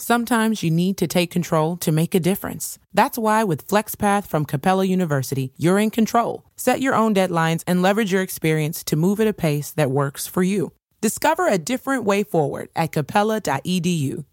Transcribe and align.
Sometimes 0.00 0.62
you 0.62 0.70
need 0.70 0.96
to 0.98 1.08
take 1.08 1.28
control 1.32 1.76
to 1.78 1.90
make 1.90 2.14
a 2.14 2.20
difference. 2.20 2.78
That's 2.94 3.18
why 3.18 3.42
with 3.42 3.66
FlexPath 3.66 4.28
from 4.28 4.44
Capella 4.44 4.84
University, 4.84 5.52
you're 5.56 5.80
in 5.80 5.90
control. 5.90 6.44
Set 6.56 6.80
your 6.80 6.94
own 6.94 7.16
deadlines 7.16 7.64
and 7.66 7.82
leverage 7.82 8.12
your 8.12 8.22
experience 8.22 8.84
to 8.84 8.94
move 8.94 9.18
at 9.18 9.26
a 9.26 9.32
pace 9.32 9.72
that 9.72 9.90
works 9.90 10.24
for 10.28 10.44
you. 10.44 10.70
Discover 11.00 11.48
a 11.48 11.58
different 11.58 12.04
way 12.04 12.22
forward 12.22 12.68
at 12.76 12.92
capella.edu. 12.92 14.24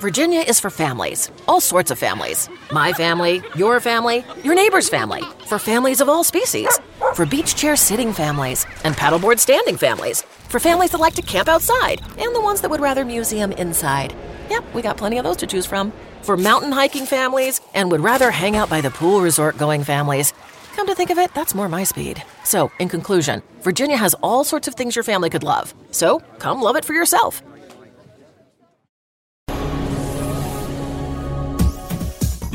Virginia 0.00 0.40
is 0.40 0.60
for 0.60 0.68
families, 0.68 1.30
all 1.48 1.60
sorts 1.60 1.90
of 1.90 1.98
families. 1.98 2.50
My 2.70 2.92
family, 2.92 3.42
your 3.54 3.80
family, 3.80 4.24
your 4.42 4.54
neighbor's 4.54 4.88
family, 4.88 5.22
for 5.46 5.58
families 5.58 6.00
of 6.02 6.08
all 6.08 6.22
species, 6.22 6.68
for 7.14 7.26
beach 7.26 7.54
chair 7.54 7.76
sitting 7.76 8.12
families 8.12 8.66
and 8.84 8.94
paddleboard 8.94 9.38
standing 9.38 9.76
families, 9.76 10.22
for 10.22 10.60
families 10.60 10.90
that 10.90 10.98
like 11.00 11.14
to 11.14 11.22
camp 11.22 11.48
outside 11.48 12.00
and 12.18 12.34
the 12.34 12.40
ones 12.40 12.60
that 12.60 12.70
would 12.70 12.80
rather 12.80 13.04
museum 13.04 13.52
inside. 13.52 14.14
Yep, 14.50 14.64
we 14.74 14.82
got 14.82 14.96
plenty 14.96 15.18
of 15.18 15.24
those 15.24 15.36
to 15.38 15.46
choose 15.46 15.66
from. 15.66 15.92
For 16.22 16.36
mountain 16.36 16.72
hiking 16.72 17.06
families 17.06 17.60
and 17.74 17.90
would 17.90 18.00
rather 18.00 18.30
hang 18.30 18.56
out 18.56 18.70
by 18.70 18.80
the 18.80 18.90
pool 18.90 19.20
resort 19.20 19.58
going 19.58 19.84
families. 19.84 20.32
Come 20.74 20.86
to 20.86 20.94
think 20.94 21.10
of 21.10 21.18
it, 21.18 21.32
that's 21.34 21.54
more 21.54 21.68
my 21.68 21.84
speed. 21.84 22.22
So, 22.44 22.70
in 22.78 22.88
conclusion, 22.88 23.42
Virginia 23.60 23.96
has 23.96 24.14
all 24.22 24.44
sorts 24.44 24.68
of 24.68 24.74
things 24.74 24.94
your 24.94 25.04
family 25.04 25.30
could 25.30 25.42
love. 25.42 25.74
So, 25.90 26.20
come 26.38 26.60
love 26.60 26.76
it 26.76 26.84
for 26.84 26.92
yourself. 26.92 27.42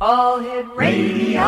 All 0.00 0.38
Hit 0.38 0.64
Radio. 0.76 1.40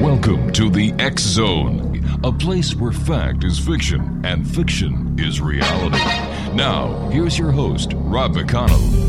Welcome 0.00 0.50
to 0.54 0.70
the 0.70 0.94
X 0.98 1.22
Zone, 1.22 2.02
a 2.24 2.32
place 2.32 2.74
where 2.74 2.92
fact 2.92 3.44
is 3.44 3.58
fiction 3.58 4.24
and 4.24 4.48
fiction 4.48 5.14
is 5.18 5.38
reality. 5.38 5.98
Now, 6.56 7.10
here's 7.10 7.38
your 7.38 7.50
host, 7.52 7.92
Rob 7.94 8.32
McConnell. 8.32 9.04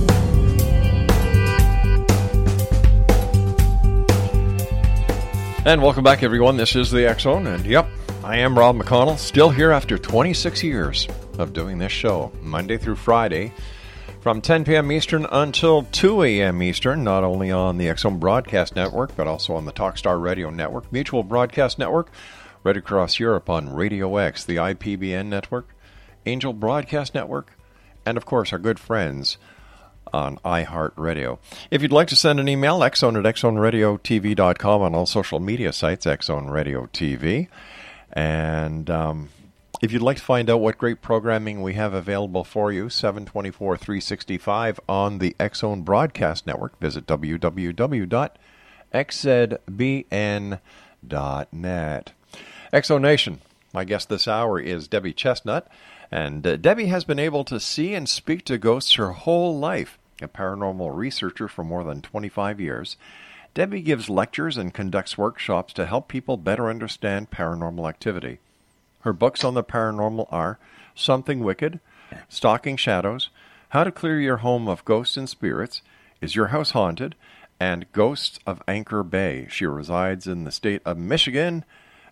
And 5.65 5.81
welcome 5.81 6.03
back, 6.03 6.21
everyone. 6.21 6.57
This 6.57 6.75
is 6.75 6.91
the 6.91 7.07
X 7.09 7.23
Zone, 7.23 7.47
and 7.47 7.65
yep, 7.65 7.87
I 8.25 8.37
am 8.37 8.57
Rob 8.57 8.75
McConnell, 8.75 9.19
still 9.19 9.51
here 9.51 9.69
after 9.69 9.99
26 9.99 10.63
years 10.63 11.07
of 11.37 11.53
doing 11.53 11.77
this 11.77 11.91
show, 11.91 12.31
Monday 12.41 12.75
through 12.75 12.95
Friday, 12.95 13.53
from 14.21 14.41
10 14.41 14.65
p.m. 14.65 14.91
Eastern 14.91 15.27
until 15.31 15.83
2 15.83 16.23
a.m. 16.23 16.63
Eastern, 16.63 17.03
not 17.03 17.23
only 17.23 17.51
on 17.51 17.77
the 17.77 17.87
X 17.87 18.01
Zone 18.01 18.17
Broadcast 18.17 18.75
Network, 18.75 19.15
but 19.15 19.27
also 19.27 19.53
on 19.53 19.65
the 19.65 19.71
Talkstar 19.71 20.19
Radio 20.19 20.49
Network, 20.49 20.91
Mutual 20.91 21.21
Broadcast 21.21 21.77
Network, 21.77 22.09
right 22.63 22.75
across 22.75 23.19
Europe 23.19 23.47
on 23.47 23.71
Radio 23.71 24.17
X, 24.17 24.43
the 24.43 24.55
IPBN 24.55 25.27
network, 25.27 25.75
Angel 26.25 26.51
Broadcast 26.51 27.13
Network, 27.13 27.55
and 28.07 28.17
of 28.17 28.25
course 28.25 28.51
our 28.51 28.57
good 28.57 28.79
friends 28.79 29.37
on 30.11 30.37
iHeartRadio. 30.37 31.37
If 31.69 31.83
you'd 31.83 31.91
like 31.91 32.07
to 32.07 32.15
send 32.15 32.39
an 32.39 32.49
email, 32.49 32.79
xzone 32.79 33.23
at 33.23 33.35
xzoneradiotv.com 33.35 34.81
on 34.81 34.95
all 34.95 35.05
social 35.05 35.39
media 35.39 35.71
sites, 35.71 36.07
Xzone 36.07 36.49
Radio 36.49 36.87
TV. 36.87 37.49
And 38.15 38.89
um, 38.89 39.29
if 39.81 39.91
you'd 39.91 40.01
like 40.01 40.17
to 40.17 40.23
find 40.23 40.49
out 40.49 40.61
what 40.61 40.77
great 40.77 41.01
programming 41.01 41.61
we 41.61 41.73
have 41.73 41.93
available 41.93 42.45
for 42.45 42.71
you, 42.71 42.89
724 42.89 43.77
365 43.77 44.79
on 44.87 45.19
the 45.19 45.35
Xzone 45.39 45.83
Broadcast 45.83 46.47
Network, 46.47 46.79
visit 46.79 47.05
www.xzbn.net. 47.05 48.11
Exo 52.73 52.99
Nation, 52.99 53.41
my 53.73 53.83
guest 53.83 54.09
this 54.09 54.27
hour 54.27 54.59
is 54.59 54.87
Debi 54.87 55.15
Chestnut. 55.15 55.67
And 56.11 56.47
uh, 56.47 56.57
Debi 56.57 56.87
has 56.87 57.03
been 57.03 57.19
able 57.19 57.43
to 57.45 57.59
see 57.59 57.93
and 57.93 58.07
speak 58.07 58.45
to 58.45 58.57
ghosts 58.57 58.93
her 58.93 59.11
whole 59.11 59.59
life, 59.59 59.99
a 60.21 60.27
paranormal 60.27 60.95
researcher 60.95 61.47
for 61.47 61.63
more 61.63 61.83
than 61.83 62.01
25 62.01 62.61
years. 62.61 62.95
Debi 63.55 63.81
gives 63.81 64.09
lectures 64.09 64.57
and 64.57 64.73
conducts 64.73 65.17
workshops 65.17 65.71
to 65.73 65.85
help 65.85 66.09
people 66.09 66.35
better 66.35 66.69
understand 66.69 67.31
paranormal 67.31 67.87
activity. 67.87 68.39
Her 69.01 69.13
books 69.13 69.45
on 69.45 69.53
the 69.53 69.63
paranormal 69.63 70.27
are 70.29 70.59
Something 70.93 71.39
Wicked, 71.39 71.79
Stalking 72.27 72.75
Shadows, 72.75 73.29
How 73.69 73.85
to 73.85 73.93
Clear 73.93 74.19
Your 74.19 74.37
Home 74.37 74.67
of 74.67 74.83
Ghosts 74.83 75.15
and 75.15 75.29
Spirits, 75.29 75.81
Is 76.19 76.35
Your 76.35 76.47
House 76.47 76.71
Haunted, 76.71 77.15
and 77.57 77.89
Ghosts 77.93 78.39
of 78.45 78.61
Anchor 78.67 79.03
Bay. 79.03 79.47
She 79.49 79.65
resides 79.65 80.27
in 80.27 80.43
the 80.43 80.51
state 80.51 80.81
of 80.83 80.97
Michigan. 80.97 81.63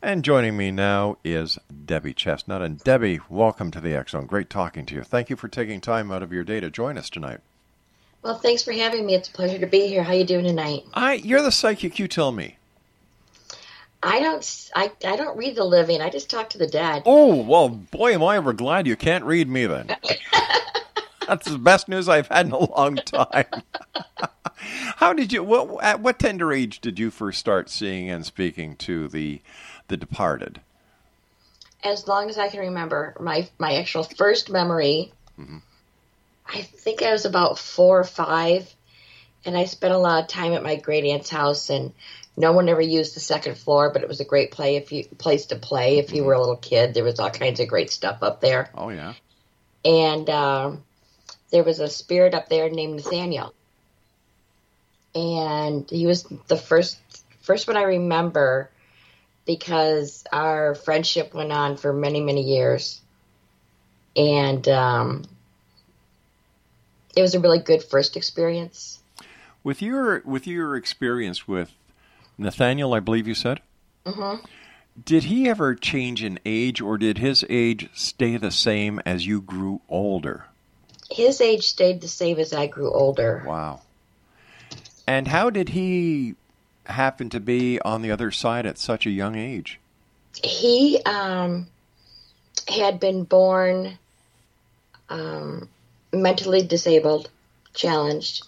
And 0.01 0.23
joining 0.23 0.55
me 0.55 0.71
now 0.71 1.17
is 1.25 1.59
Debi 1.69 2.15
Chestnut. 2.15 2.61
And 2.61 2.79
Debi, 2.79 3.19
welcome 3.27 3.69
to 3.71 3.81
the 3.81 4.01
Zone. 4.07 4.27
Great 4.27 4.49
talking 4.49 4.85
to 4.85 4.95
you. 4.95 5.03
Thank 5.03 5.29
you 5.29 5.35
for 5.35 5.49
taking 5.49 5.81
time 5.81 6.09
out 6.09 6.23
of 6.23 6.31
your 6.31 6.45
day 6.45 6.61
to 6.61 6.69
join 6.69 6.97
us 6.97 7.09
tonight. 7.09 7.41
Well, 8.23 8.38
thanks 8.38 8.63
for 8.63 8.72
having 8.72 9.06
me. 9.06 9.16
It's 9.16 9.28
a 9.28 9.31
pleasure 9.34 9.59
to 9.59 9.67
be 9.67 9.88
here. 9.88 10.01
How 10.01 10.13
you 10.13 10.23
doing 10.23 10.45
tonight? 10.45 10.85
I, 10.94 11.16
you're 11.16 11.41
the 11.41 11.51
psychic. 11.51 12.00
You 12.00 12.07
tell 12.07 12.31
me. 12.31 12.57
I 14.01 14.19
don't. 14.19 14.69
I, 14.75 14.91
I 15.06 15.16
don't 15.17 15.38
read 15.38 15.56
the 15.56 15.63
living. 15.63 16.01
I 16.01 16.09
just 16.09 16.29
talk 16.29 16.50
to 16.51 16.57
the 16.57 16.67
dead. 16.67 17.03
Oh 17.06 17.35
well, 17.35 17.69
boy, 17.69 18.13
am 18.13 18.23
I 18.23 18.38
ever 18.38 18.53
glad 18.53 18.88
you 18.88 18.95
can't 18.95 19.23
read 19.23 19.50
me 19.50 19.66
then. 19.66 19.88
That's 21.28 21.50
the 21.50 21.57
best 21.57 21.88
news 21.88 22.09
I've 22.09 22.28
had 22.28 22.47
in 22.47 22.51
a 22.51 22.69
long 22.72 22.97
time. 22.97 23.45
How 24.97 25.13
did 25.13 25.31
you? 25.31 25.44
What 25.44 25.83
at 25.83 26.01
what 26.01 26.19
tender 26.19 26.51
age 26.51 26.79
did 26.79 27.00
you 27.00 27.12
first 27.12 27.39
start 27.39 27.69
seeing 27.69 28.09
and 28.09 28.25
speaking 28.25 28.75
to 28.78 29.07
the 29.07 29.41
the 29.88 29.97
departed? 29.97 30.62
As 31.83 32.07
long 32.07 32.29
as 32.29 32.38
I 32.38 32.50
can 32.50 32.59
remember, 32.59 33.16
my 33.19 33.47
my 33.57 33.75
actual 33.75 34.03
first 34.03 34.50
memory. 34.50 35.13
Mm-hmm. 35.39 35.57
I 36.45 36.62
think 36.62 37.01
I 37.01 37.12
was 37.12 37.25
about 37.25 37.57
four 37.57 38.00
or 38.00 38.04
five, 38.04 38.74
and 39.45 39.57
I 39.57 39.66
spent 39.66 39.94
a 39.94 39.98
lot 39.98 40.24
of 40.24 40.30
time 40.30 40.54
at 40.54 40.63
my 40.63 40.75
great 40.75 41.06
aunt's 41.06 41.30
house. 41.30 41.69
And 41.69 41.94
no 42.36 42.51
one 42.51 42.69
ever 42.69 42.81
used 42.81 43.16
the 43.16 43.19
second 43.19 43.57
floor, 43.57 43.92
but 43.92 44.01
it 44.01 44.07
was 44.07 44.19
a 44.19 44.25
great 44.25 44.51
play 44.51 44.75
if 44.78 44.92
you 44.92 45.06
place 45.06 45.48
to 45.48 45.56
play 45.56 46.00
if 46.00 46.13
you 46.13 46.24
were 46.24 46.34
a 46.34 46.40
little 46.40 46.56
kid. 46.56 46.94
There 46.94 47.04
was 47.04 47.19
all 47.19 47.30
kinds 47.30 47.60
of 47.60 47.68
great 47.68 47.92
stuff 47.92 48.24
up 48.24 48.42
there. 48.42 48.69
Oh 48.75 48.90
yeah. 48.90 49.13
and 49.86 50.30
um, 50.30 50.84
there 51.51 51.63
was 51.63 51.80
a 51.80 51.88
spirit 51.88 52.34
up 52.34 52.50
there 52.50 52.69
named 52.69 52.95
Nathaniel, 52.95 53.54
and 55.13 55.90
he 55.90 56.07
was 56.07 56.24
the 56.48 56.57
first 56.57 56.98
first 57.42 57.68
one 57.68 57.78
I 57.78 57.84
remember 57.84 58.69
because 59.45 60.24
our 60.31 60.74
friendship 60.74 61.34
went 61.34 61.51
on 61.51 61.78
for 61.78 61.94
many 61.94 62.22
many 62.22 62.42
years, 62.42 63.00
and 64.16 64.68
um, 64.68 65.24
it 67.15 67.21
was 67.21 67.36
a 67.36 67.39
really 67.39 67.60
good 67.60 67.83
first 67.83 68.18
experience. 68.18 69.00
With 69.63 69.81
your 69.81 70.21
with 70.25 70.45
your 70.45 70.75
experience 70.75 71.48
with 71.48 71.71
Nathaniel, 72.38 72.94
I 72.94 73.00
believe 73.00 73.27
you 73.27 73.36
said. 73.36 73.62
Mm-hmm. 74.06 74.45
Did 75.04 75.24
he 75.24 75.50
ever 75.50 75.74
change 75.74 76.24
in 76.24 76.39
age, 76.45 76.80
or 76.80 76.98
did 76.98 77.18
his 77.18 77.44
age 77.50 77.89
stay 77.94 78.38
the 78.38 78.51
same 78.51 79.01
as 79.06 79.25
you 79.25 79.42
grew 79.42 79.81
older? 79.89 80.45
His 81.10 81.42
age 81.42 81.63
stayed 81.63 82.01
the 82.01 82.07
same 82.07 82.39
as 82.39 82.54
I 82.54 82.68
grew 82.68 82.92
older. 82.92 83.44
Wow. 83.45 83.81
And 85.07 85.27
how 85.27 85.50
did 85.50 85.69
he 85.69 86.36
happen 86.86 87.30
to 87.30 87.39
be 87.39 87.80
on 87.81 88.01
the 88.01 88.12
other 88.12 88.31
side 88.31 88.66
at 88.66 88.77
such 88.77 89.06
a 89.06 89.09
young 89.09 89.36
age? 89.36 89.80
He 90.44 91.00
um, 91.06 91.68
had 92.68 93.00
been 93.00 93.24
born 93.24 93.98
um, 95.09 95.69
mentally 96.13 96.62
disabled, 96.62 97.30
challenged, 97.74 98.45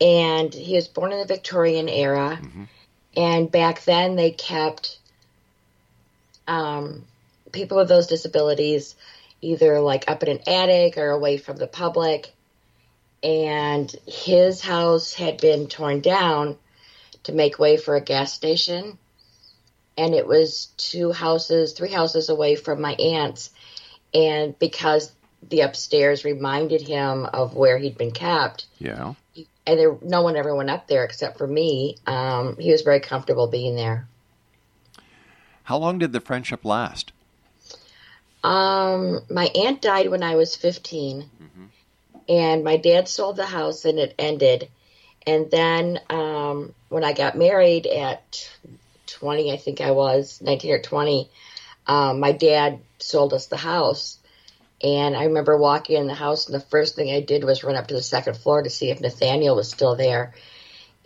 and 0.00 0.52
he 0.52 0.74
was 0.74 0.88
born 0.88 1.12
in 1.12 1.18
the 1.18 1.26
Victorian 1.26 1.88
era. 1.88 2.40
And 3.16 3.50
back 3.50 3.84
then, 3.84 4.16
they 4.16 4.32
kept 4.32 4.98
um, 6.48 7.04
people 7.52 7.78
with 7.78 7.88
those 7.88 8.08
disabilities 8.08 8.96
either 9.40 9.80
like 9.80 10.10
up 10.10 10.22
in 10.22 10.30
an 10.30 10.40
attic 10.46 10.98
or 10.98 11.10
away 11.10 11.36
from 11.36 11.56
the 11.56 11.66
public. 11.66 12.32
And 13.22 13.94
his 14.06 14.60
house 14.60 15.14
had 15.14 15.40
been 15.40 15.68
torn 15.68 16.00
down 16.00 16.56
to 17.24 17.32
make 17.32 17.58
way 17.58 17.76
for 17.76 17.94
a 17.94 18.00
gas 18.00 18.32
station. 18.32 18.98
And 19.96 20.14
it 20.14 20.26
was 20.26 20.66
two 20.76 21.12
houses, 21.12 21.72
three 21.72 21.92
houses 21.92 22.28
away 22.28 22.56
from 22.56 22.80
my 22.80 22.94
aunt's. 22.94 23.50
And 24.12 24.58
because 24.58 25.12
the 25.48 25.60
upstairs 25.60 26.24
reminded 26.24 26.82
him 26.82 27.26
of 27.26 27.54
where 27.54 27.78
he'd 27.78 27.98
been 27.98 28.12
kept, 28.12 28.66
Yeah. 28.78 29.14
and 29.66 29.78
there 29.78 29.96
no 30.02 30.22
one 30.22 30.36
ever 30.36 30.54
went 30.54 30.70
up 30.70 30.86
there 30.86 31.04
except 31.04 31.38
for 31.38 31.46
me, 31.46 31.96
um, 32.06 32.56
he 32.58 32.70
was 32.70 32.82
very 32.82 33.00
comfortable 33.00 33.46
being 33.46 33.76
there. 33.76 34.06
How 35.64 35.78
long 35.78 35.98
did 35.98 36.12
the 36.12 36.20
friendship 36.20 36.64
last? 36.64 37.12
Um, 38.42 39.22
my 39.30 39.46
aunt 39.54 39.80
died 39.80 40.10
when 40.10 40.22
I 40.22 40.36
was 40.36 40.54
15, 40.54 41.30
and 42.28 42.64
my 42.64 42.76
dad 42.76 43.08
sold 43.08 43.36
the 43.36 43.46
house 43.46 43.84
and 43.84 43.98
it 43.98 44.14
ended. 44.18 44.68
And 45.26 45.50
then 45.50 46.00
um, 46.10 46.74
when 46.90 47.04
I 47.04 47.14
got 47.14 47.36
married 47.36 47.86
at 47.86 48.50
20, 49.06 49.52
I 49.52 49.56
think 49.56 49.80
I 49.80 49.92
was 49.92 50.42
19 50.42 50.70
or 50.72 50.78
20, 50.80 51.30
um, 51.86 52.20
my 52.20 52.32
dad 52.32 52.80
sold 52.98 53.32
us 53.32 53.46
the 53.46 53.56
house. 53.56 54.18
And 54.84 55.16
I 55.16 55.24
remember 55.24 55.56
walking 55.56 55.96
in 55.96 56.06
the 56.06 56.14
house, 56.14 56.46
and 56.46 56.54
the 56.54 56.60
first 56.60 56.94
thing 56.94 57.10
I 57.10 57.20
did 57.20 57.42
was 57.42 57.64
run 57.64 57.74
up 57.74 57.86
to 57.86 57.94
the 57.94 58.02
second 58.02 58.36
floor 58.36 58.62
to 58.62 58.68
see 58.68 58.90
if 58.90 59.00
Nathaniel 59.00 59.56
was 59.56 59.70
still 59.70 59.96
there. 59.96 60.34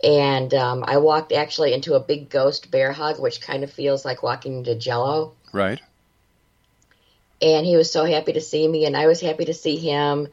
And 0.03 0.53
um, 0.53 0.83
I 0.85 0.97
walked 0.97 1.31
actually 1.31 1.73
into 1.73 1.93
a 1.93 1.99
big 2.01 2.29
ghost 2.29 2.69
bear 2.71 2.91
hug, 2.91 3.19
which 3.19 3.39
kind 3.41 3.63
of 3.63 3.71
feels 3.71 4.03
like 4.03 4.21
walking 4.21 4.57
into 4.57 4.75
Jello 4.75 5.33
Right. 5.51 5.81
and 7.41 7.65
he 7.65 7.75
was 7.75 7.91
so 7.91 8.05
happy 8.05 8.33
to 8.33 8.41
see 8.41 8.67
me 8.67 8.85
and 8.85 8.95
I 8.95 9.07
was 9.07 9.21
happy 9.21 9.45
to 9.45 9.53
see 9.53 9.77
him 9.77 10.27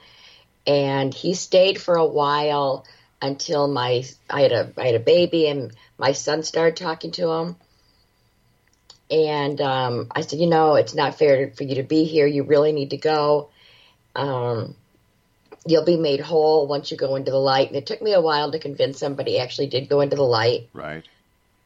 and 0.66 1.14
he 1.14 1.34
stayed 1.34 1.80
for 1.80 1.96
a 1.96 2.06
while 2.06 2.84
until 3.22 3.66
my 3.66 4.04
I 4.28 4.42
had 4.42 4.52
a 4.52 4.72
I 4.76 4.86
had 4.86 4.94
a 4.94 5.00
baby 5.00 5.46
and 5.46 5.72
my 5.98 6.12
son 6.12 6.42
started 6.42 6.76
talking 6.76 7.12
to 7.12 7.30
him 7.30 7.56
and 9.10 9.60
um, 9.60 10.08
I 10.10 10.22
said 10.22 10.38
you 10.38 10.46
know 10.46 10.74
it's 10.74 10.94
not 10.94 11.18
fair 11.18 11.50
for 11.50 11.64
you 11.64 11.76
to 11.76 11.82
be 11.82 12.04
here 12.04 12.26
you 12.26 12.44
really 12.44 12.72
need 12.72 12.90
to 12.90 12.96
go 12.96 13.50
um, 14.14 14.74
you'll 15.66 15.84
be 15.84 15.96
made 15.96 16.20
whole 16.20 16.66
once 16.66 16.90
you 16.90 16.96
go 16.96 17.16
into 17.16 17.30
the 17.30 17.38
light 17.38 17.68
and 17.68 17.76
it 17.76 17.86
took 17.86 18.00
me 18.02 18.12
a 18.12 18.20
while 18.20 18.50
to 18.52 18.58
convince 18.58 19.02
him 19.02 19.14
but 19.14 19.26
he 19.26 19.38
actually 19.38 19.66
did 19.68 19.88
go 19.88 20.00
into 20.00 20.16
the 20.16 20.22
light 20.22 20.68
Right. 20.72 21.04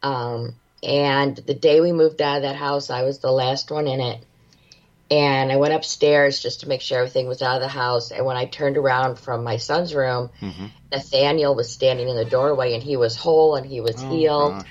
um, 0.02 0.54
and 0.82 1.37
the 1.37 1.54
day 1.54 1.81
we 1.81 1.92
moved 1.92 2.22
out 2.22 2.37
of 2.38 2.42
that 2.42 2.56
house, 2.56 2.88
I 2.88 3.02
was 3.02 3.19
the 3.19 3.31
last 3.31 3.70
one 3.70 3.86
in 3.86 4.00
it. 4.00 4.25
And 5.10 5.52
I 5.52 5.56
went 5.56 5.75
upstairs 5.75 6.40
just 6.40 6.60
to 6.60 6.69
make 6.69 6.81
sure 6.81 6.98
everything 6.98 7.26
was 7.26 7.43
out 7.43 7.56
of 7.56 7.62
the 7.62 7.69
house. 7.69 8.12
And 8.12 8.25
when 8.25 8.36
I 8.36 8.46
turned 8.46 8.76
around 8.78 9.19
from 9.19 9.44
my 9.44 9.56
son's 9.58 9.94
room, 9.94 10.31
Nathaniel 10.93 11.54
was 11.54 11.70
standing 11.70 12.08
in 12.08 12.16
the 12.16 12.25
doorway 12.25 12.75
and 12.75 12.82
he 12.82 12.96
was 12.96 13.16
whole 13.16 13.56
and 13.56 13.66
he 13.66 13.81
was 13.81 14.00
healed 14.00 14.54
gosh. 14.54 14.66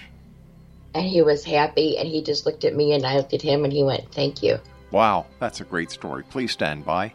And 0.93 1.05
he 1.05 1.21
was 1.21 1.43
happy. 1.43 1.97
And 1.97 2.07
he 2.07 2.21
just 2.21 2.45
looked 2.45 2.65
at 2.65 2.75
me 2.75 2.93
and 2.93 3.05
I 3.05 3.17
looked 3.17 3.33
at 3.33 3.41
him 3.41 3.63
and 3.63 3.73
he 3.73 3.83
went, 3.83 4.11
Thank 4.13 4.43
you. 4.43 4.59
Wow, 4.91 5.27
that's 5.39 5.61
a 5.61 5.65
great 5.65 5.91
story. 5.91 6.23
Please 6.23 6.51
stand 6.51 6.85
by. 6.85 7.13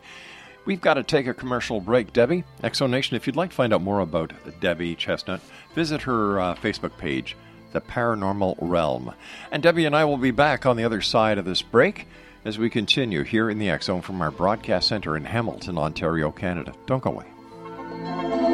We've 0.65 0.81
got 0.81 0.95
to 0.95 1.03
take 1.03 1.27
a 1.27 1.35
commercial 1.35 1.81
break, 1.81 2.13
Debi. 2.13 2.45
Exonation, 2.63 3.15
if 3.15 3.27
you'd 3.27 3.37
like 3.37 3.51
to 3.51 3.57
find 3.57 3.75
out 3.75 3.83
more 3.83 4.01
about 4.01 4.33
Debi 4.61 4.97
Chestnut, 4.97 5.41
visit 5.75 6.03
her 6.03 6.41
uh, 6.41 6.55
Facebook 6.55 6.97
page, 6.97 7.37
The 7.73 7.83
Paranormal 7.83 8.57
Realm. 8.61 9.13
And 9.51 9.63
Debi 9.63 9.87
and 9.87 9.95
I 9.95 10.05
will 10.07 10.17
be 10.17 10.31
back 10.31 10.65
on 10.65 10.77
the 10.77 10.85
other 10.85 11.03
side 11.03 11.37
of 11.37 11.45
this 11.45 11.61
break 11.61 12.07
as 12.45 12.59
we 12.59 12.71
continue 12.71 13.25
here 13.25 13.51
in 13.51 13.59
the 13.59 13.71
X 13.71 13.87
Zone 13.87 14.01
from 14.01 14.23
our 14.23 14.31
broadcast 14.31 14.89
center 14.89 15.17
in 15.17 15.25
Hamilton, 15.25 15.77
Ontario, 15.77 16.31
Canada. 16.31 16.73
Don't 16.87 17.03
go 17.03 17.11
away. 17.11 18.54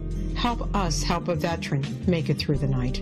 Help 0.35 0.75
us 0.75 1.03
help 1.03 1.27
a 1.27 1.35
veteran 1.35 1.83
make 2.07 2.29
it 2.29 2.37
through 2.37 2.57
the 2.57 2.67
night. 2.67 3.01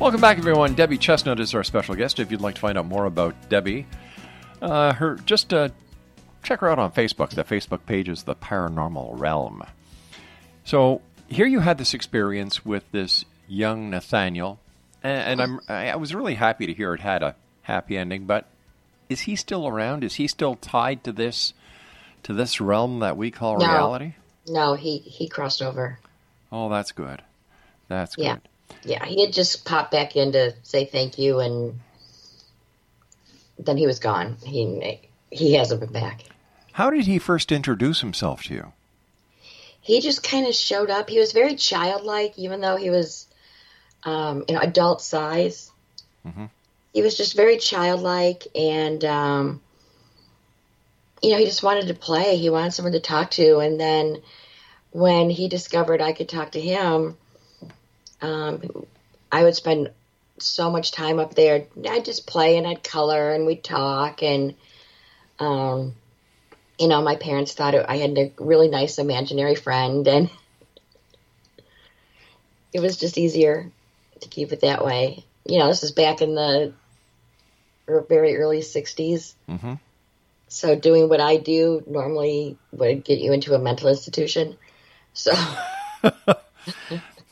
Welcome 0.00 0.22
back, 0.22 0.38
everyone. 0.38 0.74
Debi 0.74 0.98
Chestnut 0.98 1.38
is 1.38 1.54
our 1.54 1.62
special 1.62 1.94
guest. 1.94 2.18
If 2.18 2.30
you'd 2.30 2.40
like 2.40 2.54
to 2.54 2.60
find 2.62 2.78
out 2.78 2.86
more 2.86 3.04
about 3.04 3.50
Debi, 3.50 3.84
uh, 4.62 4.94
her 4.94 5.16
just 5.26 5.52
uh, 5.52 5.68
check 6.42 6.60
her 6.60 6.68
out 6.68 6.78
on 6.78 6.92
Facebook. 6.92 7.30
The 7.30 7.44
Facebook 7.44 7.86
page 7.86 8.08
is 8.08 8.24
the 8.24 8.34
Paranormal 8.34 9.18
Realm. 9.18 9.62
So 10.64 11.00
here 11.28 11.46
you 11.46 11.60
had 11.60 11.78
this 11.78 11.94
experience 11.94 12.64
with 12.64 12.90
this 12.92 13.24
young 13.48 13.90
Nathaniel, 13.90 14.58
and, 15.02 15.40
and 15.40 15.42
I'm 15.42 15.60
I 15.68 15.96
was 15.96 16.14
really 16.14 16.34
happy 16.34 16.66
to 16.66 16.74
hear 16.74 16.94
it 16.94 17.00
had 17.00 17.22
a 17.22 17.34
happy 17.62 17.96
ending. 17.96 18.26
But 18.26 18.46
is 19.08 19.22
he 19.22 19.36
still 19.36 19.66
around? 19.66 20.04
Is 20.04 20.14
he 20.14 20.26
still 20.26 20.56
tied 20.56 21.04
to 21.04 21.12
this 21.12 21.52
to 22.22 22.32
this 22.32 22.60
realm 22.60 23.00
that 23.00 23.16
we 23.16 23.30
call 23.30 23.58
No. 23.58 23.66
reality? 23.66 24.14
No, 24.46 24.74
he 24.74 24.98
he 24.98 25.28
crossed 25.28 25.62
over. 25.62 25.98
Oh, 26.52 26.68
that's 26.68 26.92
good. 26.92 27.22
That's 27.88 28.16
Yeah. 28.18 28.34
good. 28.34 28.42
Yeah, 28.84 29.04
he 29.04 29.24
had 29.24 29.32
just 29.32 29.64
popped 29.64 29.90
back 29.90 30.16
in 30.16 30.32
to 30.32 30.54
say 30.62 30.84
thank 30.84 31.18
you, 31.18 31.40
and 31.40 31.80
then 33.58 33.76
he 33.76 33.86
was 33.86 33.98
gone. 33.98 34.36
He 34.44 35.00
he 35.30 35.54
hasn't 35.54 35.80
been 35.80 35.92
back. 35.92 36.22
How 36.72 36.90
did 36.90 37.06
he 37.06 37.18
first 37.18 37.52
introduce 37.52 38.00
himself 38.00 38.42
to 38.44 38.54
you? 38.54 38.72
He 39.80 40.00
just 40.00 40.22
kind 40.22 40.46
of 40.46 40.54
showed 40.54 40.90
up. 40.90 41.08
He 41.08 41.18
was 41.18 41.32
very 41.32 41.54
childlike, 41.56 42.38
even 42.38 42.60
though 42.60 42.76
he 42.76 42.90
was, 42.90 43.26
um, 44.04 44.44
you 44.48 44.54
know, 44.54 44.60
adult 44.60 45.00
size. 45.02 45.70
Mhm. 46.26 46.50
He 46.92 47.02
was 47.02 47.16
just 47.16 47.34
very 47.34 47.56
childlike, 47.56 48.46
and 48.54 49.04
um, 49.04 49.60
you 51.22 51.30
know, 51.30 51.38
he 51.38 51.44
just 51.44 51.62
wanted 51.62 51.88
to 51.88 51.94
play. 51.94 52.36
He 52.36 52.50
wanted 52.50 52.72
someone 52.72 52.92
to 52.92 53.00
talk 53.00 53.30
to, 53.32 53.58
and 53.58 53.80
then 53.80 54.22
when 54.92 55.30
he 55.30 55.48
discovered 55.48 56.00
I 56.00 56.12
could 56.12 56.28
talk 56.28 56.52
to 56.52 56.60
him, 56.60 57.16
um, 58.20 58.86
I 59.30 59.44
would 59.44 59.54
spend 59.54 59.90
so 60.38 60.70
much 60.70 60.90
time 60.92 61.18
up 61.18 61.34
there. 61.34 61.66
I'd 61.88 62.04
just 62.04 62.26
play 62.26 62.56
and 62.56 62.66
I'd 62.66 62.82
color 62.82 63.32
and 63.32 63.46
we'd 63.46 63.62
talk 63.62 64.22
and, 64.22 64.54
um, 65.38 65.94
you 66.80 66.88
know, 66.88 67.02
my 67.02 67.14
parents 67.16 67.52
thought 67.52 67.74
it, 67.74 67.84
I 67.86 67.98
had 67.98 68.16
a 68.16 68.32
really 68.38 68.68
nice 68.68 68.98
imaginary 68.98 69.54
friend 69.54 70.08
and 70.08 70.30
it 72.72 72.80
was 72.80 72.96
just 72.96 73.18
easier 73.18 73.70
to 74.20 74.28
keep 74.28 74.50
it 74.52 74.62
that 74.62 74.84
way. 74.84 75.24
You 75.44 75.58
know, 75.58 75.68
this 75.68 75.82
is 75.82 75.92
back 75.92 76.22
in 76.22 76.34
the 76.34 76.72
er- 77.86 78.06
very 78.08 78.36
early 78.36 78.60
60s. 78.60 79.34
Mm-hmm. 79.48 79.74
So 80.48 80.74
doing 80.74 81.08
what 81.08 81.20
I 81.20 81.36
do 81.36 81.82
normally 81.86 82.56
would 82.72 83.04
get 83.04 83.18
you 83.20 83.32
into 83.32 83.54
a 83.54 83.58
mental 83.58 83.88
institution. 83.90 84.56
So 85.12 85.32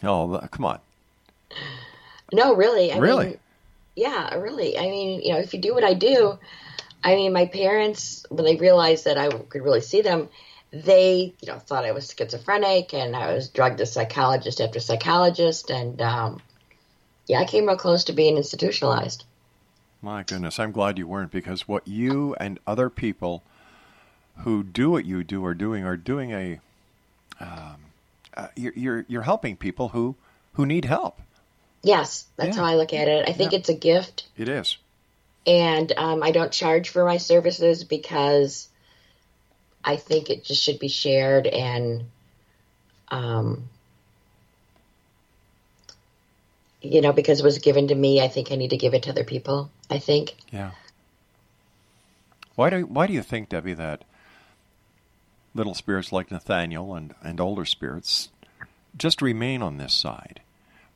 Oh, 0.03 0.39
come 0.51 0.65
on. 0.67 0.79
no, 2.33 2.55
really. 2.55 2.93
I 2.93 2.99
Really? 2.99 3.27
Mean, 3.27 3.39
yeah, 3.97 4.35
really. 4.35 4.79
I 4.79 4.83
mean, 4.83 5.23
you 5.23 5.33
know, 5.33 5.39
if 5.39 5.53
you 5.55 5.61
do 5.61 5.75
what 5.75 5.83
I 5.85 5.95
do, 5.95 6.39
I 7.03 7.15
mean, 7.15 7.33
my 7.33 7.47
parents 7.47 8.27
when 8.29 8.45
they 8.45 8.57
realized 8.57 9.05
that 9.05 9.19
I 9.19 9.29
could 9.29 9.63
really 9.63 9.81
see 9.81 10.03
them, 10.03 10.29
they 10.71 11.35
you 11.41 11.49
know 11.49 11.59
thought 11.59 11.85
I 11.85 11.93
was 11.93 12.13
schizophrenic 12.17 12.93
and 12.93 13.15
I 13.17 13.33
was 13.33 13.49
drugged 13.49 13.79
to 13.79 13.87
psychologist 13.87 14.61
after 14.61 14.81
psychologist, 14.81 15.71
and 15.71 16.01
um, 16.03 16.41
yeah, 17.27 17.41
I 17.41 17.45
came 17.45 17.67
real 17.67 17.77
close 17.77 18.05
to 18.05 18.13
being 18.13 18.37
institutionalized. 18.37 19.25
My 20.03 20.23
goodness, 20.23 20.59
I'm 20.59 20.73
glad 20.73 20.99
you 20.99 21.09
weren't 21.09 21.33
because 21.33 21.67
what 21.67 21.89
you 21.89 22.35
and 22.39 22.59
other 22.67 22.89
people 22.91 23.43
who 24.39 24.63
do 24.63 24.91
what 24.91 25.05
you 25.05 25.25
do 25.25 25.45
are 25.45 25.55
doing 25.55 25.85
are 25.85 25.97
doing 25.97 26.33
a. 26.33 26.61
Um, 27.41 27.77
uh, 28.37 28.49
you're, 28.57 28.73
you're 28.75 29.05
you're 29.09 29.23
helping 29.23 29.57
people 29.57 29.89
who 29.89 30.17
who 30.53 30.67
need 30.67 30.85
help. 30.85 31.21
Yes, 31.83 32.27
that's 32.37 32.57
Yeah. 32.57 32.63
how 32.63 32.69
I 32.69 32.75
look 32.75 32.93
at 32.93 33.09
it. 33.09 33.29
I 33.29 33.33
think 33.33 33.53
Yeah. 33.53 33.59
it's 33.59 33.69
a 33.69 33.75
gift. 33.75 34.27
It 34.37 34.49
is. 34.49 34.77
And 35.49 35.91
um, 35.97 36.23
I 36.23 36.31
don't 36.31 36.53
charge 36.53 36.91
for 36.91 37.05
my 37.07 37.17
services 37.17 37.83
because 37.83 38.69
I 39.83 39.97
think 39.97 40.29
it 40.29 40.45
just 40.45 40.63
should 40.63 40.79
be 40.79 40.89
shared 40.89 41.47
and 41.47 42.05
um, 43.09 43.71
you 46.83 47.01
know 47.01 47.15
because 47.15 47.41
it 47.41 47.45
was 47.45 47.59
given 47.59 47.89
to 47.89 47.95
me 47.95 48.21
I 48.21 48.29
think 48.29 48.53
I 48.53 48.57
need 48.57 48.71
to 48.71 48.77
give 48.77 48.93
it 48.93 49.05
to 49.05 49.11
other 49.11 49.25
people 49.25 49.71
I 49.91 49.99
think. 49.99 50.37
Yeah. 50.53 50.73
Why 52.55 52.71
do 52.71 52.83
why 52.87 53.07
do 53.07 53.13
you 53.13 53.23
think, 53.23 53.49
Debi, 53.49 53.77
that 53.77 54.05
little 55.55 55.75
spirits 55.75 56.13
like 56.13 56.31
Nathaniel 56.31 56.95
and, 56.95 57.15
and 57.23 57.41
older 57.41 57.65
spirits 57.65 58.29
just 58.97 59.23
remain 59.23 59.63
on 59.63 59.79
this 59.79 59.95
side? 59.95 60.41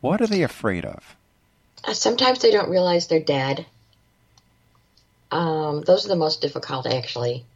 What 0.01 0.21
are 0.21 0.27
they 0.27 0.43
afraid 0.43 0.85
of? 0.85 1.17
Uh, 1.85 1.95
sometimes 1.95 2.41
they 2.41 2.51
don't 2.51 2.69
realize 2.69 3.07
they're 3.07 3.21
dead. 3.21 3.65
Um, 5.33 5.81
those 5.81 6.05
are 6.05 6.09
the 6.09 6.17
most 6.17 6.43
difficult, 6.43 6.87
actually. 6.87 7.47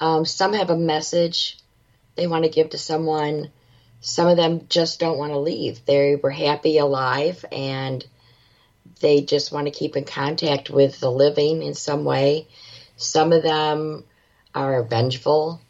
Um, 0.00 0.24
some 0.24 0.52
have 0.52 0.70
a 0.70 0.76
message 0.76 1.56
they 2.16 2.26
want 2.26 2.44
to 2.44 2.50
give 2.50 2.70
to 2.70 2.78
someone. 2.78 3.50
Some 4.00 4.26
of 4.26 4.36
them 4.36 4.66
just 4.68 4.98
don't 4.98 5.16
want 5.16 5.32
to 5.32 5.38
leave. 5.38 5.84
They 5.86 6.16
were 6.16 6.30
happy 6.30 6.78
alive 6.78 7.44
and 7.52 8.04
they 9.00 9.22
just 9.22 9.52
want 9.52 9.66
to 9.66 9.70
keep 9.70 9.96
in 9.96 10.04
contact 10.04 10.70
with 10.70 10.98
the 10.98 11.10
living 11.10 11.62
in 11.62 11.74
some 11.74 12.04
way. 12.04 12.48
Some 12.96 13.32
of 13.32 13.44
them 13.44 14.04
are 14.52 14.82
vengeful. 14.82 15.60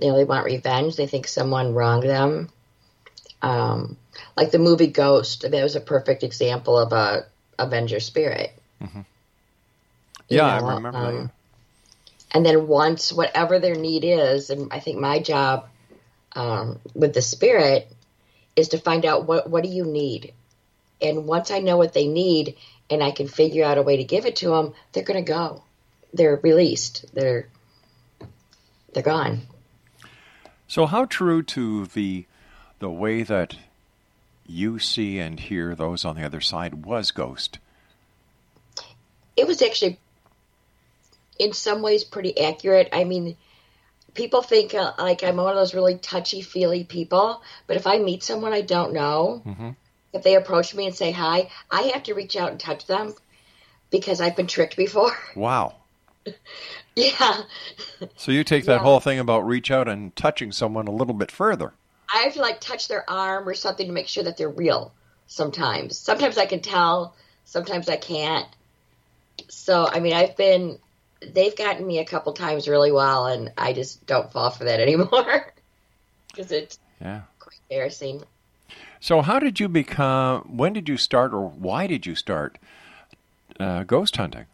You 0.00 0.08
know, 0.08 0.16
they 0.16 0.24
want 0.24 0.44
revenge. 0.46 0.96
They 0.96 1.06
think 1.06 1.28
someone 1.28 1.74
wronged 1.74 2.08
them. 2.08 2.48
Um, 3.40 3.96
like 4.36 4.50
the 4.50 4.58
movie 4.58 4.88
Ghost, 4.88 5.42
that 5.48 5.62
was 5.62 5.76
a 5.76 5.80
perfect 5.80 6.24
example 6.24 6.76
of 6.76 6.92
a 6.92 7.26
Avenger 7.56 8.00
spirit. 8.00 8.52
You 8.80 9.04
Yeah, 10.30 10.58
know, 10.60 10.66
I 10.66 10.74
remember 10.74 10.98
um, 10.98 11.16
that. 11.16 11.30
and 12.32 12.46
then 12.46 12.66
once 12.68 13.12
whatever 13.12 13.58
their 13.60 13.76
need 13.76 14.04
is 14.04 14.50
and 14.50 14.72
i 14.72 14.80
think 14.80 14.98
my 15.00 15.20
job 15.20 15.68
um, 16.36 16.78
with 16.94 17.14
the 17.14 17.22
spirit 17.22 17.90
is 18.56 18.68
to 18.70 18.78
find 18.78 19.06
out 19.06 19.26
what 19.26 19.50
what 19.50 19.64
do 19.64 19.70
you 19.70 19.84
need 19.84 20.34
and 21.02 21.26
once 21.26 21.50
i 21.50 21.60
know 21.60 21.76
what 21.78 21.92
they 21.94 22.06
need 22.08 22.56
and 22.90 23.02
i 23.02 23.10
can 23.12 23.28
figure 23.28 23.64
out 23.64 23.78
a 23.78 23.82
way 23.82 23.98
to 23.98 24.04
give 24.04 24.26
it 24.26 24.36
to 24.36 24.50
them 24.50 24.74
they're 24.92 25.04
going 25.04 25.24
to 25.24 25.32
go 25.32 25.64
they're 26.14 26.40
released 26.42 27.06
they're 27.14 27.48
they're 28.94 29.02
gone 29.04 29.42
So, 30.68 30.86
how 30.86 31.04
true 31.06 31.42
to 31.44 31.86
the 31.86 32.26
the 32.80 32.90
way 32.90 33.22
that 33.24 33.56
you 34.46 34.78
see 34.78 35.18
and 35.18 35.38
hear 35.40 35.74
those 35.74 36.04
on 36.04 36.16
the 36.16 36.24
other 36.24 36.40
side 36.40 36.84
was 36.86 37.10
Ghost? 37.12 37.58
it 39.36 39.46
was 39.46 39.62
actually 39.62 39.98
in 41.40 41.52
some 41.52 41.82
ways 41.82 42.04
pretty 42.04 42.38
accurate 42.40 42.88
i 42.92 43.02
mean 43.04 43.36
people 44.14 44.42
think 44.42 44.74
uh, 44.74 44.92
like 44.98 45.22
i'm 45.24 45.36
one 45.36 45.50
of 45.50 45.56
those 45.56 45.74
really 45.74 45.96
touchy 45.98 46.42
feely 46.42 46.84
people 46.84 47.42
but 47.66 47.76
if 47.76 47.86
i 47.86 47.98
meet 47.98 48.22
someone 48.22 48.52
i 48.52 48.60
don't 48.60 48.92
know 48.92 49.42
if 50.12 50.22
they 50.22 50.34
approach 50.36 50.74
me 50.74 50.86
and 50.86 50.94
say 50.94 51.10
hi 51.10 51.48
i 51.70 51.82
have 51.94 52.02
to 52.02 52.14
reach 52.14 52.36
out 52.36 52.50
and 52.50 52.60
touch 52.60 52.86
them 52.86 53.14
because 53.90 54.20
i've 54.20 54.36
been 54.36 54.46
tricked 54.46 54.76
before 54.76 55.12
Wow. 55.36 55.76
yeah 56.96 57.42
So 58.16 58.32
you 58.32 58.44
take 58.44 58.66
that 58.66 58.72
Yeah. 58.74 58.82
whole 58.82 59.00
thing 59.00 59.18
about 59.18 59.46
reach 59.46 59.70
out 59.70 59.88
and 59.88 60.14
touching 60.14 60.52
someone 60.52 60.86
a 60.86 60.92
little 60.92 61.14
bit 61.14 61.30
further. 61.30 61.72
i 62.12 62.18
have 62.18 62.34
to 62.34 62.40
like 62.42 62.60
touch 62.60 62.88
their 62.88 63.08
arm 63.08 63.48
or 63.48 63.54
something 63.54 63.86
to 63.86 63.92
make 63.92 64.08
sure 64.08 64.24
that 64.24 64.36
they're 64.36 64.50
real 64.50 64.92
sometimes 65.26 65.98
sometimes 65.98 66.36
i 66.36 66.46
can 66.46 66.60
tell 66.60 67.14
sometimes 67.44 67.88
i 67.88 67.96
can't 67.96 68.48
so 69.48 69.88
i 69.90 70.00
mean 70.00 70.12
i've 70.12 70.36
been 70.36 70.78
they've 71.22 71.56
gotten 71.56 71.86
me 71.86 71.98
a 71.98 72.04
couple 72.04 72.32
times 72.32 72.68
really 72.68 72.92
well 72.92 73.26
and 73.26 73.52
i 73.58 73.72
just 73.72 74.04
don't 74.06 74.32
fall 74.32 74.50
for 74.50 74.64
that 74.64 74.80
anymore 74.86 75.52
because 76.32 76.52
it's 76.52 76.78
Yeah. 77.00 77.22
quite 77.38 77.56
embarrassing 77.70 78.22
So 79.00 79.22
how 79.22 79.38
did 79.38 79.58
you 79.60 79.68
become? 79.68 80.42
When 80.56 80.72
did 80.72 80.88
you 80.88 80.96
start, 80.96 81.32
or 81.32 81.48
why 81.48 81.86
did 81.86 82.06
you 82.06 82.14
start 82.14 82.58
uh, 83.58 83.84
ghost 83.84 84.16
hunting? 84.16 84.46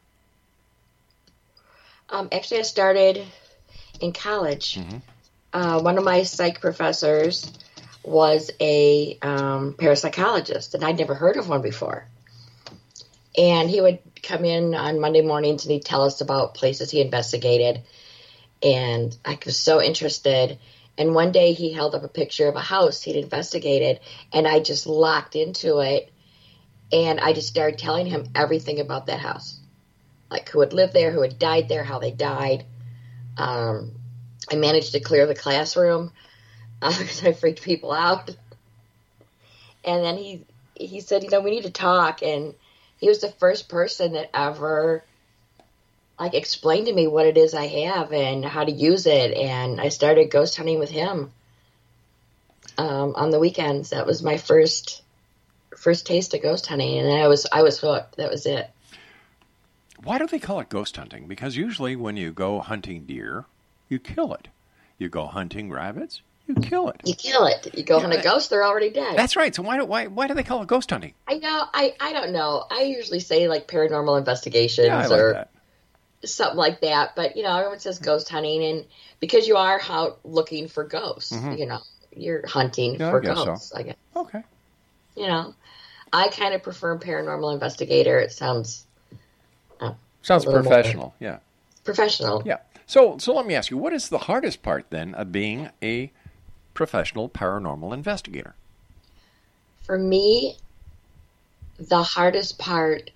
Um, 2.10 2.28
actually, 2.32 2.60
I 2.60 2.62
started 2.62 3.24
in 4.00 4.12
college. 4.12 4.78
Uh, 5.52 5.80
one 5.80 5.98
of 5.98 6.04
my 6.04 6.22
psych 6.22 6.60
professors 6.60 7.50
was 8.04 8.50
a 8.60 9.18
um, 9.22 9.74
parapsychologist, 9.74 10.74
and 10.74 10.84
I'd 10.84 10.98
never 10.98 11.14
heard 11.14 11.36
of 11.36 11.48
one 11.48 11.62
before. 11.62 12.06
And 13.36 13.68
he 13.68 13.80
would 13.80 13.98
come 14.22 14.44
in 14.44 14.74
on 14.74 15.00
Monday 15.00 15.22
mornings 15.22 15.64
and 15.64 15.72
he'd 15.72 15.84
tell 15.84 16.04
us 16.04 16.20
about 16.20 16.54
places 16.54 16.90
he 16.90 17.00
investigated. 17.00 17.82
And 18.62 19.16
I 19.24 19.38
was 19.44 19.58
so 19.58 19.82
interested. 19.82 20.58
And 20.96 21.14
one 21.14 21.32
day 21.32 21.52
he 21.52 21.72
held 21.72 21.94
up 21.94 22.04
a 22.04 22.08
picture 22.08 22.48
of 22.48 22.56
a 22.56 22.60
house 22.60 23.02
he'd 23.02 23.16
investigated, 23.16 24.00
and 24.32 24.48
I 24.48 24.60
just 24.60 24.86
locked 24.86 25.36
into 25.36 25.80
it. 25.80 26.10
And 26.90 27.20
I 27.20 27.34
just 27.34 27.48
started 27.48 27.78
telling 27.78 28.06
him 28.06 28.30
everything 28.34 28.80
about 28.80 29.06
that 29.06 29.20
house 29.20 29.60
like 30.30 30.48
who 30.48 30.60
had 30.60 30.72
lived 30.72 30.92
there, 30.92 31.10
who 31.12 31.22
had 31.22 31.38
died 31.38 31.68
there, 31.68 31.84
how 31.84 31.98
they 31.98 32.10
died. 32.10 32.64
Um, 33.36 33.92
I 34.50 34.56
managed 34.56 34.92
to 34.92 35.00
clear 35.00 35.26
the 35.26 35.34
classroom 35.34 36.12
because 36.80 37.24
I 37.24 37.32
freaked 37.32 37.62
people 37.62 37.92
out. 37.92 38.30
And 39.84 40.04
then 40.04 40.16
he 40.16 40.44
he 40.74 41.00
said, 41.00 41.22
you 41.22 41.30
know, 41.30 41.40
we 41.40 41.50
need 41.50 41.62
to 41.62 41.70
talk. 41.70 42.22
And 42.22 42.54
he 42.98 43.08
was 43.08 43.20
the 43.20 43.30
first 43.30 43.68
person 43.68 44.12
that 44.12 44.30
ever 44.34 45.04
like 46.18 46.34
explained 46.34 46.86
to 46.86 46.92
me 46.92 47.06
what 47.06 47.26
it 47.26 47.36
is 47.36 47.54
I 47.54 47.66
have 47.66 48.12
and 48.12 48.44
how 48.44 48.64
to 48.64 48.72
use 48.72 49.06
it. 49.06 49.34
And 49.34 49.80
I 49.80 49.90
started 49.90 50.30
ghost 50.30 50.56
hunting 50.56 50.78
with 50.78 50.90
him 50.90 51.32
um, 52.78 53.14
on 53.16 53.30
the 53.30 53.38
weekends. 53.38 53.90
That 53.90 54.06
was 54.06 54.22
my 54.22 54.36
first 54.38 55.02
first 55.76 56.06
taste 56.06 56.32
of 56.34 56.42
ghost 56.42 56.66
hunting, 56.66 56.98
and 56.98 57.12
I 57.12 57.28
was 57.28 57.46
I 57.50 57.62
was 57.62 57.78
hooked. 57.78 58.16
That 58.16 58.30
was 58.30 58.46
it. 58.46 58.70
Why 60.02 60.18
do 60.18 60.26
they 60.26 60.38
call 60.38 60.60
it 60.60 60.68
ghost 60.68 60.96
hunting? 60.96 61.26
Because 61.26 61.56
usually 61.56 61.96
when 61.96 62.16
you 62.16 62.32
go 62.32 62.60
hunting 62.60 63.04
deer, 63.04 63.44
you 63.88 63.98
kill 63.98 64.34
it. 64.34 64.48
You 64.98 65.08
go 65.08 65.26
hunting 65.26 65.70
rabbits, 65.70 66.22
you 66.46 66.54
kill 66.56 66.88
it. 66.90 67.00
You 67.04 67.14
kill 67.14 67.46
it. 67.46 67.70
You 67.76 67.82
go 67.82 67.98
hunt 68.00 68.12
a 68.14 68.22
ghost, 68.22 68.50
they're 68.50 68.64
already 68.64 68.90
dead. 68.90 69.16
That's 69.16 69.36
right. 69.36 69.54
So 69.54 69.62
why 69.62 69.76
do 69.78 69.84
why 69.84 70.06
why 70.06 70.26
do 70.28 70.34
they 70.34 70.42
call 70.42 70.62
it 70.62 70.68
ghost 70.68 70.90
hunting? 70.90 71.14
I 71.26 71.34
know. 71.38 71.64
I 71.74 71.94
I 72.00 72.12
don't 72.12 72.32
know. 72.32 72.64
I 72.70 72.82
usually 72.82 73.20
say 73.20 73.48
like 73.48 73.66
paranormal 73.68 74.18
investigations 74.18 74.86
Yeah, 74.86 75.06
like 75.06 75.20
or 75.20 75.32
that. 75.32 75.50
something 76.28 76.56
like 76.56 76.80
that. 76.82 77.16
But 77.16 77.36
you 77.36 77.42
know, 77.42 77.56
everyone 77.56 77.80
says 77.80 77.98
ghost 77.98 78.28
hunting, 78.28 78.62
and 78.64 78.84
because 79.20 79.48
you 79.48 79.56
are 79.56 79.80
out 79.88 80.20
looking 80.24 80.68
for 80.68 80.84
ghosts, 80.84 81.32
you 81.32 81.66
know, 81.66 81.80
you're 82.14 82.46
hunting 82.46 82.92
Mm-hmm. 82.94 83.02
Yeah, 83.02 83.10
for 83.10 83.20
guess 83.20 83.38
so. 83.38 83.44
ghosts. 83.46 83.72
I 83.74 83.82
guess 83.82 83.96
Okay. 84.14 84.42
you 85.16 85.26
know. 85.26 85.54
I 86.12 86.28
kind 86.28 86.54
of 86.54 86.62
prefer 86.62 86.96
paranormal 86.98 87.52
investigator. 87.52 88.18
It 88.20 88.30
sounds 88.32 88.86
Sounds 90.22 90.44
A 90.44 90.48
little 90.48 90.62
more. 90.64 90.72
professional. 90.72 91.14
Yeah. 91.20 91.38
professional. 91.84 92.42
Yeah. 92.44 92.58
So 92.86 93.16
so 93.18 93.32
let 93.34 93.46
me 93.46 93.54
ask 93.54 93.70
you, 93.70 93.76
what 93.76 93.92
is 93.92 94.08
the 94.08 94.18
hardest 94.18 94.62
part 94.62 94.86
then 94.90 95.14
of 95.14 95.30
being 95.32 95.68
a 95.82 96.10
professional 96.76 97.28
paranormal 97.28 97.92
investigator? 97.92 98.54
For 99.82 99.98
me, 99.98 100.56
the 101.78 102.02
hardest 102.02 102.58
part 102.58 103.10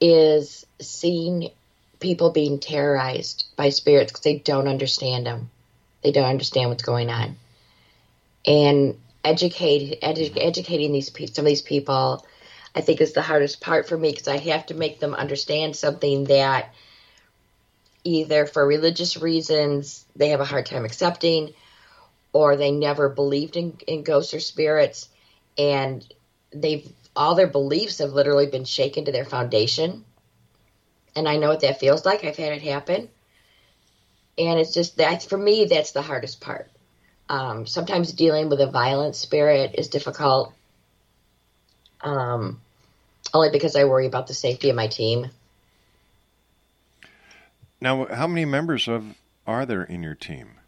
is 0.00 0.66
seeing 0.80 1.50
people 2.00 2.30
being 2.30 2.58
terrorized 2.58 3.44
by 3.56 3.68
spirits 3.68 4.10
because 4.10 4.22
they 4.22 4.38
don't 4.38 4.68
understand 4.68 5.26
them. 5.26 5.50
They 6.02 6.12
don't 6.12 6.28
understand 6.28 6.70
what's 6.70 6.82
going 6.82 7.10
on, 7.10 7.36
and 8.46 8.98
educate 9.22 10.00
edu- 10.00 10.32
educating 10.36 10.92
these 10.92 11.10
pe- 11.10 11.26
some 11.26 11.44
of 11.44 11.48
these 11.48 11.60
people, 11.60 12.24
I 12.74 12.80
think 12.80 13.00
is 13.00 13.12
the 13.12 13.20
hardest 13.20 13.60
part 13.60 13.86
for 13.86 13.98
me 13.98 14.10
because 14.10 14.28
I 14.28 14.38
have 14.38 14.66
to 14.66 14.74
make 14.74 14.98
them 14.98 15.14
understand 15.14 15.76
something 15.76 16.24
that 16.24 16.72
either 18.02 18.46
for 18.46 18.66
religious 18.66 19.18
reasons 19.18 20.06
they 20.16 20.30
have 20.30 20.40
a 20.40 20.46
hard 20.46 20.64
time 20.66 20.86
accepting, 20.86 21.52
or 22.32 22.56
they 22.56 22.70
never 22.70 23.08
believed 23.08 23.56
in, 23.56 23.76
in 23.86 24.02
ghosts 24.02 24.34
or 24.34 24.40
spirits, 24.40 25.08
and 25.58 26.04
they've 26.52 26.90
all 27.16 27.34
their 27.34 27.48
beliefs 27.48 27.98
have 27.98 28.12
literally 28.12 28.46
been 28.46 28.64
shaken 28.64 29.04
to 29.04 29.12
their 29.12 29.24
foundation. 29.24 30.04
And 31.16 31.28
I 31.28 31.36
know 31.36 31.48
what 31.48 31.60
that 31.60 31.80
feels 31.80 32.04
like. 32.04 32.24
I've 32.24 32.36
had 32.36 32.52
it 32.52 32.62
happen. 32.62 33.08
And 34.38 34.58
it's 34.60 34.72
just 34.72 34.96
that 34.98 35.22
for 35.24 35.36
me, 35.36 35.66
that's 35.66 35.90
the 35.90 36.02
hardest 36.02 36.40
part. 36.40 36.70
Um, 37.28 37.66
sometimes 37.66 38.12
dealing 38.12 38.48
with 38.48 38.60
a 38.60 38.70
violent 38.70 39.16
spirit 39.16 39.74
is 39.76 39.88
difficult, 39.88 40.52
um, 42.00 42.60
only 43.34 43.50
because 43.50 43.76
I 43.76 43.84
worry 43.84 44.06
about 44.06 44.26
the 44.26 44.34
safety 44.34 44.70
of 44.70 44.76
my 44.76 44.86
team. 44.86 45.30
Now, 47.80 48.06
how 48.06 48.26
many 48.26 48.44
members 48.44 48.88
of 48.88 49.14
are 49.46 49.66
there 49.66 49.82
in 49.82 50.02
your 50.02 50.14
team? 50.14 50.59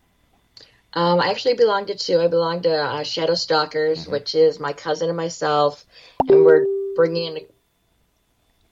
Um, 0.95 1.21
I 1.21 1.31
actually 1.31 1.55
belong 1.55 1.87
to 1.87 1.95
two. 1.95 2.21
I 2.21 2.29
belong 2.29 2.63
to 2.63 2.75
uh, 2.75 3.03
Shadow 3.03 3.35
Stalkers, 3.35 4.07
which 4.07 4.35
is 4.35 4.61
my 4.61 4.73
cousin 4.73 5.09
and 5.09 5.17
myself, 5.17 5.85
and 6.29 6.45
we're 6.45 6.67
bringing 6.95 7.37
in. 7.37 7.47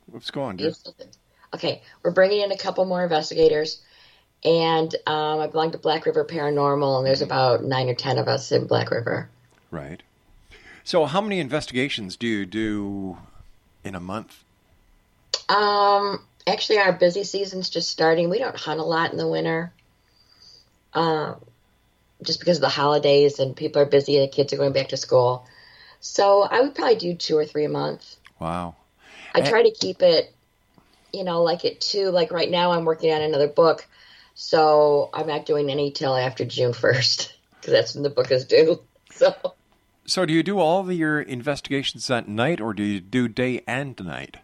What's 0.07 0.31
going 0.31 0.61
on. 0.61 0.75
Okay, 1.55 1.83
we're 2.03 2.11
bringing 2.11 2.43
in 2.43 2.53
a 2.53 2.59
couple 2.59 2.85
more 2.85 3.03
investigators, 3.03 3.81
and 4.45 4.95
um, 5.07 5.41
I 5.41 5.47
belong 5.47 5.73
to 5.73 5.79
Black 5.79 6.05
River 6.07 6.25
Paranormal, 6.25 6.99
and 6.99 7.07
there's 7.07 7.23
about 7.23 7.65
nine 7.65 7.89
or 7.89 7.95
ten 7.95 8.19
of 8.19 8.29
us 8.29 8.53
in 8.53 8.67
Black 8.67 8.91
River. 8.91 9.31
Right. 9.71 10.03
So, 10.85 11.07
how 11.07 11.21
many 11.21 11.41
investigations 11.41 12.17
do 12.17 12.27
you 12.27 12.47
do 12.47 13.17
in 13.83 13.95
a 13.95 14.01
month? 14.01 14.45
Um, 15.49 16.25
actually, 16.47 16.79
our 16.79 16.93
busy 16.93 17.25
season's 17.25 17.71
just 17.71 17.91
starting. 17.91 18.31
We 18.31 18.39
don't 18.39 18.57
hunt 18.57 18.79
a 18.79 18.85
lot 18.85 19.11
in 19.11 19.19
the 19.19 19.29
winter, 19.29 19.73
um, 20.95 21.41
just 22.23 22.41
because 22.41 22.59
of 22.59 22.63
the 22.63 22.69
holidays 22.69 23.39
and 23.39 23.57
people 23.57 23.83
are 23.83 23.87
busy 23.87 24.17
and 24.17 24.25
the 24.25 24.33
kids 24.33 24.53
are 24.53 24.57
going 24.57 24.73
back 24.73 24.89
to 24.89 24.97
school. 24.97 25.47
So 26.01 26.43
I 26.43 26.61
would 26.61 26.75
probably 26.75 26.97
do 26.97 27.15
two 27.15 27.37
or 27.37 27.45
three 27.45 27.65
a 27.65 27.69
month. 27.69 28.17
Wow. 28.39 28.77
I 29.35 29.43
try 29.43 29.63
to 29.63 29.71
keep 29.71 30.03
it, 30.03 30.35
you 31.13 31.25
know, 31.25 31.43
like 31.43 31.65
it 31.65 31.81
too. 31.81 32.11
Like 32.11 32.33
right 32.33 32.51
now, 32.51 32.73
I'm 32.73 32.85
working 32.85 33.13
on 33.13 33.23
another 33.23 33.49
book, 33.49 33.87
so 34.35 35.11
I'm 35.13 35.27
not 35.27 35.47
doing 35.47 35.71
any 35.71 35.91
till 35.91 36.17
after 36.17 36.45
June 36.45 36.73
first 36.73 37.35
because 37.61 37.73
that's 37.73 37.95
when 37.95 38.03
the 38.03 38.11
book 38.11 38.31
is 38.31 38.45
due. 38.45 38.83
So 39.13 39.35
So, 40.07 40.25
do 40.25 40.33
you 40.33 40.45
do 40.45 40.61
all 40.61 40.81
of 40.81 40.93
your 40.93 41.21
investigations 41.21 42.09
at 42.11 42.29
night, 42.29 42.61
or 42.61 42.73
do 42.73 42.85
you 42.85 43.01
do 43.01 43.27
day 43.27 43.63
and 43.67 44.03
night? 44.03 44.37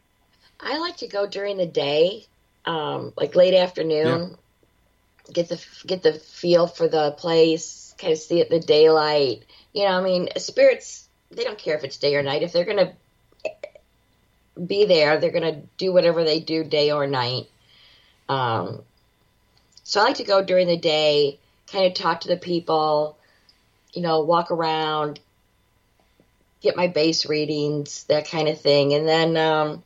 I 0.61 0.79
like 0.79 0.97
to 0.99 1.07
go 1.07 1.27
during 1.27 1.57
the 1.57 1.67
day, 1.67 2.27
um, 2.65 3.13
like 3.17 3.37
late 3.37 3.55
afternoon, 3.55 4.37
get 5.33 5.49
the 5.49 5.63
get 5.87 6.03
the 6.03 6.15
feel 6.15 6.67
for 6.67 6.89
the 6.89 7.13
place, 7.13 7.95
kind 7.99 8.13
of 8.13 8.19
see 8.19 8.41
it 8.41 8.51
in 8.51 8.61
the 8.61 8.67
daylight. 8.67 9.45
You 9.73 9.85
know, 9.85 9.91
I 9.99 10.03
mean, 10.03 10.29
spirits 10.37 11.09
they 11.31 11.45
don't 11.45 11.59
care 11.59 11.77
if 11.77 11.85
it's 11.85 11.97
day 11.97 12.17
or 12.17 12.23
night. 12.23 12.43
If 12.43 12.53
they're 12.53 12.65
gonna 12.65 12.93
be 14.65 14.87
there, 14.87 15.19
they're 15.19 15.31
gonna 15.31 15.63
do 15.77 15.93
whatever 15.93 16.25
they 16.25 16.41
do, 16.41 16.65
day 16.65 16.91
or 16.91 17.07
night. 17.07 17.49
Um, 18.29 18.83
so 19.85 20.01
I 20.01 20.05
like 20.05 20.17
to 20.17 20.25
go 20.25 20.43
during 20.43 20.67
the 20.67 20.77
day, 20.77 21.39
kind 21.71 21.87
of 21.87 21.95
talk 21.95 22.23
to 22.23 22.29
the 22.29 22.37
people, 22.37 23.19
you 23.93 24.03
know, 24.03 24.21
walk 24.21 24.51
around, 24.51 25.21
get 26.61 26.77
my 26.77 26.87
base 26.87 27.27
readings, 27.27 28.05
that 28.05 28.29
kind 28.29 28.49
of 28.49 28.61
thing, 28.61 28.95
and 28.95 29.07
then. 29.07 29.37
Um, 29.37 29.83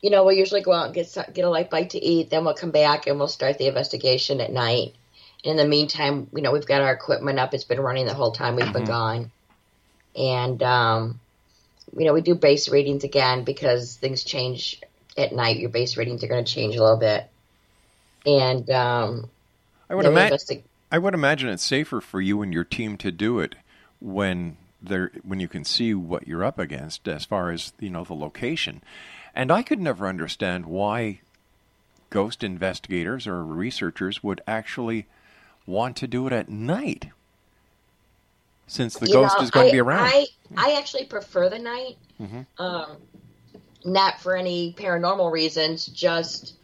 you 0.00 0.10
know, 0.10 0.24
we'll 0.24 0.36
usually 0.36 0.62
go 0.62 0.72
out 0.72 0.86
and 0.86 0.94
get 0.94 1.16
get 1.32 1.44
a 1.44 1.50
light 1.50 1.70
bite 1.70 1.90
to 1.90 2.04
eat. 2.04 2.30
Then 2.30 2.44
we'll 2.44 2.54
come 2.54 2.70
back 2.70 3.06
and 3.06 3.18
we'll 3.18 3.28
start 3.28 3.58
the 3.58 3.66
investigation 3.66 4.40
at 4.40 4.52
night. 4.52 4.94
In 5.44 5.56
the 5.56 5.66
meantime, 5.66 6.28
you 6.34 6.42
know, 6.42 6.52
we've 6.52 6.66
got 6.66 6.82
our 6.82 6.92
equipment 6.92 7.38
up. 7.38 7.54
It's 7.54 7.64
been 7.64 7.80
running 7.80 8.06
the 8.06 8.14
whole 8.14 8.32
time 8.32 8.56
we've 8.56 8.72
been 8.72 8.84
gone, 8.84 9.30
and 10.16 10.62
um, 10.62 11.20
you 11.96 12.04
know, 12.04 12.12
we 12.12 12.20
do 12.20 12.34
base 12.34 12.68
readings 12.68 13.04
again 13.04 13.44
because 13.44 13.96
things 13.96 14.24
change 14.24 14.80
at 15.16 15.32
night. 15.32 15.58
Your 15.58 15.70
base 15.70 15.96
readings 15.96 16.22
are 16.24 16.28
going 16.28 16.44
to 16.44 16.52
change 16.52 16.76
a 16.76 16.82
little 16.82 16.98
bit, 16.98 17.28
and 18.26 18.68
um, 18.70 19.30
I 19.88 19.94
would 19.94 20.06
imagine. 20.06 20.38
investi- 20.38 20.62
I 20.90 20.98
would 20.98 21.14
imagine 21.14 21.48
it's 21.50 21.64
safer 21.64 22.00
for 22.00 22.20
you 22.20 22.40
and 22.42 22.52
your 22.52 22.64
team 22.64 22.96
to 22.98 23.12
do 23.12 23.40
it 23.40 23.56
when 24.00 24.56
there 24.80 25.10
when 25.22 25.40
you 25.40 25.48
can 25.48 25.64
see 25.64 25.94
what 25.94 26.26
you're 26.26 26.44
up 26.44 26.58
against 26.58 27.06
as 27.08 27.24
far 27.24 27.50
as 27.50 27.72
you 27.78 27.90
know 27.90 28.04
the 28.04 28.14
location. 28.14 28.82
And 29.38 29.52
I 29.52 29.62
could 29.62 29.78
never 29.78 30.08
understand 30.08 30.66
why 30.66 31.20
ghost 32.10 32.42
investigators 32.42 33.24
or 33.24 33.44
researchers 33.44 34.20
would 34.20 34.40
actually 34.48 35.06
want 35.64 35.96
to 35.98 36.08
do 36.08 36.26
it 36.26 36.32
at 36.32 36.48
night, 36.48 37.10
since 38.66 38.96
the 38.96 39.06
you 39.06 39.12
ghost 39.12 39.36
know, 39.38 39.44
is 39.44 39.52
going 39.52 39.66
I, 39.66 39.68
to 39.68 39.72
be 39.72 39.78
around. 39.80 40.10
I 40.12 40.26
I 40.56 40.72
actually 40.72 41.04
prefer 41.04 41.48
the 41.48 41.60
night. 41.60 41.98
Mhm. 42.20 42.46
Um, 42.58 42.96
not 43.84 44.20
for 44.20 44.34
any 44.36 44.74
paranormal 44.76 45.30
reasons, 45.30 45.86
just 45.86 46.54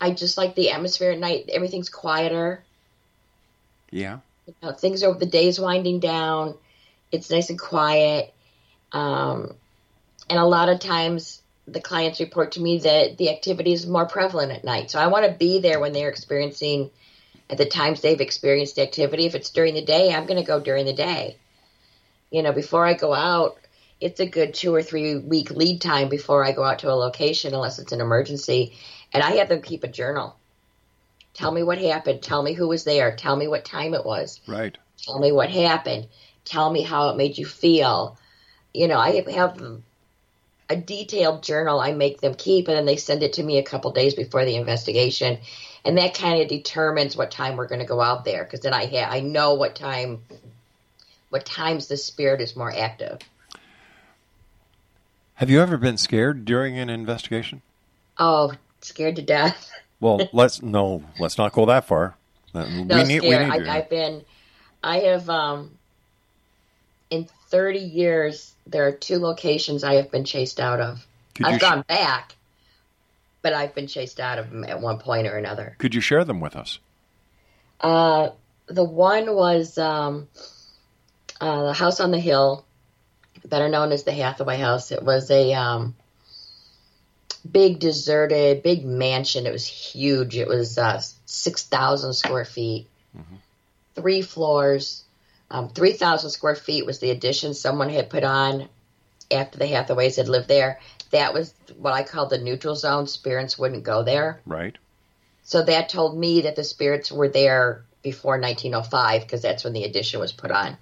I 0.00 0.12
just 0.12 0.38
like 0.38 0.54
the 0.54 0.70
atmosphere 0.70 1.10
at 1.10 1.18
night. 1.18 1.50
Everything's 1.52 1.90
quieter. 1.90 2.64
yeah. 3.90 4.20
You 4.46 4.54
know, 4.62 4.72
things 4.72 5.02
are 5.02 5.12
the 5.12 5.26
day's 5.26 5.60
winding 5.60 6.00
down. 6.00 6.54
It's 7.12 7.30
nice 7.30 7.50
and 7.50 7.58
quiet. 7.58 8.32
Um, 8.92 9.54
and 10.30 10.38
a 10.38 10.44
lot 10.46 10.68
of 10.68 10.78
times 10.78 11.42
the 11.66 11.80
clients 11.80 12.20
report 12.20 12.52
to 12.52 12.60
me 12.60 12.78
that 12.78 13.18
the 13.18 13.30
activity 13.30 13.72
is 13.72 13.86
more 13.86 14.06
prevalent 14.06 14.52
at 14.52 14.64
night. 14.64 14.90
So 14.90 14.98
I 14.98 15.08
want 15.08 15.26
to 15.26 15.32
be 15.32 15.60
there 15.60 15.80
when 15.80 15.92
they're 15.92 16.08
experiencing 16.08 16.90
at 17.50 17.58
the 17.58 17.66
times 17.66 18.00
they've 18.00 18.20
experienced 18.20 18.76
the 18.76 18.82
activity. 18.82 19.26
If 19.26 19.34
it's 19.34 19.50
during 19.50 19.74
the 19.74 19.84
day, 19.84 20.14
I'm 20.14 20.26
going 20.26 20.40
to 20.40 20.46
go 20.46 20.60
during 20.60 20.86
the 20.86 20.92
day. 20.92 21.36
You 22.30 22.42
know, 22.42 22.52
before 22.52 22.86
I 22.86 22.94
go 22.94 23.12
out, 23.12 23.58
it's 24.00 24.20
a 24.20 24.26
good 24.26 24.54
two 24.54 24.74
or 24.74 24.82
three 24.82 25.18
week 25.18 25.50
lead 25.50 25.80
time 25.80 26.08
before 26.08 26.44
I 26.44 26.52
go 26.52 26.64
out 26.64 26.78
to 26.80 26.90
a 26.90 26.94
location, 26.94 27.52
unless 27.52 27.78
it's 27.78 27.92
an 27.92 28.00
emergency. 28.00 28.74
And 29.12 29.22
I 29.22 29.32
have 29.32 29.48
them 29.48 29.62
keep 29.62 29.82
a 29.82 29.88
journal. 29.88 30.36
Tell 31.34 31.50
me 31.50 31.62
what 31.62 31.78
happened. 31.78 32.22
Tell 32.22 32.42
me 32.42 32.54
who 32.54 32.68
was 32.68 32.84
there. 32.84 33.14
Tell 33.16 33.36
me 33.36 33.48
what 33.48 33.64
time 33.64 33.94
it 33.94 34.06
was. 34.06 34.40
Right. 34.46 34.76
Tell 34.98 35.18
me 35.18 35.32
what 35.32 35.50
happened. 35.50 36.06
Tell 36.44 36.70
me 36.70 36.82
how 36.82 37.10
it 37.10 37.16
made 37.16 37.36
you 37.36 37.46
feel. 37.46 38.16
You 38.72 38.88
know, 38.88 38.98
I 38.98 39.24
have 39.32 39.60
a 40.70 40.76
detailed 40.76 41.42
journal 41.42 41.80
I 41.80 41.92
make 41.92 42.20
them 42.20 42.34
keep, 42.34 42.68
and 42.68 42.76
then 42.76 42.86
they 42.86 42.96
send 42.96 43.24
it 43.24 43.34
to 43.34 43.42
me 43.42 43.58
a 43.58 43.62
couple 43.62 43.90
days 43.90 44.14
before 44.14 44.44
the 44.44 44.54
investigation, 44.54 45.38
and 45.84 45.98
that 45.98 46.14
kind 46.14 46.40
of 46.40 46.48
determines 46.48 47.16
what 47.16 47.32
time 47.32 47.56
we're 47.56 47.66
going 47.66 47.80
to 47.80 47.86
go 47.86 48.00
out 48.00 48.24
there. 48.24 48.44
Because 48.44 48.60
then 48.60 48.72
I 48.72 48.86
ha- 48.86 49.10
I 49.10 49.20
know 49.20 49.54
what 49.54 49.74
time, 49.74 50.22
what 51.28 51.44
times 51.44 51.88
the 51.88 51.96
spirit 51.96 52.40
is 52.40 52.54
more 52.54 52.72
active. 52.72 53.18
Have 55.34 55.50
you 55.50 55.60
ever 55.60 55.76
been 55.76 55.96
scared 55.96 56.44
during 56.44 56.78
an 56.78 56.88
investigation? 56.88 57.62
Oh, 58.16 58.52
scared 58.80 59.16
to 59.16 59.22
death. 59.22 59.70
Well, 60.02 60.30
let's 60.32 60.62
no, 60.62 61.04
let's 61.18 61.36
not 61.36 61.52
go 61.52 61.66
that 61.66 61.84
far. 61.84 62.16
Uh, 62.54 62.64
No, 62.64 62.96
we 62.96 63.04
need, 63.04 63.20
we 63.20 63.28
scared. 63.28 63.52
need 63.52 63.68
I, 63.68 63.76
I've 63.76 63.90
been, 63.90 64.24
I 64.82 65.00
have, 65.00 65.28
um, 65.28 65.78
30 67.50 67.78
years, 67.80 68.54
there 68.66 68.86
are 68.86 68.92
two 68.92 69.18
locations 69.18 69.84
I 69.84 69.94
have 69.94 70.10
been 70.10 70.24
chased 70.24 70.60
out 70.60 70.80
of. 70.80 71.06
Could 71.34 71.46
I've 71.46 71.58
sh- 71.58 71.60
gone 71.60 71.84
back, 71.86 72.34
but 73.42 73.52
I've 73.52 73.74
been 73.74 73.86
chased 73.86 74.20
out 74.20 74.38
of 74.38 74.50
them 74.50 74.64
at 74.64 74.80
one 74.80 74.98
point 74.98 75.26
or 75.26 75.36
another. 75.36 75.76
Could 75.78 75.94
you 75.94 76.00
share 76.00 76.24
them 76.24 76.40
with 76.40 76.56
us? 76.56 76.78
Uh, 77.80 78.30
the 78.66 78.84
one 78.84 79.34
was 79.34 79.76
um, 79.78 80.28
uh, 81.40 81.64
the 81.64 81.72
house 81.72 82.00
on 82.00 82.12
the 82.12 82.20
hill, 82.20 82.64
better 83.44 83.68
known 83.68 83.92
as 83.92 84.04
the 84.04 84.12
Hathaway 84.12 84.58
House. 84.58 84.92
It 84.92 85.02
was 85.02 85.30
a 85.30 85.52
um, 85.54 85.96
big, 87.50 87.80
deserted, 87.80 88.62
big 88.62 88.84
mansion. 88.84 89.46
It 89.46 89.52
was 89.52 89.66
huge. 89.66 90.36
It 90.36 90.46
was 90.46 90.78
uh, 90.78 91.02
6,000 91.24 92.12
square 92.14 92.44
feet, 92.44 92.86
three 93.94 94.22
floors. 94.22 95.04
Um, 95.50 95.68
3,000 95.68 96.30
square 96.30 96.54
feet 96.54 96.86
was 96.86 97.00
the 97.00 97.10
addition 97.10 97.54
someone 97.54 97.90
had 97.90 98.10
put 98.10 98.24
on 98.24 98.68
after 99.30 99.58
the 99.58 99.66
Hathaways 99.66 100.16
had 100.16 100.28
lived 100.28 100.48
there. 100.48 100.80
That 101.10 101.34
was 101.34 101.52
what 101.76 101.92
I 101.92 102.02
call 102.02 102.26
the 102.26 102.38
neutral 102.38 102.76
zone. 102.76 103.06
Spirits 103.06 103.58
wouldn't 103.58 103.82
go 103.82 104.04
there. 104.04 104.40
Right. 104.46 104.76
So 105.42 105.62
that 105.62 105.88
told 105.88 106.16
me 106.16 106.42
that 106.42 106.54
the 106.54 106.62
spirits 106.62 107.10
were 107.10 107.28
there 107.28 107.84
before 108.02 108.38
1905 108.38 109.22
because 109.22 109.42
that's 109.42 109.64
when 109.64 109.72
the 109.72 109.84
addition 109.84 110.20
was 110.20 110.32
put 110.32 110.50
on. 110.50 110.76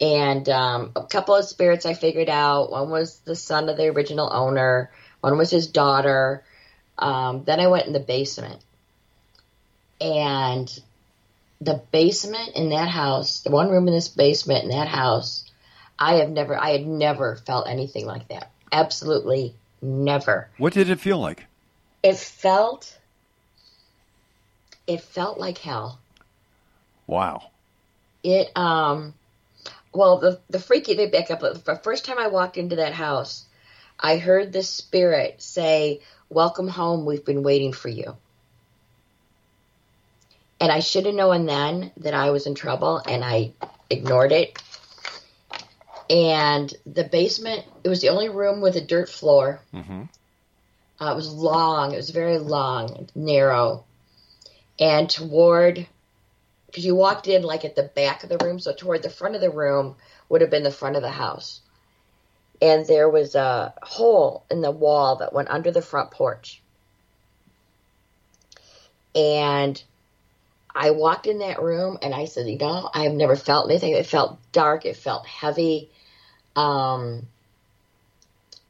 And 0.00 0.48
um, 0.48 0.92
a 0.94 1.04
couple 1.04 1.34
of 1.34 1.44
spirits 1.44 1.86
I 1.86 1.94
figured 1.94 2.28
out. 2.28 2.70
One 2.70 2.90
was 2.90 3.18
the 3.20 3.36
son 3.36 3.68
of 3.68 3.76
the 3.76 3.88
original 3.88 4.28
owner. 4.32 4.90
One 5.20 5.38
was 5.38 5.50
his 5.50 5.66
daughter. 5.66 6.44
Um, 6.98 7.44
then 7.44 7.60
I 7.60 7.68
went 7.68 7.86
in 7.86 7.92
the 7.92 8.00
basement, 8.00 8.60
and 10.00 10.70
the 11.64 11.82
basement 11.90 12.56
in 12.56 12.70
that 12.70 12.88
house, 12.88 13.40
the 13.40 13.50
one 13.50 13.70
room 13.70 13.88
in 13.88 13.94
this 13.94 14.08
basement 14.08 14.64
in 14.64 14.70
that 14.70 14.88
house, 14.88 15.50
I 15.98 16.16
have 16.16 16.30
never, 16.30 16.56
I 16.60 16.70
had 16.70 16.86
never 16.86 17.36
felt 17.36 17.68
anything 17.68 18.06
like 18.06 18.28
that. 18.28 18.50
Absolutely 18.70 19.54
never 19.80 20.50
What 20.58 20.72
did 20.72 20.88
it 20.90 20.98
feel 21.00 21.18
like? 21.18 21.44
it 22.02 22.16
felt 22.16 22.98
it 24.86 25.00
felt 25.00 25.38
like 25.38 25.58
hell 25.58 25.98
Wow. 27.06 27.50
it 28.22 28.50
um 28.56 29.14
well 29.92 30.18
the 30.18 30.40
the 30.50 30.58
freaky 30.58 30.94
they 30.94 31.08
back 31.08 31.30
up 31.30 31.40
the 31.40 31.80
first 31.82 32.04
time 32.04 32.18
i 32.18 32.28
walked 32.28 32.56
into 32.56 32.76
that 32.76 32.92
house 32.94 33.44
i 34.00 34.16
heard 34.16 34.52
the 34.52 34.62
spirit 34.62 35.40
say 35.42 36.00
welcome 36.28 36.68
home 36.68 37.04
we've 37.04 37.24
been 37.24 37.42
waiting 37.42 37.72
for 37.72 37.88
you 37.88 38.16
and 40.64 40.72
i 40.72 40.80
should 40.80 41.06
have 41.06 41.14
known 41.14 41.46
then 41.46 41.92
that 41.98 42.14
i 42.14 42.30
was 42.30 42.46
in 42.46 42.54
trouble 42.54 43.02
and 43.06 43.22
i 43.22 43.52
ignored 43.90 44.32
it. 44.32 44.60
And 46.10 46.72
the 46.84 47.04
basement 47.04 47.64
it 47.82 47.88
was 47.88 48.00
the 48.00 48.10
only 48.10 48.28
room 48.28 48.60
with 48.60 48.76
a 48.76 48.80
dirt 48.80 49.08
floor. 49.08 49.60
Mm-hmm. 49.72 50.02
Uh, 51.00 51.12
it 51.12 51.16
was 51.16 51.32
long. 51.32 51.92
It 51.92 51.96
was 51.96 52.10
very 52.10 52.38
long, 52.38 53.08
narrow, 53.14 53.84
and 54.78 55.08
toward 55.08 55.86
because 56.66 56.84
you 56.84 56.94
walked 56.94 57.28
in 57.28 57.42
like 57.42 57.64
at 57.64 57.76
the 57.76 57.90
back 57.94 58.22
of 58.22 58.28
the 58.28 58.38
room, 58.44 58.58
so 58.58 58.72
toward 58.72 59.02
the 59.02 59.10
front 59.10 59.34
of 59.34 59.40
the 59.40 59.50
room 59.50 59.96
would 60.28 60.40
have 60.40 60.50
been 60.50 60.62
the 60.62 60.70
front 60.70 60.96
of 60.96 61.02
the 61.02 61.10
house, 61.10 61.60
and 62.60 62.86
there 62.86 63.08
was 63.08 63.34
a 63.34 63.74
hole 63.82 64.44
in 64.50 64.60
the 64.60 64.70
wall 64.70 65.16
that 65.16 65.32
went 65.32 65.50
under 65.50 65.70
the 65.70 65.82
front 65.82 66.10
porch, 66.10 66.62
and 69.14 69.82
I 70.74 70.90
walked 70.90 71.26
in 71.26 71.38
that 71.38 71.62
room 71.62 71.98
and 72.02 72.12
I 72.12 72.24
said, 72.24 72.48
you 72.48 72.58
know, 72.58 72.90
I 72.92 73.04
have 73.04 73.12
never 73.12 73.36
felt 73.36 73.70
anything. 73.70 73.92
It 73.92 74.06
felt 74.06 74.38
dark. 74.50 74.84
It 74.84 74.96
felt 74.96 75.26
heavy. 75.26 75.90
Um, 76.56 77.28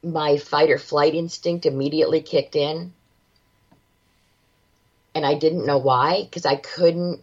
my 0.03 0.37
fight 0.37 0.69
or 0.69 0.77
flight 0.77 1.15
instinct 1.15 1.65
immediately 1.65 2.21
kicked 2.21 2.55
in. 2.55 2.93
And 5.15 5.25
I 5.25 5.33
didn't 5.33 5.65
know 5.65 5.79
why 5.79 6.23
because 6.23 6.45
I 6.45 6.55
couldn't 6.57 7.21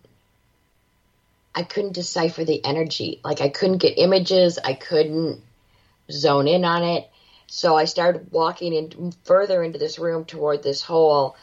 I 1.55 1.63
couldn't 1.63 1.93
decipher 1.93 2.45
the 2.45 2.65
energy. 2.65 3.21
Like 3.23 3.41
I 3.41 3.51
couldn't 3.51 3.79
get 3.79 3.99
images, 3.99 4.59
I 4.59 4.73
couldn't 4.73 5.43
zone 6.11 6.49
in 6.49 6.65
on 6.65 6.83
it. 6.83 7.09
So 7.47 7.77
I 7.77 7.85
started 7.85 8.33
walking 8.33 8.73
in 8.73 9.13
further 9.25 9.63
into 9.63 9.79
this 9.79 9.99
room 9.99 10.25
toward 10.25 10.63
this 10.63 10.83
hole 10.83 11.37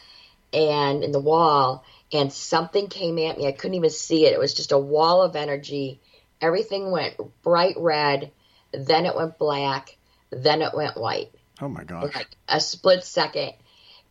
and 0.52 1.04
in 1.04 1.12
the 1.12 1.20
wall 1.20 1.86
and 2.12 2.32
something 2.32 2.88
came 2.88 3.18
at 3.20 3.38
me. 3.38 3.48
I 3.48 3.52
couldn't 3.52 3.76
even 3.76 3.90
see 3.90 4.26
it. 4.26 4.34
It 4.34 4.40
was 4.40 4.54
just 4.54 4.72
a 4.72 4.78
wall 4.78 5.22
of 5.22 5.36
energy. 5.36 6.00
Everything 6.42 6.92
went 6.92 7.16
bright 7.42 7.76
red, 7.78 8.32
then 8.72 9.06
it 9.06 9.16
went 9.16 9.38
black, 9.38 9.98
then 10.30 10.62
it 10.62 10.74
went 10.74 10.98
white. 10.98 11.32
Oh 11.62 11.68
my 11.68 11.84
gosh. 11.84 12.16
Like 12.16 12.30
a 12.48 12.60
split 12.60 13.04
second 13.04 13.54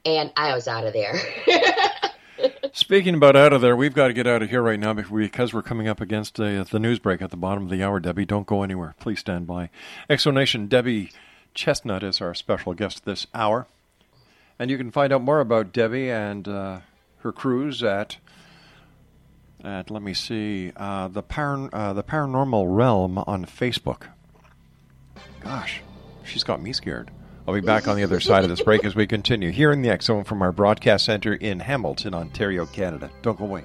and 0.04 0.32
I 0.36 0.54
was 0.54 0.68
out 0.68 0.86
of 0.86 0.92
there. 0.92 1.20
Speaking 2.72 3.14
about 3.14 3.34
out 3.34 3.52
of 3.52 3.60
there, 3.60 3.76
we've 3.76 3.94
got 3.94 4.08
to 4.08 4.12
get 4.12 4.26
out 4.26 4.42
of 4.42 4.50
here 4.50 4.62
right 4.62 4.78
now 4.78 4.94
because 4.94 5.52
we're 5.52 5.62
coming 5.62 5.88
up 5.88 6.00
against 6.00 6.38
uh, 6.38 6.64
the 6.64 6.78
news 6.78 6.98
break 6.98 7.20
at 7.20 7.30
the 7.30 7.36
bottom 7.36 7.64
of 7.64 7.70
the 7.70 7.82
hour. 7.82 8.00
Debi, 8.00 8.26
don't 8.26 8.46
go 8.46 8.62
anywhere. 8.62 8.94
Please 9.00 9.18
stand 9.18 9.46
by. 9.46 9.70
Exonation 10.08 10.68
Debi 10.68 11.12
Chestnut 11.54 12.02
is 12.02 12.20
our 12.20 12.34
special 12.34 12.74
guest 12.74 13.04
this 13.04 13.26
hour. 13.34 13.66
And 14.58 14.70
you 14.70 14.78
can 14.78 14.90
find 14.90 15.12
out 15.12 15.22
more 15.22 15.40
about 15.40 15.72
Debi 15.72 16.08
and 16.08 16.46
uh, 16.46 16.80
her 17.20 17.32
cruise 17.32 17.82
at 17.82 18.18
at 19.64 19.90
let 19.90 20.02
me 20.02 20.14
see 20.14 20.72
uh, 20.76 21.08
the 21.08 21.22
par- 21.22 21.68
uh, 21.72 21.92
the 21.92 22.02
paranormal 22.02 22.64
realm 22.68 23.18
on 23.18 23.44
Facebook. 23.44 24.02
Gosh, 25.42 25.82
she's 26.24 26.44
got 26.44 26.62
me 26.62 26.72
scared. 26.72 27.10
I'll 27.46 27.54
be 27.54 27.60
back 27.60 27.88
on 27.88 27.96
the 27.96 28.04
other 28.04 28.20
side 28.20 28.44
of 28.44 28.50
this 28.50 28.60
break 28.60 28.84
as 28.84 28.94
we 28.94 29.06
continue 29.06 29.50
here 29.50 29.72
in 29.72 29.80
the 29.80 29.96
Zone 30.02 30.22
from 30.24 30.42
our 30.42 30.52
broadcast 30.52 31.06
center 31.06 31.32
in 31.32 31.60
Hamilton, 31.60 32.14
Ontario, 32.14 32.66
Canada. 32.66 33.10
Don't 33.22 33.38
go 33.38 33.44
away. 33.46 33.64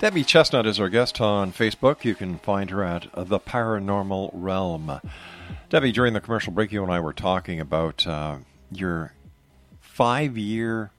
Debi 0.00 0.26
Chestnut 0.26 0.66
is 0.66 0.78
our 0.78 0.90
guest 0.90 1.20
on 1.20 1.52
Facebook. 1.52 2.04
You 2.04 2.14
can 2.14 2.38
find 2.38 2.68
her 2.70 2.84
at 2.84 3.08
The 3.14 3.38
Paranormal 3.38 4.30
Realm. 4.34 5.00
Debi, 5.70 5.92
during 5.92 6.12
the 6.12 6.20
commercial 6.20 6.52
break, 6.52 6.70
you 6.70 6.82
and 6.82 6.92
I 6.92 7.00
were 7.00 7.14
talking 7.14 7.60
about 7.60 8.06
uh, 8.06 8.36
your 8.70 9.14
five 9.80 10.36
year 10.36 10.90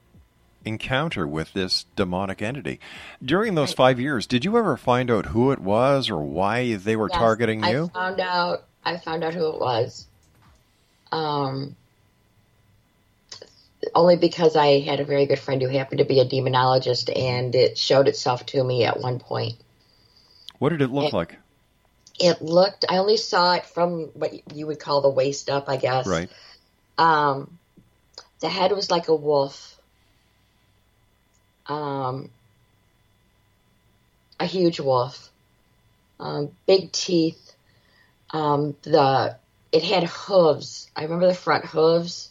encounter 0.64 1.26
with 1.28 1.52
this 1.52 1.86
demonic 1.94 2.42
entity. 2.42 2.80
During 3.24 3.54
those 3.54 3.72
five 3.72 4.00
years, 4.00 4.26
did 4.26 4.44
you 4.44 4.58
ever 4.58 4.76
find 4.76 5.10
out 5.12 5.26
who 5.26 5.52
it 5.52 5.60
was 5.60 6.10
or 6.10 6.20
why 6.20 6.74
they 6.74 6.96
were 6.96 7.08
Yes, 7.10 7.18
targeting 7.18 7.62
I 7.62 7.86
found 7.86 8.20
out. 8.20 8.64
I 8.84 8.96
found 8.98 9.22
out 9.22 9.32
who 9.34 9.48
it 9.48 9.60
was. 9.60 10.06
Um, 11.12 11.76
only 13.94 14.16
because 14.16 14.56
I 14.56 14.80
had 14.80 15.00
a 15.00 15.04
very 15.04 15.26
good 15.26 15.38
friend 15.38 15.60
who 15.62 15.68
happened 15.68 15.98
to 15.98 16.04
be 16.04 16.20
a 16.20 16.24
demonologist, 16.24 17.10
and 17.16 17.54
it 17.54 17.78
showed 17.78 18.08
itself 18.08 18.44
to 18.46 18.62
me 18.62 18.84
at 18.84 19.00
one 19.00 19.18
point. 19.18 19.56
What 20.58 20.70
did 20.70 20.82
it 20.82 20.90
look 20.90 21.12
like? 21.12 21.36
It 22.18 22.42
looked. 22.42 22.84
I 22.88 22.98
only 22.98 23.16
saw 23.16 23.54
it 23.54 23.66
from 23.66 24.06
what 24.14 24.54
you 24.54 24.66
would 24.66 24.80
call 24.80 25.00
the 25.00 25.08
waist 25.08 25.48
up, 25.48 25.68
I 25.68 25.76
guess. 25.76 26.06
Right. 26.06 26.28
Um, 26.96 27.58
the 28.40 28.48
head 28.48 28.72
was 28.72 28.90
like 28.90 29.08
a 29.08 29.14
wolf. 29.14 29.80
Um, 31.66 32.30
a 34.40 34.46
huge 34.46 34.80
wolf. 34.80 35.30
Um, 36.18 36.50
big 36.66 36.90
teeth. 36.90 37.52
Um, 38.30 38.76
the 38.82 39.36
it 39.70 39.84
had 39.84 40.04
hooves. 40.04 40.90
I 40.96 41.04
remember 41.04 41.26
the 41.26 41.34
front 41.34 41.66
hooves. 41.66 42.30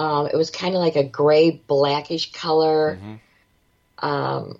Um, 0.00 0.28
it 0.28 0.34
was 0.34 0.48
kind 0.48 0.74
of 0.74 0.80
like 0.80 0.96
a 0.96 1.04
gray 1.04 1.50
blackish 1.50 2.32
color. 2.32 2.98
Um, 3.98 4.58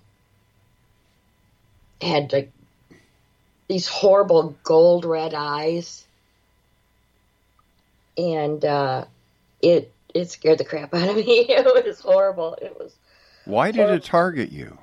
had 1.99 2.31
like 2.31 2.51
these 3.67 3.87
horrible 3.87 4.55
gold 4.63 5.03
red 5.03 5.33
eyes, 5.33 6.05
and 8.19 8.63
uh, 8.63 9.05
it 9.63 9.91
it 10.13 10.29
scared 10.29 10.59
the 10.59 10.63
crap 10.63 10.93
out 10.93 11.09
of 11.09 11.15
me. 11.15 11.23
it 11.49 11.85
was 11.85 11.99
horrible. 11.99 12.55
It 12.61 12.77
was 12.77 12.93
Why 13.45 13.71
did 13.71 13.89
it 13.89 14.03
target 14.03 14.51
you? 14.51 14.77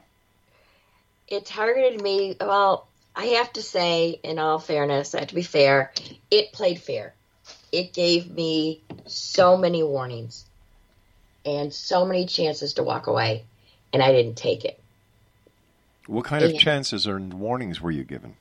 it 1.28 1.46
targeted 1.46 2.02
me. 2.02 2.36
Well, 2.40 2.88
I 3.14 3.26
have 3.26 3.52
to 3.52 3.62
say, 3.62 4.18
in 4.24 4.40
all 4.40 4.58
fairness, 4.58 5.14
I 5.14 5.20
have 5.20 5.28
to 5.28 5.36
be 5.36 5.42
fair. 5.42 5.92
It 6.32 6.52
played 6.52 6.80
fair. 6.80 7.14
It 7.70 7.92
gave 7.92 8.28
me 8.28 8.82
so 9.06 9.56
many 9.56 9.84
warnings 9.84 10.47
and 11.44 11.72
so 11.72 12.04
many 12.04 12.26
chances 12.26 12.74
to 12.74 12.82
walk 12.82 13.06
away, 13.06 13.44
and 13.92 14.02
I 14.02 14.12
didn't 14.12 14.36
take 14.36 14.64
it. 14.64 14.80
What 16.06 16.24
kind 16.24 16.44
of 16.44 16.56
chances 16.56 17.06
or 17.06 17.18
warnings 17.18 17.80
were 17.80 17.90
you 17.90 18.04
given? 18.04 18.34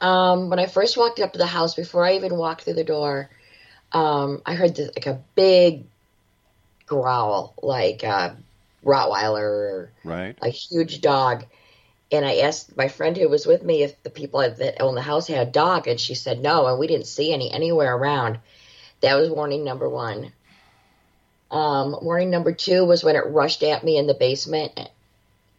Um, 0.00 0.50
when 0.50 0.58
I 0.58 0.66
first 0.66 0.96
walked 0.96 1.20
up 1.20 1.32
to 1.32 1.38
the 1.38 1.46
house, 1.46 1.74
before 1.74 2.04
I 2.04 2.16
even 2.16 2.36
walked 2.36 2.62
through 2.62 2.74
the 2.74 2.84
door, 2.84 3.30
um, 3.92 4.42
I 4.44 4.54
heard 4.54 4.74
this, 4.74 4.90
like 4.94 5.06
a 5.06 5.22
big 5.34 5.84
growl, 6.86 7.54
like 7.62 8.02
a 8.02 8.36
Rottweiler 8.84 9.40
or 9.40 9.92
Right. 10.04 10.36
a 10.42 10.48
huge 10.48 11.00
dog. 11.00 11.44
And 12.12 12.24
I 12.24 12.38
asked 12.38 12.76
my 12.76 12.88
friend 12.88 13.16
who 13.16 13.28
was 13.28 13.46
with 13.46 13.62
me 13.62 13.82
if 13.82 14.00
the 14.02 14.10
people 14.10 14.40
that 14.40 14.80
own 14.80 14.94
the 14.94 15.02
house 15.02 15.26
had 15.26 15.48
a 15.48 15.50
dog, 15.50 15.88
and 15.88 15.98
she 15.98 16.14
said 16.14 16.40
no, 16.40 16.66
and 16.66 16.78
we 16.78 16.86
didn't 16.86 17.06
see 17.06 17.32
any 17.32 17.50
anywhere 17.50 17.96
around. 17.96 18.38
That 19.00 19.16
was 19.16 19.28
warning 19.30 19.64
number 19.64 19.88
one. 19.88 20.32
Um, 21.50 21.96
warning 22.02 22.30
number 22.30 22.52
two 22.52 22.84
was 22.84 23.04
when 23.04 23.16
it 23.16 23.26
rushed 23.26 23.62
at 23.62 23.84
me 23.84 23.96
in 23.96 24.06
the 24.06 24.14
basement, 24.14 24.78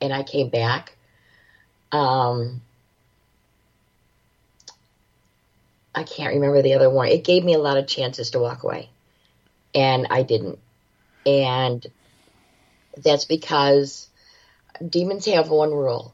and 0.01 0.13
I 0.13 0.23
came 0.23 0.49
back. 0.49 0.95
Um, 1.91 2.61
I 5.95 6.03
can't 6.03 6.35
remember 6.35 6.61
the 6.61 6.73
other 6.75 6.89
one. 6.89 7.07
It 7.07 7.23
gave 7.23 7.43
me 7.43 7.53
a 7.53 7.59
lot 7.59 7.77
of 7.77 7.87
chances 7.87 8.31
to 8.31 8.39
walk 8.39 8.63
away, 8.63 8.89
and 9.73 10.07
I 10.09 10.23
didn't. 10.23 10.59
And 11.25 11.85
that's 12.97 13.25
because 13.25 14.07
demons 14.87 15.25
have 15.25 15.49
one 15.49 15.71
rule 15.71 16.13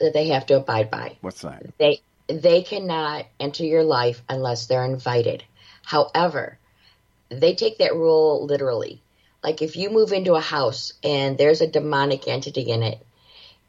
that 0.00 0.12
they 0.12 0.28
have 0.28 0.46
to 0.46 0.56
abide 0.56 0.90
by. 0.90 1.16
What's 1.20 1.42
that? 1.42 1.66
They 1.78 2.00
they 2.26 2.62
cannot 2.62 3.26
enter 3.38 3.64
your 3.64 3.84
life 3.84 4.22
unless 4.28 4.66
they're 4.66 4.84
invited. 4.84 5.44
However, 5.84 6.58
they 7.40 7.54
take 7.54 7.78
that 7.78 7.94
rule 7.94 8.46
literally. 8.46 9.02
Like 9.42 9.62
if 9.62 9.76
you 9.76 9.90
move 9.90 10.12
into 10.12 10.34
a 10.34 10.40
house 10.40 10.94
and 11.02 11.36
there's 11.36 11.60
a 11.60 11.66
demonic 11.66 12.26
entity 12.28 12.62
in 12.62 12.82
it, 12.82 13.04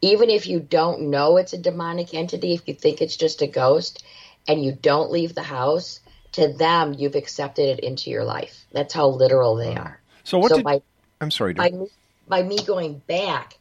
even 0.00 0.30
if 0.30 0.46
you 0.46 0.60
don't 0.60 1.10
know 1.10 1.36
it's 1.36 1.52
a 1.52 1.58
demonic 1.58 2.14
entity, 2.14 2.54
if 2.54 2.66
you 2.66 2.74
think 2.74 3.00
it's 3.00 3.16
just 3.16 3.42
a 3.42 3.46
ghost 3.46 4.04
and 4.48 4.64
you 4.64 4.72
don't 4.72 5.10
leave 5.10 5.34
the 5.34 5.42
house, 5.42 6.00
to 6.32 6.48
them 6.52 6.94
you've 6.96 7.14
accepted 7.14 7.78
it 7.78 7.80
into 7.80 8.10
your 8.10 8.24
life. 8.24 8.66
That's 8.72 8.92
how 8.92 9.08
literal 9.08 9.56
they 9.56 9.74
are. 9.74 10.00
So 10.24 10.38
what 10.38 10.50
so 10.50 10.56
did 10.56 10.64
by 10.64 10.82
I'm 11.20 11.30
sorry, 11.30 11.54
by 11.54 11.70
me, 11.70 11.86
by 12.28 12.42
me 12.42 12.58
going 12.58 12.98
back 13.06 13.58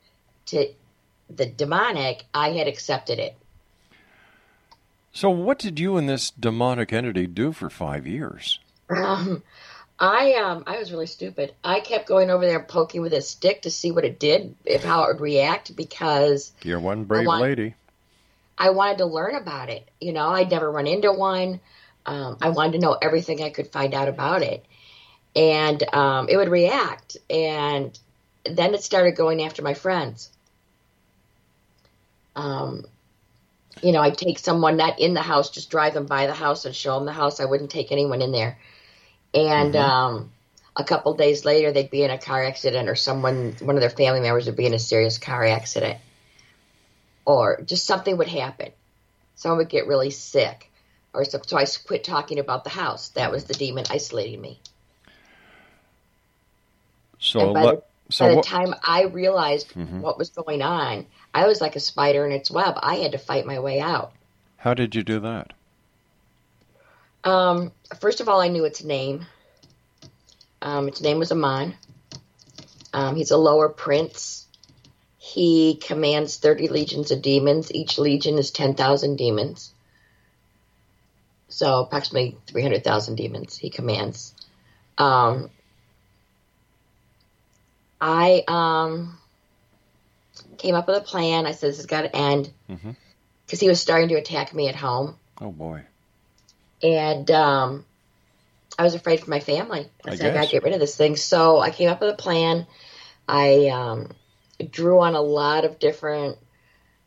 to 0.47 0.67
the 1.29 1.45
demonic, 1.45 2.25
I 2.33 2.51
had 2.51 2.67
accepted 2.67 3.19
it. 3.19 3.35
So 5.11 5.29
what 5.29 5.59
did 5.59 5.79
you 5.79 5.95
and 5.95 6.09
this 6.09 6.29
demonic 6.31 6.91
entity 6.91 7.27
do 7.27 7.53
for 7.53 7.69
five 7.69 8.05
years? 8.05 8.59
Um, 8.89 9.43
I 9.97 10.33
um 10.33 10.63
I 10.67 10.77
was 10.77 10.91
really 10.91 11.07
stupid. 11.07 11.53
I 11.63 11.79
kept 11.79 12.07
going 12.07 12.29
over 12.29 12.45
there 12.45 12.59
poking 12.59 13.01
with 13.01 13.13
a 13.13 13.21
stick 13.21 13.61
to 13.61 13.71
see 13.71 13.91
what 13.91 14.03
it 14.03 14.19
did, 14.19 14.55
if 14.65 14.83
how 14.83 15.03
it 15.05 15.07
would 15.07 15.21
react, 15.21 15.75
because 15.75 16.51
You're 16.63 16.79
one 16.79 17.05
brave 17.05 17.27
want- 17.27 17.41
lady. 17.41 17.75
I 18.57 18.69
wanted 18.69 18.99
to 18.99 19.05
learn 19.05 19.35
about 19.35 19.69
it. 19.69 19.85
You 19.99 20.13
know, 20.13 20.27
I'd 20.29 20.49
never 20.49 20.71
run 20.71 20.87
into 20.87 21.11
one. 21.11 21.59
Um, 22.05 22.37
I 22.41 22.49
wanted 22.49 22.73
to 22.73 22.79
know 22.79 22.93
everything 22.93 23.41
I 23.43 23.49
could 23.49 23.67
find 23.67 23.93
out 23.93 24.07
about 24.07 24.43
it, 24.43 24.65
and 25.35 25.81
um, 25.93 26.29
it 26.29 26.37
would 26.37 26.49
react, 26.49 27.17
and 27.29 27.97
then 28.45 28.73
it 28.73 28.83
started 28.83 29.15
going 29.15 29.43
after 29.43 29.61
my 29.61 29.73
friends. 29.73 30.29
Um, 32.35 32.85
you 33.81 33.91
know, 33.91 34.01
I'd 34.01 34.17
take 34.17 34.39
someone 34.39 34.77
not 34.77 34.99
in 34.99 35.13
the 35.13 35.21
house, 35.21 35.49
just 35.49 35.69
drive 35.69 35.93
them 35.93 36.05
by 36.05 36.27
the 36.27 36.33
house 36.33 36.65
and 36.65 36.75
show 36.75 36.95
them 36.95 37.05
the 37.05 37.11
house. 37.13 37.39
I 37.39 37.45
wouldn't 37.45 37.71
take 37.71 37.91
anyone 37.91 38.21
in 38.21 38.31
there. 38.31 38.57
And 39.35 39.75
um, 39.75 40.31
a 40.77 40.83
couple 40.83 41.13
days 41.13 41.43
later, 41.43 41.71
they'd 41.73 41.91
be 41.91 42.03
in 42.03 42.11
a 42.11 42.17
car 42.17 42.43
accident, 42.43 42.87
or 42.87 42.95
someone, 42.95 43.55
one 43.59 43.75
of 43.75 43.81
their 43.81 43.89
family 43.89 44.21
members, 44.21 44.45
would 44.45 44.55
be 44.55 44.65
in 44.65 44.73
a 44.73 44.79
serious 44.79 45.17
car 45.17 45.45
accident, 45.45 45.99
or 47.25 47.61
just 47.61 47.85
something 47.85 48.17
would 48.17 48.29
happen. 48.29 48.69
Someone 49.35 49.57
would 49.57 49.69
get 49.69 49.87
really 49.87 50.11
sick, 50.11 50.71
or 51.13 51.25
so, 51.25 51.41
so 51.45 51.57
I 51.57 51.65
quit 51.85 52.05
talking 52.05 52.39
about 52.39 52.63
the 52.63 52.69
house. 52.69 53.09
That 53.09 53.31
was 53.31 53.43
the 53.43 53.53
demon 53.53 53.83
isolating 53.89 54.39
me. 54.39 54.61
So 57.19 57.53
by, 57.53 57.65
the, 57.65 57.83
so 58.09 58.25
by 58.25 58.29
the 58.29 58.35
what, 58.37 58.45
time 58.45 58.73
I 58.83 59.03
realized 59.03 59.73
Mhm. 59.73 59.99
what 59.99 60.17
was 60.17 60.29
going 60.29 60.61
on, 60.61 61.05
I 61.33 61.47
was 61.47 61.59
like 61.59 61.75
a 61.75 61.79
spider 61.81 62.25
in 62.25 62.31
its 62.31 62.49
web. 62.49 62.75
I 62.81 62.95
had 62.95 63.11
to 63.13 63.17
fight 63.17 63.45
my 63.45 63.59
way 63.59 63.79
out. 63.79 64.13
how 64.57 64.73
did 64.73 64.95
you 64.95 65.03
do 65.03 65.19
that? 65.19 65.53
Um, 67.25 67.71
first 67.99 68.21
of 68.21 68.29
all, 68.29 68.39
I 68.39 68.47
knew 68.49 68.65
its 68.65 68.83
name. 68.83 69.25
Um, 70.61 70.87
its 70.87 71.01
name 71.01 71.19
was 71.19 71.31
Amon. 71.31 71.75
Um, 72.93 73.15
he's 73.15 73.31
a 73.31 73.37
lower 73.37 73.67
prince. 73.67 74.45
He 75.17 75.75
commands 75.83 76.37
30 76.37 76.67
legions 76.69 77.11
of 77.11 77.21
demons. 77.21 77.73
Each 77.73 77.97
legion 77.97 78.37
is 78.37 78.51
10,000 78.51 79.15
demons. 79.17 79.73
So 81.49 81.81
approximately 81.81 82.37
300,000 82.47 83.15
demons 83.15 83.57
he 83.57 83.69
commands. 83.69 84.33
Um, 84.97 85.49
I, 87.99 88.43
um, 88.47 89.17
came 90.57 90.75
up 90.75 90.87
with 90.87 90.97
a 90.97 91.01
plan. 91.01 91.45
I 91.45 91.51
said, 91.51 91.69
this 91.69 91.77
has 91.77 91.85
got 91.85 92.01
to 92.03 92.15
end 92.15 92.51
Mm-hmm. 92.69 92.91
because 93.45 93.59
he 93.59 93.67
was 93.67 93.79
starting 93.79 94.09
to 94.09 94.15
attack 94.15 94.53
me 94.53 94.67
at 94.69 94.75
home. 94.75 95.15
Oh 95.41 95.51
boy. 95.51 95.83
And 96.85 97.31
um, 97.31 97.85
I 98.77 98.83
was 98.83 98.93
afraid 98.93 99.19
for 99.19 99.31
my 99.31 99.39
family. 99.39 99.89
I, 100.05 100.11
I 100.11 100.15
said, 100.15 100.29
I 100.29 100.33
gotta 100.35 100.51
get 100.51 100.63
rid 100.63 100.75
of 100.75 100.79
this 100.79 100.95
thing. 100.95 101.15
So 101.15 101.59
I 101.59 101.71
came 101.71 101.89
up 101.89 101.99
with 101.99 102.11
a 102.11 102.15
plan. 102.15 102.67
I 103.27 103.69
um, 103.69 104.11
drew 104.69 104.99
on 104.99 105.15
a 105.15 105.21
lot 105.21 105.65
of 105.65 105.79
different 105.79 106.37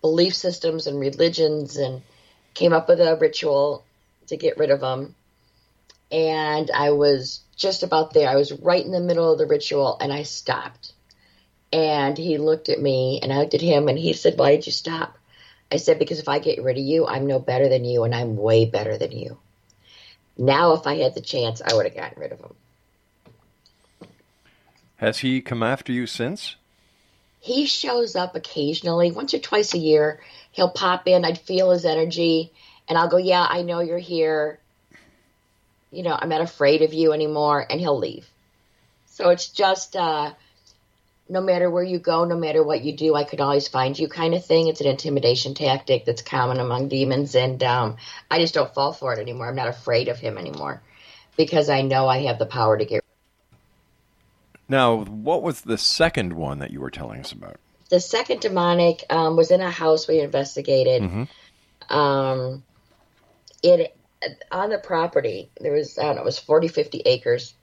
belief 0.00 0.34
systems 0.34 0.88
and 0.88 0.98
religions 0.98 1.76
and 1.76 2.02
came 2.54 2.72
up 2.72 2.88
with 2.88 3.00
a 3.00 3.16
ritual 3.20 3.84
to 4.26 4.36
get 4.36 4.58
rid 4.58 4.72
of 4.72 4.80
them. 4.80 5.14
And 6.10 6.72
I 6.72 6.90
was 6.90 7.44
just 7.54 7.84
about 7.84 8.12
there. 8.12 8.28
I 8.28 8.34
was 8.34 8.50
right 8.50 8.84
in 8.84 8.90
the 8.90 9.00
middle 9.00 9.30
of 9.30 9.38
the 9.38 9.46
ritual 9.46 9.96
and 10.00 10.12
I 10.12 10.24
stopped. 10.24 10.92
And 11.72 12.18
he 12.18 12.38
looked 12.38 12.68
at 12.68 12.80
me 12.80 13.20
and 13.22 13.32
I 13.32 13.38
looked 13.38 13.54
at 13.54 13.60
him 13.60 13.86
and 13.86 13.98
he 13.98 14.12
said, 14.12 14.38
Why 14.38 14.56
did 14.56 14.66
you 14.66 14.72
stop? 14.72 15.18
I 15.70 15.76
said, 15.76 16.00
Because 16.00 16.18
if 16.18 16.28
I 16.28 16.40
get 16.40 16.64
rid 16.64 16.78
of 16.78 16.82
you, 16.82 17.06
I'm 17.06 17.28
no 17.28 17.38
better 17.38 17.68
than 17.68 17.84
you 17.84 18.02
and 18.02 18.12
I'm 18.12 18.36
way 18.36 18.64
better 18.64 18.98
than 18.98 19.12
you. 19.12 19.38
Now, 20.38 20.72
if 20.74 20.86
I 20.86 20.96
had 20.98 21.14
the 21.14 21.20
chance, 21.20 21.60
I 21.60 21.74
would 21.74 21.84
have 21.84 21.96
gotten 21.96 22.20
rid 22.20 22.30
of 22.30 22.38
him. 22.38 22.54
Has 24.96 25.18
he 25.18 25.40
come 25.40 25.62
after 25.62 25.92
you 25.92 26.06
since? 26.06 26.54
He 27.40 27.66
shows 27.66 28.16
up 28.16 28.34
occasionally, 28.34 29.10
once 29.10 29.34
or 29.34 29.38
twice 29.38 29.74
a 29.74 29.78
year. 29.78 30.20
He'll 30.52 30.70
pop 30.70 31.06
in. 31.06 31.24
I'd 31.24 31.38
feel 31.38 31.70
his 31.70 31.84
energy, 31.84 32.52
and 32.88 32.96
I'll 32.96 33.08
go, 33.08 33.16
"Yeah, 33.16 33.46
I 33.48 33.62
know 33.62 33.80
you're 33.80 33.98
here. 33.98 34.58
You 35.90 36.02
know, 36.02 36.16
I'm 36.20 36.28
not 36.28 36.40
afraid 36.40 36.82
of 36.82 36.92
you 36.94 37.12
anymore," 37.12 37.66
and 37.68 37.80
he'll 37.80 37.98
leave. 37.98 38.28
So 39.06 39.30
it's 39.30 39.48
just, 39.48 39.96
uh, 39.96 40.34
no 41.28 41.40
matter 41.40 41.70
where 41.70 41.82
you 41.82 41.98
go, 41.98 42.24
no 42.24 42.36
matter 42.36 42.62
what 42.62 42.82
you 42.82 42.96
do, 42.96 43.14
I 43.14 43.24
could 43.24 43.40
always 43.40 43.68
find 43.68 43.98
you, 43.98 44.08
kind 44.08 44.34
of 44.34 44.44
thing. 44.44 44.68
It's 44.68 44.80
an 44.80 44.86
intimidation 44.86 45.54
tactic 45.54 46.04
that's 46.04 46.22
common 46.22 46.58
among 46.58 46.88
demons, 46.88 47.34
and 47.34 47.62
um, 47.62 47.96
I 48.30 48.38
just 48.38 48.54
don't 48.54 48.72
fall 48.72 48.92
for 48.92 49.12
it 49.12 49.18
anymore. 49.18 49.48
I'm 49.48 49.56
not 49.56 49.68
afraid 49.68 50.08
of 50.08 50.18
him 50.18 50.38
anymore 50.38 50.82
because 51.36 51.68
I 51.68 51.82
know 51.82 52.08
I 52.08 52.22
have 52.24 52.38
the 52.38 52.46
power 52.46 52.76
to 52.76 52.84
get 52.84 53.04
Now, 54.68 55.04
what 55.04 55.42
was 55.42 55.60
the 55.60 55.78
second 55.78 56.32
one 56.32 56.58
that 56.58 56.70
you 56.70 56.80
were 56.80 56.90
telling 56.90 57.20
us 57.20 57.32
about? 57.32 57.58
the 57.88 58.00
second 58.00 58.40
demonic 58.40 59.04
um, 59.10 59.36
was 59.36 59.50
in 59.50 59.60
a 59.60 59.70
house 59.70 60.06
we 60.06 60.20
investigated. 60.20 61.02
Mm-hmm. 61.02 61.94
Um, 61.96 62.64
it 63.62 63.96
on 64.50 64.70
the 64.70 64.78
property 64.78 65.50
there 65.60 65.72
was 65.72 65.96
I 65.98 66.02
don't 66.02 66.16
know 66.16 66.22
it 66.22 66.24
was 66.24 66.38
40, 66.38 66.68
50 66.68 67.02
acres, 67.06 67.54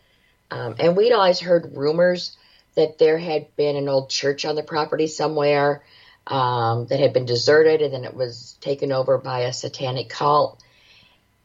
um, 0.49 0.75
and 0.79 0.97
we'd 0.97 1.11
always 1.11 1.39
heard 1.39 1.75
rumors 1.75 2.37
that 2.75 2.97
there 2.97 3.17
had 3.17 3.55
been 3.55 3.75
an 3.75 3.89
old 3.89 4.09
church 4.09 4.45
on 4.45 4.55
the 4.55 4.63
property 4.63 5.07
somewhere 5.07 5.83
um, 6.27 6.87
that 6.87 6.99
had 6.99 7.13
been 7.13 7.25
deserted 7.25 7.81
and 7.81 7.93
then 7.93 8.03
it 8.03 8.13
was 8.13 8.57
taken 8.61 8.91
over 8.91 9.17
by 9.17 9.41
a 9.41 9.53
satanic 9.53 10.09
cult. 10.09 10.61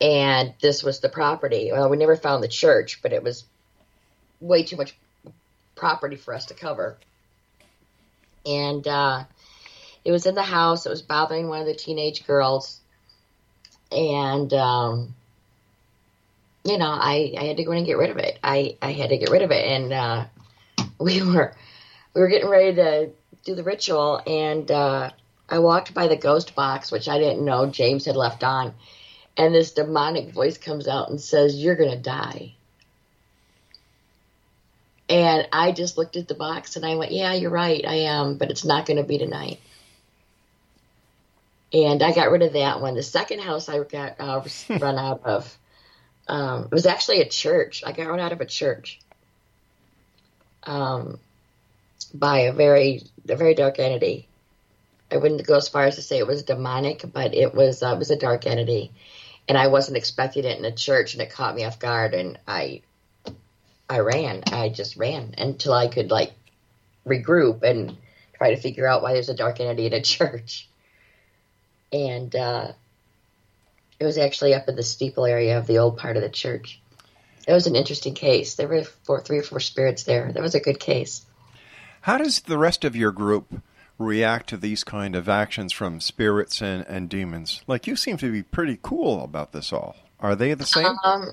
And 0.01 0.55
this 0.61 0.83
was 0.83 1.01
the 1.01 1.09
property. 1.09 1.71
Well, 1.73 1.91
we 1.91 1.97
never 1.97 2.17
found 2.17 2.43
the 2.43 2.49
church, 2.49 3.01
but 3.03 3.13
it 3.13 3.23
was 3.23 3.45
way 4.41 4.63
too 4.63 4.77
much 4.77 4.97
property 5.75 6.17
for 6.17 6.35
us 6.35 6.47
to 6.47 6.55
cover 6.55 6.97
and 8.47 8.87
uh, 8.87 9.25
it 10.05 10.13
was 10.13 10.27
in 10.27 10.35
the 10.35 10.43
house. 10.43 10.87
It 10.87 10.91
was 10.91 11.03
bothering 11.03 11.49
one 11.49 11.61
of 11.61 11.67
the 11.67 11.75
teenage 11.75 12.27
girls, 12.27 12.81
and 13.93 14.53
um, 14.55 15.15
you 16.65 16.79
know, 16.79 16.91
I, 16.91 17.35
I 17.39 17.45
had 17.45 17.57
to 17.59 17.65
go 17.65 17.73
in 17.73 17.79
and 17.79 17.87
get 17.87 17.99
rid 17.99 18.11
of 18.11 18.19
it. 18.19 18.39
I, 18.43 18.77
I 18.81 18.93
had 18.93 19.11
to 19.11 19.19
get 19.19 19.31
rid 19.31 19.43
of 19.43 19.51
it, 19.51 19.65
and 19.65 19.93
uh, 19.93 20.25
we 21.05 21.23
were 21.23 21.55
we 22.15 22.21
were 22.21 22.29
getting 22.29 22.51
ready 22.51 22.75
to 22.75 23.11
do 23.45 23.55
the 23.55 23.65
ritual, 23.65 24.21
and 24.27 24.71
uh, 24.71 25.11
I 25.49 25.59
walked 25.61 25.95
by 25.95 26.09
the 26.09 26.17
ghost 26.17 26.55
box, 26.55 26.93
which 26.93 27.09
I 27.09 27.19
didn't 27.19 27.45
know 27.45 27.67
James 27.67 28.05
had 28.05 28.17
left 28.17 28.45
on, 28.45 28.75
and 29.37 29.55
this 29.55 29.73
demonic 29.73 30.33
voice 30.35 30.59
comes 30.59 30.87
out 30.87 31.09
and 31.09 31.21
says, 31.21 31.57
"You're 31.57 31.77
gonna 31.77 31.97
die." 31.97 32.55
And 35.09 35.49
I 35.53 35.73
just 35.73 35.97
looked 35.99 36.17
at 36.17 36.29
the 36.29 36.35
box 36.35 36.77
and 36.77 36.87
I 36.87 36.95
went, 36.95 37.11
Yeah, 37.11 37.35
you're 37.35 37.51
right, 37.51 37.85
I 37.85 37.95
am, 37.95 38.37
but 38.37 38.49
it's 38.49 38.65
not 38.65 38.87
going 38.87 38.97
to 38.97 39.03
be 39.03 39.19
tonight. 39.19 39.59
And 41.73 42.01
I 42.01 42.13
got 42.13 42.31
rid 42.31 42.43
of 42.43 42.53
that 42.53 42.81
one. 42.81 42.95
The 42.95 43.03
second 43.03 43.41
house 43.41 43.69
I 43.69 43.83
got 43.83 44.21
uh, 44.21 44.45
run 44.79 44.99
out 44.99 45.23
of 45.25 45.59
um, 46.29 46.67
it 46.67 46.71
was 46.71 46.87
actually 46.87 47.23
a 47.23 47.29
church. 47.29 47.83
I 47.85 47.91
got 47.91 48.07
run 48.07 48.21
out 48.21 48.31
of 48.31 48.41
a 48.41 48.47
church 48.47 49.01
um, 50.65 51.19
by 52.15 52.41
a 52.41 52.53
very 52.53 53.03
a 53.29 53.37
very 53.37 53.55
dark 53.55 53.79
entity. 53.79 54.29
I 55.13 55.17
wouldn't 55.17 55.47
go 55.47 55.57
as 55.57 55.69
far 55.69 55.85
as 55.85 55.97
to 55.97 56.03
say 56.03 56.19
it 56.19 56.27
was 56.27 56.45
demonic, 56.45 57.05
but 57.13 57.35
it 57.35 57.55
was 57.55 57.83
uh, 57.83 57.95
it 57.95 57.99
was 57.99 58.11
a 58.11 58.17
dark 58.17 58.47
entity, 58.47 58.93
and 59.49 59.59
I 59.59 59.69
wasn't 59.69 59.97
expecting 59.97 60.45
it 60.45 60.59
in 60.59 60.65
a 60.65 60.73
church, 60.73 61.15
and 61.15 61.23
it 61.23 61.31
caught 61.31 61.55
me 61.55 61.65
off 61.65 61.79
guard, 61.79 62.15
and 62.15 62.39
I 62.47 62.83
I 63.89 64.01
ran. 64.01 64.45
I 64.53 64.69
just 64.69 64.97
ran 64.97 65.35
until 65.37 65.73
I 65.73 65.89
could 65.89 66.11
like 66.11 66.33
regroup 67.07 67.63
and 67.63 67.97
try 68.35 68.55
to 68.55 68.61
figure 68.61 68.87
out 68.87 69.03
why 69.03 69.13
there's 69.13 69.29
a 69.29 69.35
dark 69.35 69.61
entity 69.61 69.87
in 69.87 69.93
a 69.93 70.01
church. 70.03 70.69
And 71.93 72.35
uh, 72.37 72.73
it 73.99 74.05
was 74.05 74.17
actually 74.17 74.55
up 74.55 74.69
in 74.69 74.77
the 74.77 74.83
steeple 74.83 75.27
area 75.27 75.59
of 75.59 75.67
the 75.67 75.79
old 75.79 75.99
part 75.99 76.17
of 76.17 76.23
the 76.23 76.29
church. 76.29 76.81
It 77.47 77.53
was 77.53 77.67
an 77.67 77.77
interesting 77.77 78.15
case. 78.15 78.55
There 78.55 78.69
were 78.69 78.85
four, 78.85 79.21
three 79.21 79.39
or 79.39 79.43
four 79.43 79.61
spirits 79.61 80.05
there. 80.05 80.33
That 80.33 80.43
was 80.43 80.55
a 80.55 80.61
good 80.61 80.79
case. 80.79 81.25
How 82.03 82.19
does 82.19 82.41
the 82.41 82.59
rest 82.59 82.85
of 82.85 82.97
your 82.97 83.13
group 83.13 83.63
react 83.99 84.49
to 84.49 84.57
these 84.57 84.85
kind 84.85 85.15
of 85.15 85.29
actions 85.29 85.73
from 85.73 86.01
spirits 86.01 86.63
and, 86.63 86.87
and 86.87 87.09
demons? 87.09 87.63
Like 87.67 87.87
you 87.87 87.97
seem 87.97 88.17
to 88.19 88.33
be 88.33 88.43
pretty 88.43 88.79
cool 88.83 89.23
about 89.25 89.53
this 89.53 89.73
all. 89.73 89.97
Are 90.19 90.35
they 90.35 90.55
the 90.55 90.67
same? 90.67 90.97
Um, 91.05 91.31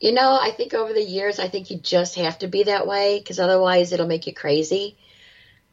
you 0.00 0.12
know, 0.12 0.38
I 0.40 0.50
think 0.50 0.74
over 0.74 0.92
the 0.92 1.02
years, 1.02 1.38
I 1.38 1.48
think 1.48 1.70
you 1.70 1.78
just 1.78 2.16
have 2.16 2.38
to 2.38 2.48
be 2.48 2.64
that 2.64 2.86
way 2.86 3.18
because 3.18 3.38
otherwise 3.38 3.92
it'll 3.92 4.06
make 4.06 4.26
you 4.26 4.34
crazy. 4.34 4.96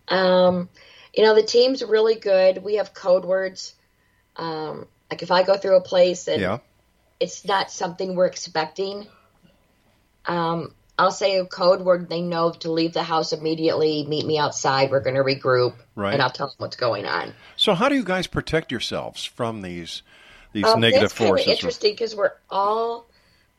Um, 0.09 0.69
you 1.13 1.23
know, 1.23 1.33
the 1.33 1.43
team's 1.43 1.83
really 1.83 2.15
good. 2.15 2.63
We 2.63 2.75
have 2.75 2.93
code 2.93 3.25
words. 3.25 3.73
Um, 4.35 4.85
like 5.09 5.23
if 5.23 5.31
I 5.31 5.43
go 5.43 5.57
through 5.57 5.77
a 5.77 5.81
place 5.81 6.27
and 6.27 6.41
yeah. 6.41 6.57
it's 7.19 7.45
not 7.45 7.71
something 7.71 8.15
we're 8.15 8.27
expecting, 8.27 9.07
um, 10.27 10.73
I'll 10.99 11.11
say 11.11 11.37
a 11.37 11.45
code 11.45 11.81
word. 11.81 12.09
They 12.09 12.21
know 12.21 12.51
to 12.51 12.71
leave 12.71 12.93
the 12.93 13.03
house 13.03 13.31
immediately. 13.31 14.03
Meet 14.07 14.25
me 14.25 14.37
outside. 14.39 14.89
We're 14.89 14.99
going 15.01 15.15
to 15.15 15.23
regroup, 15.23 15.75
Right. 15.95 16.13
and 16.13 16.21
I'll 16.21 16.31
tell 16.31 16.47
them 16.47 16.55
what's 16.57 16.75
going 16.75 17.05
on. 17.05 17.33
So 17.55 17.73
how 17.75 17.87
do 17.89 17.95
you 17.95 18.03
guys 18.03 18.25
protect 18.27 18.71
yourselves 18.71 19.23
from 19.23 19.61
these 19.61 20.01
these 20.53 20.65
Um, 20.65 20.79
negative 20.79 21.09
that's 21.09 21.13
kind 21.13 21.25
of 21.29 21.35
forces? 21.37 21.47
interesting 21.53 21.93
because 21.93 22.15
we're 22.15 22.31
all 22.49 23.05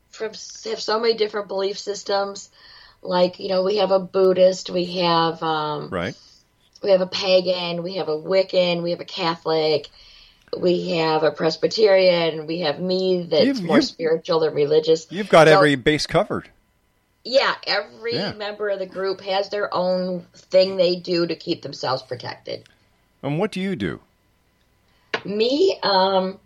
from 0.09 0.29
have 0.65 0.81
so 0.81 0.99
many 0.99 1.13
different 1.13 1.47
belief 1.47 1.79
systems. 1.79 2.49
Like 3.01 3.39
you 3.39 3.47
know, 3.47 3.63
we 3.63 3.77
have 3.77 3.91
a 3.91 3.99
Buddhist, 3.99 4.69
we 4.69 4.85
have 4.99 5.41
um, 5.41 5.87
Right. 5.89 6.15
we 6.83 6.89
have 6.91 6.99
a 7.01 7.07
pagan, 7.07 7.83
we 7.83 7.95
have 7.95 8.09
a 8.09 8.17
Wiccan, 8.17 8.83
we 8.83 8.91
have 8.91 8.99
a 8.99 9.05
Catholic, 9.05 9.87
we 10.57 10.89
have 10.97 11.23
a 11.23 11.31
Presbyterian, 11.31 12.47
we 12.47 12.59
have 12.61 12.81
me 12.81 13.23
that's 13.29 13.45
You've- 13.45 13.63
more 13.63 13.77
you've- 13.77 13.85
spiritual 13.87 14.41
than 14.41 14.53
religious. 14.53 15.07
You've 15.09 15.29
got 15.29 15.47
So, 15.47 15.53
every 15.55 15.75
base 15.75 16.05
covered. 16.05 16.49
Yeah. 17.23 17.55
Every 17.67 18.15
Yeah. 18.15 18.33
member 18.33 18.69
of 18.69 18.79
the 18.79 18.85
group 18.85 19.21
has 19.21 19.49
their 19.49 19.73
own 19.73 20.25
thing 20.33 20.77
they 20.77 20.95
do 20.95 21.27
to 21.27 21.35
keep 21.35 21.61
themselves 21.61 22.01
protected. 22.03 22.67
And 23.21 23.37
what 23.39 23.51
do 23.51 23.59
you 23.59 23.75
do? 23.75 23.99
Me, 25.25 25.77
um, 25.83 26.39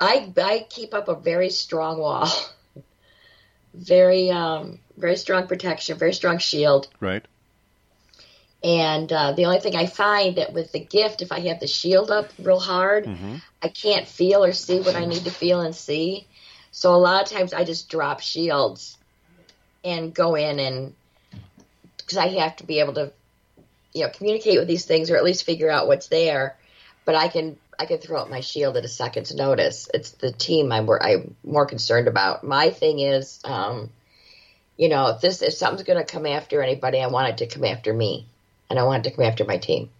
I 0.00 0.32
I 0.36 0.66
keep 0.68 0.92
up 0.94 1.08
a 1.08 1.14
very 1.14 1.50
strong 1.50 1.98
wall, 1.98 2.28
very 3.74 4.30
um, 4.30 4.78
very 4.96 5.16
strong 5.16 5.46
protection, 5.46 5.98
very 5.98 6.12
strong 6.12 6.38
shield. 6.38 6.88
Right. 7.00 7.24
And 8.64 9.12
uh, 9.12 9.32
the 9.32 9.46
only 9.46 9.58
thing 9.60 9.74
I 9.74 9.86
find 9.86 10.36
that 10.36 10.52
with 10.52 10.70
the 10.72 10.78
gift, 10.80 11.20
if 11.22 11.32
I 11.32 11.40
have 11.48 11.58
the 11.58 11.66
shield 11.66 12.10
up 12.10 12.30
real 12.38 12.60
hard, 12.60 13.06
Mm-hmm. 13.06 13.36
I 13.64 13.68
can't 13.68 14.08
feel 14.08 14.44
or 14.44 14.52
see 14.52 14.80
what 14.80 14.96
I 14.96 15.04
need 15.04 15.24
to 15.24 15.30
feel 15.30 15.60
and 15.60 15.74
see. 15.74 16.26
So 16.72 16.92
a 16.94 16.96
lot 16.96 17.22
of 17.22 17.28
times 17.30 17.52
I 17.52 17.62
just 17.62 17.88
drop 17.88 18.20
shields 18.20 18.96
and 19.84 20.14
go 20.14 20.34
in 20.34 20.58
and 20.58 20.94
because 21.96 22.16
I 22.18 22.28
have 22.28 22.56
to 22.56 22.66
be 22.66 22.80
able 22.80 22.94
to, 22.94 23.12
you 23.92 24.02
know, 24.04 24.10
communicate 24.10 24.58
with 24.58 24.68
these 24.68 24.84
things 24.84 25.10
or 25.10 25.16
at 25.16 25.24
least 25.24 25.44
figure 25.44 25.70
out 25.70 25.86
what's 25.86 26.08
there. 26.08 26.56
But 27.04 27.14
I 27.14 27.28
can 27.28 27.56
I 27.78 27.86
can 27.86 27.98
throw 27.98 28.20
up 28.20 28.30
my 28.30 28.40
shield 28.40 28.76
at 28.76 28.84
a 28.84 28.88
second's 28.88 29.34
notice. 29.34 29.88
It's 29.92 30.12
the 30.12 30.30
team 30.30 30.70
I'm 30.70 30.86
more, 30.86 31.02
I'm 31.02 31.34
more 31.42 31.66
concerned 31.66 32.06
about. 32.06 32.44
My 32.44 32.70
thing 32.70 33.00
is, 33.00 33.40
um, 33.44 33.90
you 34.76 34.88
know, 34.88 35.08
if 35.08 35.20
this 35.20 35.42
if 35.42 35.54
something's 35.54 35.86
going 35.86 35.98
to 35.98 36.10
come 36.10 36.26
after 36.26 36.62
anybody, 36.62 37.00
I 37.00 37.08
want 37.08 37.28
it 37.30 37.38
to 37.38 37.46
come 37.52 37.64
after 37.64 37.92
me, 37.92 38.26
and 38.70 38.78
I 38.78 38.84
want 38.84 39.04
it 39.06 39.10
to 39.10 39.16
come 39.16 39.24
after 39.24 39.44
my 39.44 39.58
team. 39.58 39.90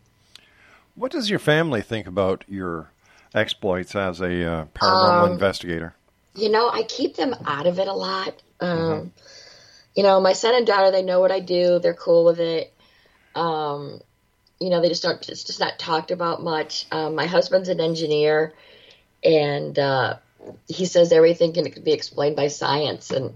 What 0.94 1.10
does 1.10 1.30
your 1.30 1.38
family 1.38 1.80
think 1.82 2.06
about 2.06 2.44
your 2.46 2.90
exploits 3.34 3.96
as 3.96 4.20
a 4.20 4.44
uh, 4.44 4.64
paranormal 4.74 5.26
Um, 5.26 5.32
investigator? 5.32 5.94
you 6.34 6.50
know, 6.50 6.68
I 6.68 6.82
keep 6.84 7.16
them 7.16 7.34
out 7.44 7.66
of 7.66 7.78
it 7.78 7.88
a 7.88 7.92
lot. 7.92 8.34
Um, 8.60 9.12
You 9.94 10.02
know, 10.02 10.20
my 10.20 10.32
son 10.32 10.54
and 10.54 10.66
daughter, 10.66 10.90
they 10.90 11.02
know 11.02 11.20
what 11.20 11.32
I 11.32 11.40
do. 11.40 11.78
They're 11.78 11.94
cool 11.94 12.24
with 12.24 12.40
it. 12.40 12.72
Um, 13.34 14.00
you 14.58 14.70
know, 14.70 14.80
they 14.80 14.88
just 14.88 15.02
don't. 15.02 15.28
It's 15.28 15.44
just 15.44 15.60
not 15.60 15.78
talked 15.78 16.10
about 16.10 16.42
much. 16.42 16.86
Um, 16.90 17.14
my 17.14 17.26
husband's 17.26 17.68
an 17.68 17.80
engineer, 17.80 18.54
and 19.24 19.78
uh, 19.78 20.16
he 20.68 20.86
says 20.86 21.12
everything 21.12 21.52
can 21.52 21.68
be 21.82 21.92
explained 21.92 22.36
by 22.36 22.48
science. 22.48 23.10
And 23.10 23.34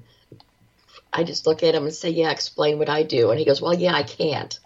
I 1.13 1.25
just 1.25 1.47
look 1.47 1.63
at 1.63 1.75
him 1.75 1.85
and 1.85 1.95
say, 1.95 2.11
"Yeah, 2.11 2.31
explain 2.31 2.79
what 2.79 2.89
I 2.89 3.03
do." 3.03 3.31
And 3.31 3.39
he 3.39 3.45
goes, 3.45 3.61
"Well, 3.61 3.75
yeah, 3.75 3.95
I 3.95 4.05
can't." 4.05 4.59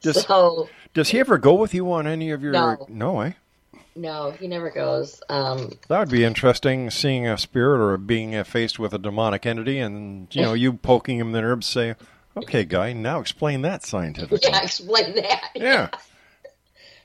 Does, 0.00 0.22
so 0.24 0.68
does 0.92 1.08
he 1.08 1.18
ever 1.18 1.38
go 1.38 1.54
with 1.54 1.74
you 1.74 1.90
on 1.92 2.06
any 2.06 2.30
of 2.30 2.42
your? 2.42 2.52
No. 2.52 2.86
no 2.88 3.20
eh? 3.20 3.32
No, 3.96 4.30
he 4.32 4.48
never 4.48 4.70
goes. 4.70 5.22
Um, 5.28 5.72
That 5.88 5.98
would 6.00 6.10
be 6.10 6.24
interesting, 6.24 6.90
seeing 6.90 7.26
a 7.26 7.38
spirit 7.38 7.80
or 7.80 7.96
being 7.96 8.34
uh, 8.34 8.44
faced 8.44 8.78
with 8.78 8.92
a 8.94 8.98
demonic 8.98 9.46
entity, 9.46 9.78
and 9.78 10.34
you 10.34 10.42
know, 10.42 10.54
you 10.54 10.72
poking 10.74 11.18
him 11.18 11.28
in 11.28 11.32
the 11.32 11.46
ribs, 11.46 11.66
say, 11.66 11.94
"Okay, 12.36 12.64
guy, 12.64 12.92
now 12.92 13.20
explain 13.20 13.62
that 13.62 13.84
scientifically." 13.84 14.40
yeah, 14.42 14.62
explain 14.62 15.14
that. 15.16 15.50
Yeah. 15.54 15.88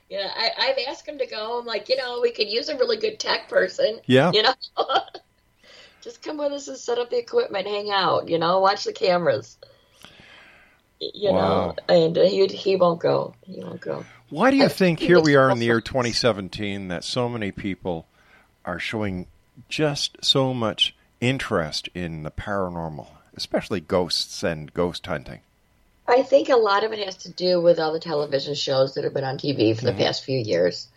Yeah, 0.08 0.28
I, 0.36 0.50
I've 0.58 0.76
asked 0.88 1.06
him 1.06 1.18
to 1.18 1.26
go. 1.26 1.60
I'm 1.60 1.66
like, 1.66 1.88
you 1.88 1.96
know, 1.96 2.18
we 2.20 2.32
could 2.32 2.48
use 2.48 2.68
a 2.68 2.76
really 2.76 2.96
good 2.96 3.20
tech 3.20 3.48
person. 3.48 4.00
Yeah. 4.06 4.32
You 4.34 4.42
know, 4.42 4.54
just 6.02 6.20
come 6.22 6.38
with 6.38 6.50
us 6.52 6.66
and 6.66 6.76
set 6.76 6.98
up 6.98 7.10
the 7.10 7.18
equipment, 7.18 7.66
hang 7.68 7.90
out. 7.92 8.28
You 8.28 8.38
know, 8.38 8.58
watch 8.58 8.82
the 8.82 8.92
cameras. 8.92 9.56
You 10.98 11.32
Wow. 11.32 11.76
know, 11.76 11.76
and 11.88 12.18
uh, 12.18 12.22
he 12.24 12.46
he 12.48 12.74
won't 12.76 13.00
go. 13.00 13.34
He 13.42 13.62
won't 13.62 13.80
go. 13.80 14.04
Why 14.30 14.50
do 14.50 14.56
you 14.56 14.68
think 14.68 15.00
here 15.00 15.20
we 15.20 15.34
are 15.34 15.50
in 15.50 15.58
the 15.58 15.66
year 15.66 15.80
2017 15.80 16.88
that 16.88 17.02
so 17.04 17.28
many 17.28 17.50
people 17.50 18.06
are 18.64 18.78
showing 18.78 19.26
just 19.68 20.24
so 20.24 20.54
much 20.54 20.94
interest 21.20 21.88
in 21.94 22.22
the 22.22 22.30
paranormal, 22.30 23.08
especially 23.36 23.80
ghosts 23.80 24.42
and 24.44 24.72
ghost 24.72 25.06
hunting? 25.06 25.40
I 26.06 26.22
think 26.22 26.48
a 26.48 26.56
lot 26.56 26.84
of 26.84 26.92
it 26.92 27.04
has 27.04 27.16
to 27.18 27.30
do 27.32 27.60
with 27.60 27.78
all 27.80 27.92
the 27.92 28.00
television 28.00 28.54
shows 28.54 28.94
that 28.94 29.04
have 29.04 29.14
been 29.14 29.24
on 29.24 29.36
TV 29.38 29.74
for 29.76 29.84
the 29.84 29.92
Mhm. 29.92 29.98
past 29.98 30.24
few 30.24 30.38
years. 30.38 30.88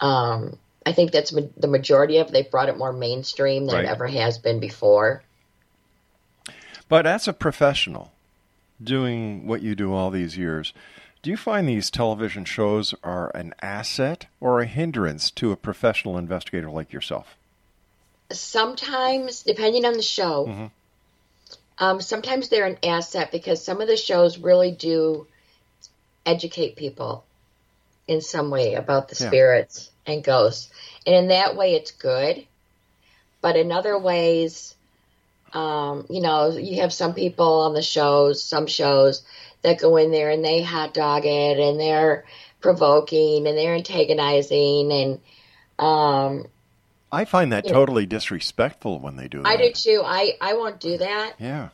Um, 0.00 0.58
I 0.86 0.92
think 0.92 1.12
that's 1.12 1.32
ma- 1.32 1.42
the 1.56 1.66
majority 1.68 2.18
of. 2.18 2.28
it. 2.28 2.32
They've 2.32 2.50
brought 2.50 2.68
it 2.70 2.78
more 2.78 2.92
mainstream 2.92 3.66
than 3.66 3.76
Right. 3.76 3.84
it 3.84 3.88
ever 3.88 4.06
has 4.06 4.38
been 4.38 4.58
before. 4.58 5.22
But 6.88 7.06
as 7.06 7.28
a 7.28 7.32
professional 7.34 8.12
doing 8.82 9.46
what 9.46 9.60
you 9.60 9.74
do 9.74 9.92
all 9.92 10.10
these 10.10 10.36
years, 10.38 10.72
do 11.22 11.30
you 11.30 11.36
find 11.36 11.68
these 11.68 11.90
television 11.90 12.44
shows 12.44 12.94
are 13.02 13.30
an 13.34 13.54
asset 13.60 14.26
or 14.40 14.60
a 14.60 14.66
hindrance 14.66 15.30
to 15.32 15.52
a 15.52 15.56
professional 15.56 16.16
investigator 16.16 16.70
like 16.70 16.92
yourself? 16.92 17.36
Sometimes, 18.30 19.42
depending 19.42 19.84
on 19.84 19.94
the 19.94 20.02
show, 20.02 20.46
Mhm. 20.46 20.70
um, 21.78 22.00
sometimes 22.00 22.48
they're 22.48 22.66
an 22.66 22.78
asset 22.82 23.32
because 23.32 23.64
some 23.64 23.80
of 23.80 23.88
the 23.88 23.96
shows 23.96 24.38
really 24.38 24.70
do 24.70 25.26
educate 26.26 26.76
people 26.76 27.24
in 28.06 28.20
some 28.20 28.50
way 28.50 28.74
about 28.74 29.08
the 29.08 29.16
Yeah. 29.18 29.28
spirits 29.28 29.90
and 30.06 30.22
ghosts. 30.22 30.70
And 31.06 31.14
in 31.16 31.28
that 31.28 31.56
way, 31.56 31.74
it's 31.74 31.90
good. 31.92 32.46
But 33.40 33.56
in 33.56 33.72
other 33.72 33.98
ways, 33.98 34.74
um, 35.52 36.06
you 36.10 36.20
know, 36.20 36.50
you 36.50 36.80
have 36.82 36.92
some 36.92 37.14
people 37.14 37.60
on 37.60 37.72
the 37.72 37.82
shows, 37.82 38.42
some 38.42 38.66
shows 38.66 39.22
that 39.62 39.80
go 39.80 39.96
in 39.96 40.10
there 40.10 40.30
and 40.30 40.44
they 40.44 40.62
hot 40.62 40.94
dog 40.94 41.24
it 41.24 41.58
and 41.58 41.78
they're 41.78 42.24
provoking 42.60 43.46
and 43.46 43.56
they're 43.56 43.74
antagonizing 43.74 44.92
and 44.92 45.20
um, 45.78 46.46
I 47.10 47.24
find 47.24 47.52
that 47.52 47.66
totally 47.66 48.06
disrespectful 48.06 48.98
when 48.98 49.16
they 49.16 49.28
do 49.28 49.42
that. 49.42 49.48
I 49.48 49.56
do 49.56 49.72
too. 49.72 50.02
I, 50.04 50.32
I 50.40 50.54
won't 50.54 50.80
do 50.80 50.98
that. 50.98 51.34
Yeah. 51.38 51.68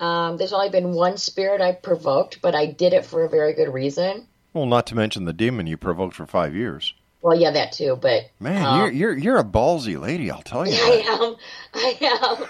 Um, 0.00 0.36
there's 0.36 0.52
only 0.52 0.70
been 0.70 0.92
one 0.92 1.16
spirit 1.16 1.60
I 1.60 1.72
provoked, 1.72 2.40
but 2.42 2.54
I 2.54 2.66
did 2.66 2.92
it 2.92 3.04
for 3.04 3.24
a 3.24 3.28
very 3.28 3.52
good 3.52 3.72
reason. 3.72 4.26
Well, 4.52 4.66
not 4.66 4.86
to 4.88 4.96
mention 4.96 5.24
the 5.24 5.32
demon 5.32 5.66
you 5.66 5.76
provoked 5.76 6.14
for 6.14 6.26
five 6.26 6.56
years. 6.56 6.94
Well, 7.20 7.38
yeah, 7.38 7.52
that 7.52 7.70
too. 7.70 7.96
But 8.00 8.30
Man, 8.40 8.66
um, 8.66 8.80
you're 8.80 8.90
you're 8.90 9.16
you're 9.16 9.38
a 9.38 9.44
ballsy 9.44 9.98
lady, 10.00 10.28
I'll 10.28 10.42
tell 10.42 10.66
you. 10.66 10.74
I 10.76 11.04
am. 11.06 11.36
I 11.72 11.96
am. 12.00 12.44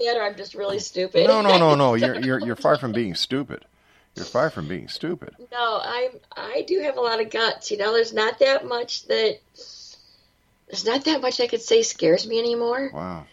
Either 0.06 0.22
I'm 0.22 0.36
just 0.36 0.54
really 0.54 0.78
stupid. 0.78 1.26
No, 1.26 1.40
no, 1.40 1.56
no, 1.56 1.74
no. 1.74 1.94
You're 1.94 2.20
you're 2.20 2.40
you're 2.40 2.56
far 2.56 2.76
from 2.78 2.92
being 2.92 3.14
stupid. 3.14 3.64
You're 4.16 4.24
far 4.24 4.48
from 4.50 4.68
being 4.68 4.88
stupid. 4.88 5.34
no, 5.50 5.80
I'm. 5.82 6.10
I 6.36 6.62
do 6.68 6.80
have 6.80 6.96
a 6.96 7.00
lot 7.00 7.20
of 7.20 7.30
guts. 7.30 7.70
You 7.70 7.78
know, 7.78 7.92
there's 7.92 8.12
not 8.12 8.38
that 8.38 8.66
much 8.66 9.06
that. 9.06 9.38
There's 10.68 10.84
not 10.86 11.04
that 11.04 11.20
much 11.20 11.40
I 11.40 11.46
could 11.46 11.60
say 11.62 11.82
scares 11.82 12.26
me 12.26 12.38
anymore. 12.38 12.90
Wow. 12.92 13.26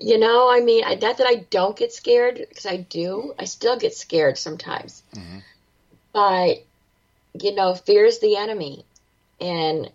You 0.00 0.18
know, 0.18 0.50
I 0.50 0.60
mean, 0.60 0.82
I, 0.84 0.94
not 0.96 1.18
that 1.18 1.26
I 1.26 1.44
don't 1.50 1.76
get 1.76 1.92
scared 1.92 2.44
because 2.48 2.66
I 2.66 2.76
do. 2.78 3.34
I 3.38 3.44
still 3.44 3.76
get 3.78 3.94
scared 3.94 4.38
sometimes. 4.38 5.02
Mm-hmm. 5.14 5.38
But 6.12 6.64
you 7.40 7.54
know, 7.54 7.74
fear 7.74 8.04
is 8.04 8.20
the 8.20 8.36
enemy, 8.36 8.84
and 9.40 9.90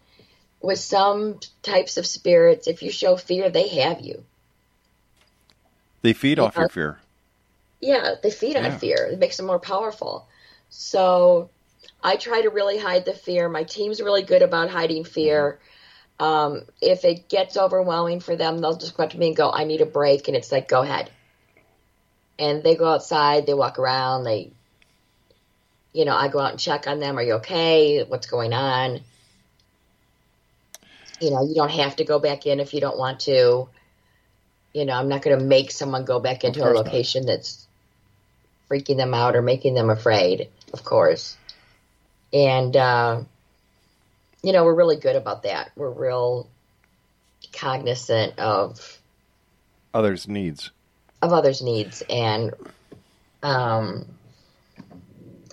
with 0.61 0.79
some 0.79 1.39
types 1.63 1.95
of 1.97 2.05
spirits, 2.05 2.67
if 2.67 2.83
you 2.83 2.91
show 2.91 3.15
fear, 3.15 3.49
they 3.49 3.69
have 3.69 4.01
you. 4.01 4.23
They 6.01 6.11
feed 6.13 6.39
off 6.39 6.55
Yeah. 6.55 6.61
your 6.61 6.69
fear. 6.69 6.99
Yeah, 7.81 8.15
they 8.21 8.31
feed 8.31 8.57
on 8.57 8.63
Yeah. 8.63 8.77
fear. 8.77 9.05
It 9.05 9.19
makes 9.19 9.37
them 9.37 9.45
more 9.45 9.59
powerful. 9.59 10.27
So 10.69 11.49
I 12.03 12.15
try 12.17 12.41
to 12.41 12.49
really 12.49 12.77
hide 12.77 13.05
the 13.05 13.13
fear. 13.13 13.49
My 13.49 13.63
team's 13.63 14.01
really 14.01 14.23
good 14.23 14.41
about 14.41 14.69
hiding 14.69 15.03
fear. 15.05 15.59
Um, 16.19 16.65
if 16.81 17.05
it 17.05 17.29
gets 17.29 17.55
overwhelming 17.55 18.19
for 18.19 18.35
them, 18.35 18.57
they'll 18.57 18.75
just 18.75 18.95
come 18.95 19.05
up 19.05 19.11
to 19.11 19.17
me 19.17 19.27
and 19.27 19.35
go, 19.35 19.49
I 19.51 19.63
need 19.63 19.81
a 19.81 19.85
break. 19.85 20.27
And 20.27 20.35
it's 20.35 20.51
like, 20.51 20.67
go 20.67 20.81
ahead. 20.81 21.09
And 22.37 22.63
they 22.63 22.75
go 22.75 22.85
outside, 22.85 23.45
they 23.45 23.53
walk 23.53 23.79
around, 23.79 24.23
they, 24.23 24.53
you 25.93 26.05
know, 26.05 26.15
I 26.15 26.27
go 26.27 26.39
out 26.39 26.51
and 26.51 26.59
check 26.59 26.87
on 26.87 26.99
them. 26.99 27.17
Are 27.17 27.23
you 27.23 27.33
okay? 27.35 28.03
What's 28.03 28.27
going 28.27 28.53
on? 28.53 29.01
You 31.21 31.31
know, 31.31 31.45
you 31.45 31.55
don't 31.55 31.71
have 31.71 31.97
to 31.97 32.05
go 32.05 32.19
back 32.19 32.45
in 32.45 32.59
if 32.59 32.73
you 32.73 32.81
don't 32.81 32.97
want 32.97 33.21
to. 33.21 33.69
You 34.73 34.85
know, 34.85 34.93
I'm 34.93 35.09
not 35.09 35.21
going 35.21 35.37
to 35.37 35.43
make 35.43 35.71
someone 35.71 36.05
go 36.05 36.19
back 36.19 36.43
into 36.43 36.59
a 36.59 36.63
course 36.63 36.83
not. 36.85 36.85
location 36.85 37.25
that's 37.25 37.68
freaking 38.69 38.97
them 38.97 39.13
out 39.13 39.35
or 39.35 39.41
making 39.41 39.73
them 39.73 39.89
afraid, 39.89 40.49
of 40.73 40.83
course. 40.83 41.35
And, 42.31 42.75
uh, 42.75 43.23
you 44.43 44.53
know, 44.53 44.63
we're 44.63 44.75
really 44.75 44.97
good 44.97 45.15
about 45.15 45.43
that. 45.43 45.71
We're 45.75 45.89
real 45.89 46.47
cognizant 47.53 48.37
of 48.37 48.99
Others' 49.93 50.27
needs. 50.27 50.69
of 51.21 51.33
others' 51.33 51.61
needs. 51.63 52.03
And, 52.07 52.53
um, 53.41 54.05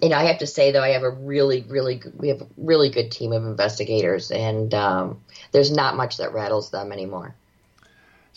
you 0.03 0.11
know, 0.11 0.17
I 0.17 0.25
have 0.25 0.41
to 0.41 0.47
say 0.47 0.73
though, 0.73 0.83
I 0.83 0.91
have 0.91 1.03
a 1.03 1.11
really, 1.11 1.65
really, 1.67 1.97
good, 1.97 2.19
we 2.19 2.29
have 2.29 2.43
a 2.43 2.47
really 2.59 2.91
good 2.91 3.11
team 3.11 3.33
of 3.33 3.45
investigators, 3.45 4.31
and 4.31 4.75
um, 4.75 5.23
there's 5.53 5.73
not 5.73 5.97
much 5.97 6.19
that 6.19 6.35
rattles 6.35 6.71
them 6.71 6.93
anymore. 6.93 7.35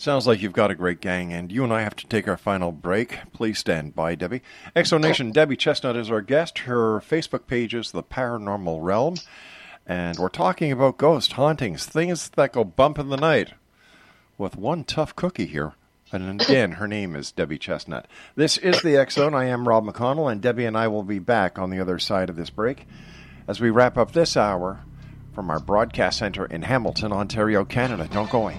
Sounds 0.00 0.26
like 0.26 0.40
you've 0.40 0.54
got 0.54 0.70
a 0.70 0.74
great 0.74 1.02
gang, 1.02 1.30
and 1.34 1.52
you 1.52 1.62
and 1.62 1.70
I 1.70 1.82
have 1.82 1.94
to 1.96 2.06
take 2.06 2.26
our 2.26 2.38
final 2.38 2.72
break. 2.72 3.18
Please 3.34 3.58
stand 3.58 3.94
by, 3.94 4.16
Debi. 4.16 4.40
Exonation 4.74 5.30
Debi 5.30 5.58
Chestnut 5.58 5.94
is 5.94 6.10
our 6.10 6.22
guest. 6.22 6.60
Her 6.60 7.00
Facebook 7.00 7.46
page 7.46 7.74
is 7.74 7.92
The 7.92 8.02
Paranormal 8.02 8.82
Realm, 8.82 9.16
and 9.86 10.18
we're 10.18 10.30
talking 10.30 10.72
about 10.72 10.96
ghost 10.96 11.34
hauntings, 11.34 11.84
things 11.84 12.30
that 12.30 12.54
go 12.54 12.64
bump 12.64 12.98
in 12.98 13.10
the 13.10 13.18
night, 13.18 13.52
with 14.38 14.56
one 14.56 14.84
tough 14.84 15.14
cookie 15.14 15.44
here. 15.44 15.74
And 16.10 16.40
again, 16.40 16.72
her 16.72 16.88
name 16.88 17.14
is 17.14 17.30
Debi 17.36 17.60
Chestnut. 17.60 18.06
This 18.36 18.56
is 18.56 18.80
the 18.80 19.06
Zone. 19.10 19.34
I 19.34 19.48
am 19.48 19.68
Rob 19.68 19.84
McConnell, 19.84 20.32
and 20.32 20.40
Debi 20.40 20.66
and 20.66 20.78
I 20.78 20.88
will 20.88 21.02
be 21.02 21.18
back 21.18 21.58
on 21.58 21.68
the 21.68 21.78
other 21.78 21.98
side 21.98 22.30
of 22.30 22.36
this 22.36 22.48
break 22.48 22.86
as 23.46 23.60
we 23.60 23.68
wrap 23.68 23.98
up 23.98 24.12
this 24.12 24.34
hour 24.34 24.80
from 25.34 25.50
our 25.50 25.60
broadcast 25.60 26.20
center 26.20 26.46
in 26.46 26.62
Hamilton, 26.62 27.12
Ontario, 27.12 27.66
Canada. 27.66 28.08
Don't 28.10 28.30
go 28.30 28.44
away. 28.44 28.58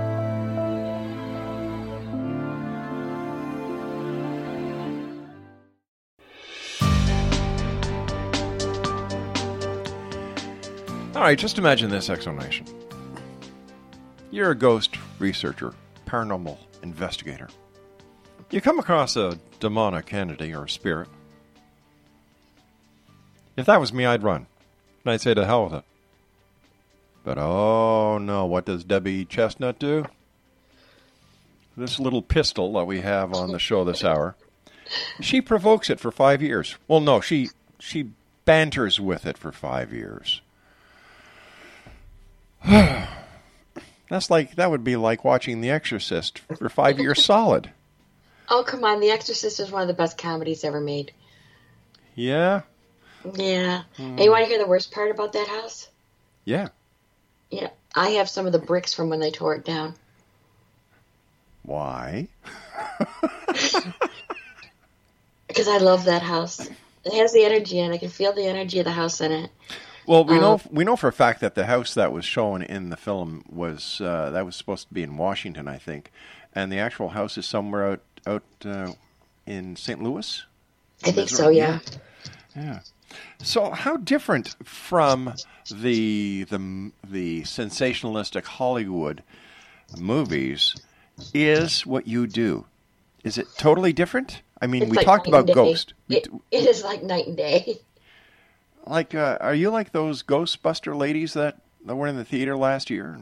All 11.21 11.27
right, 11.27 11.37
just 11.37 11.59
imagine 11.59 11.91
this 11.91 12.09
explanation. 12.09 12.65
You're 14.31 14.49
a 14.49 14.55
ghost 14.55 14.97
researcher, 15.19 15.71
paranormal 16.07 16.57
investigator. 16.81 17.47
You 18.49 18.59
come 18.59 18.79
across 18.79 19.15
a 19.15 19.37
demonic 19.59 20.11
entity 20.11 20.51
or 20.51 20.63
a 20.63 20.69
spirit. 20.69 21.09
If 23.55 23.67
that 23.67 23.79
was 23.79 23.93
me, 23.93 24.03
I'd 24.03 24.23
run. 24.23 24.47
And 25.05 25.13
I'd 25.13 25.21
say 25.21 25.35
to 25.35 25.45
hell 25.45 25.65
with 25.65 25.73
it. 25.73 25.83
But 27.23 27.37
oh 27.37 28.17
no, 28.17 28.47
what 28.47 28.65
does 28.65 28.83
Debi 28.83 29.29
Chestnut 29.29 29.77
do? 29.77 30.07
This 31.77 31.99
little 31.99 32.23
pistol 32.23 32.73
that 32.73 32.85
we 32.85 33.01
have 33.01 33.31
on 33.31 33.51
the 33.51 33.59
show 33.59 33.83
this 33.83 34.03
hour, 34.03 34.35
she 35.19 35.39
provokes 35.39 35.91
it 35.91 35.99
for 35.99 36.11
five 36.11 36.41
years. 36.41 36.77
Well, 36.87 36.99
no, 36.99 37.21
she 37.21 37.51
she 37.77 38.09
banters 38.45 38.99
with 38.99 39.27
it 39.27 39.37
for 39.37 39.51
five 39.51 39.93
years. 39.93 40.41
That's 44.09 44.29
like 44.29 44.55
that 44.55 44.69
would 44.69 44.83
be 44.83 44.95
like 44.95 45.23
watching 45.23 45.61
The 45.61 45.71
Exorcist 45.71 46.39
for 46.39 46.69
five 46.69 46.99
years 46.99 47.23
solid. 47.25 47.71
Oh 48.49 48.63
come 48.65 48.83
on, 48.83 48.99
The 48.99 49.11
Exorcist 49.11 49.59
is 49.59 49.71
one 49.71 49.81
of 49.81 49.87
the 49.87 49.93
best 49.93 50.17
comedies 50.17 50.63
ever 50.63 50.81
made. 50.81 51.13
Yeah. 52.15 52.61
Yeah. 53.35 53.83
Hmm. 53.95 54.03
And 54.03 54.19
you 54.19 54.31
want 54.31 54.43
to 54.43 54.49
hear 54.49 54.59
the 54.59 54.67
worst 54.67 54.91
part 54.91 55.11
about 55.11 55.33
that 55.33 55.47
house? 55.47 55.89
Yeah. 56.43 56.69
Yeah, 57.49 57.69
I 57.95 58.09
have 58.11 58.29
some 58.29 58.45
of 58.45 58.51
the 58.51 58.59
bricks 58.59 58.93
from 58.93 59.09
when 59.09 59.19
they 59.19 59.31
tore 59.31 59.55
it 59.55 59.65
down. 59.65 59.95
Why? 61.63 62.27
Because 65.51 65.67
I 65.67 65.79
love 65.79 66.05
that 66.05 66.21
house. 66.21 66.61
It 67.03 67.13
has 67.13 67.33
the 67.33 67.43
energy 67.43 67.79
and 67.79 67.93
I 67.93 67.97
can 67.97 68.07
feel 68.07 68.31
the 68.31 68.45
energy 68.45 68.79
of 68.79 68.85
the 68.85 68.91
house 68.91 69.19
in 69.19 69.33
it. 69.33 69.51
Well, 70.07 70.23
we 70.25 70.39
know 70.39 70.53
Um, 70.53 70.61
we 70.71 70.83
know 70.83 70.95
for 70.95 71.07
a 71.07 71.13
fact 71.13 71.41
that 71.41 71.55
the 71.55 71.65
house 71.65 71.93
that 71.93 72.11
was 72.11 72.25
shown 72.25 72.61
in 72.63 72.89
the 72.89 72.97
film 72.97 73.43
was 73.49 74.01
uh, 74.01 74.29
that 74.31 74.45
was 74.45 74.55
supposed 74.55 74.87
to 74.87 74.93
be 74.93 75.03
in 75.03 75.17
Washington, 75.17 75.67
I 75.67 75.77
think, 75.77 76.11
and 76.53 76.71
the 76.71 76.79
actual 76.79 77.09
house 77.09 77.37
is 77.37 77.45
somewhere 77.45 77.91
out 77.91 78.01
out 78.25 78.43
uh, 78.65 78.93
in 79.45 79.75
St. 79.75 80.01
Louis. 80.01 80.43
I 81.03 81.11
think 81.11 81.29
so, 81.29 81.49
yeah. 81.49 81.79
Yeah. 82.55 82.79
So, 83.43 83.71
how 83.71 83.97
different 83.97 84.55
from 84.63 85.33
the 85.69 86.43
the 86.45 86.91
the 87.03 87.41
sensationalistic 87.43 88.45
Hollywood 88.45 89.23
movies 89.97 90.75
is 91.33 91.85
what 91.85 92.07
you 92.07 92.27
do? 92.27 92.65
Is 93.23 93.37
it 93.37 93.47
totally 93.57 93.93
different? 93.93 94.41
I 94.61 94.67
mean, 94.67 94.83
It's 94.83 94.91
we 94.91 94.97
like 94.97 95.05
talked 95.05 95.27
about. 95.27 95.47
Ghost. 95.47 95.93
It, 96.09 96.27
it 96.51 96.65
is 96.65 96.83
like 96.83 97.03
night 97.03 97.27
and 97.27 97.37
day. 97.37 97.79
Like, 98.85 99.15
uh, 99.15 99.37
are 99.41 99.55
you 99.55 99.69
like 99.69 99.91
those 99.91 100.23
Ghostbuster 100.23 100.95
ladies 100.97 101.33
that, 101.33 101.57
that 101.85 101.95
were 101.95 102.07
in 102.07 102.17
the 102.17 102.25
theater 102.25 102.55
last 102.57 102.89
year? 102.89 103.19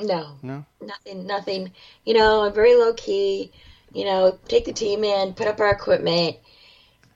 No, 0.00 0.36
No. 0.42 0.64
nothing, 0.80 1.26
nothing. 1.26 1.72
You 2.04 2.14
know, 2.14 2.42
I'm 2.44 2.52
very 2.52 2.74
low 2.74 2.92
key. 2.94 3.52
You 3.92 4.04
know, 4.04 4.38
take 4.48 4.64
the 4.64 4.72
team 4.72 5.04
in, 5.04 5.34
put 5.34 5.46
up 5.46 5.60
our 5.60 5.70
equipment, 5.70 6.36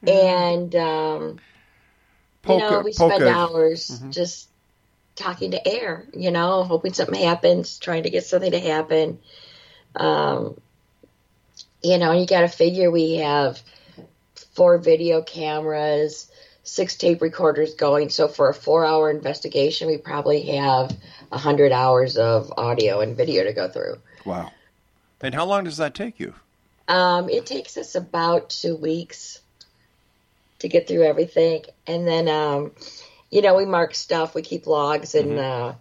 and 0.07 0.75
um, 0.77 1.39
you 2.47 2.59
know, 2.59 2.69
Polka- 2.69 2.83
we 2.85 2.93
spend 2.93 3.13
polka. 3.13 3.29
hours 3.29 3.91
Mhm. 3.91 4.13
just 4.13 4.49
talking 5.17 5.53
to 5.53 5.69
air. 5.69 6.07
You 6.13 6.31
know, 6.31 6.63
hoping 6.65 6.93
something 6.93 7.21
happens, 7.21 7.79
trying 7.79 8.03
to 8.05 8.11
get 8.11 8.25
something 8.25 8.53
to 8.53 8.61
happen. 8.61 9.19
Um, 9.97 10.61
you 11.83 11.99
know, 11.99 12.13
you 12.13 12.27
got 12.27 12.43
to 12.43 12.49
figure 12.49 12.91
we 12.91 13.17
have 13.17 13.61
four 14.53 14.79
video 14.79 15.23
cameras, 15.23 16.31
six 16.67 16.97
tape 16.97 17.23
recorders 17.23 17.75
going. 17.75 18.11
So 18.11 18.29
for 18.29 18.51
a 18.51 18.55
four-hour 18.55 19.11
investigation, 19.11 19.87
we 19.87 19.99
probably 19.99 20.43
have 20.57 20.95
a 21.33 21.39
hundred 21.39 21.73
hours 21.73 22.17
of 22.17 22.53
audio 22.57 23.01
and 23.01 23.17
video 23.17 23.45
to 23.45 23.53
go 23.53 23.69
through. 23.69 23.99
Wow. 24.25 24.51
And 25.23 25.35
how 25.35 25.47
long 25.47 25.65
does 25.65 25.77
that 25.79 25.95
take 25.95 26.21
you? 26.21 26.35
Um, 26.89 27.29
it 27.31 27.47
takes 27.47 27.77
us 27.77 27.95
about 27.95 28.51
two 28.51 28.77
weeks 28.77 29.41
to 30.59 30.69
get 30.69 30.89
through 30.89 31.05
everything, 31.05 31.65
and 31.87 32.07
then 32.07 32.29
um, 32.29 32.73
you 33.31 33.43
know 33.43 33.57
we 33.57 33.65
mark 33.65 33.95
stuff, 33.95 34.35
we 34.35 34.43
keep 34.43 34.67
logs, 34.67 35.15
and 35.15 35.39
uh, 35.39 35.75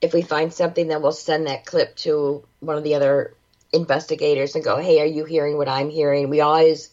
if 0.00 0.14
we 0.14 0.22
find 0.22 0.52
something, 0.52 0.88
then 0.88 1.02
we'll 1.02 1.12
send 1.12 1.46
that 1.46 1.66
clip 1.66 1.96
to 1.96 2.44
one 2.60 2.76
of 2.76 2.84
the 2.84 2.94
other 2.94 3.34
investigators 3.72 4.54
and 4.54 4.64
go, 4.64 4.78
"Hey, 4.78 5.00
are 5.00 5.06
you 5.06 5.24
hearing 5.24 5.56
what 5.56 5.68
I'm 5.68 5.90
hearing?" 5.90 6.30
We 6.30 6.40
always 6.40 6.90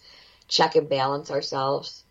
check 0.47 0.75
and 0.75 0.89
balance 0.89 1.31
ourselves. 1.31 2.03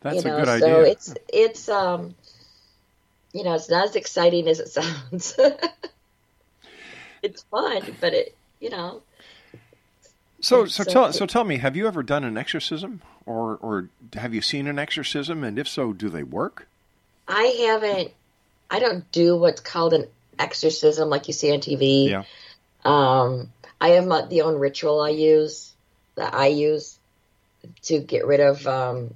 That's 0.00 0.24
you 0.24 0.30
know, 0.30 0.36
a 0.36 0.40
good 0.40 0.46
so 0.46 0.52
idea. 0.54 0.82
it's 0.92 1.14
it's 1.28 1.68
um, 1.68 2.14
you 3.32 3.44
know, 3.44 3.54
it's 3.54 3.70
not 3.70 3.88
as 3.88 3.96
exciting 3.96 4.48
as 4.48 4.60
it 4.60 4.68
sounds. 4.78 5.38
it's 7.22 7.42
fun, 7.44 7.82
but 8.00 8.14
it, 8.14 8.34
you 8.60 8.70
know, 8.70 9.02
So, 10.40 10.66
so 10.66 10.82
uh, 10.82 10.84
tell 10.84 11.12
so 11.12 11.26
tell 11.26 11.44
me, 11.44 11.58
have 11.58 11.76
you 11.76 11.86
ever 11.86 12.02
done 12.02 12.24
an 12.24 12.36
exorcism, 12.38 13.02
or 13.26 13.58
or 13.60 13.88
have 14.14 14.32
you 14.34 14.40
seen 14.40 14.66
an 14.66 14.78
exorcism, 14.78 15.42
and 15.42 15.58
if 15.58 15.68
so, 15.68 15.92
do 15.92 16.08
they 16.08 16.22
work? 16.22 16.68
I 17.26 17.42
haven't. 17.66 18.12
I 18.70 18.78
don't 18.78 19.10
do 19.12 19.36
what's 19.36 19.60
called 19.60 19.94
an 19.94 20.06
exorcism 20.38 21.08
like 21.08 21.26
you 21.26 21.34
see 21.34 21.52
on 21.52 21.58
TV. 21.58 22.10
Yeah. 22.10 22.24
Um, 22.84 23.50
I 23.80 23.90
have 23.90 24.06
my, 24.06 24.26
the 24.26 24.42
own 24.42 24.56
ritual 24.58 25.00
I 25.00 25.10
use 25.10 25.72
that 26.14 26.34
I 26.34 26.48
use 26.48 26.98
to 27.82 27.98
get 27.98 28.26
rid 28.26 28.40
of 28.40 28.66
um, 28.66 29.14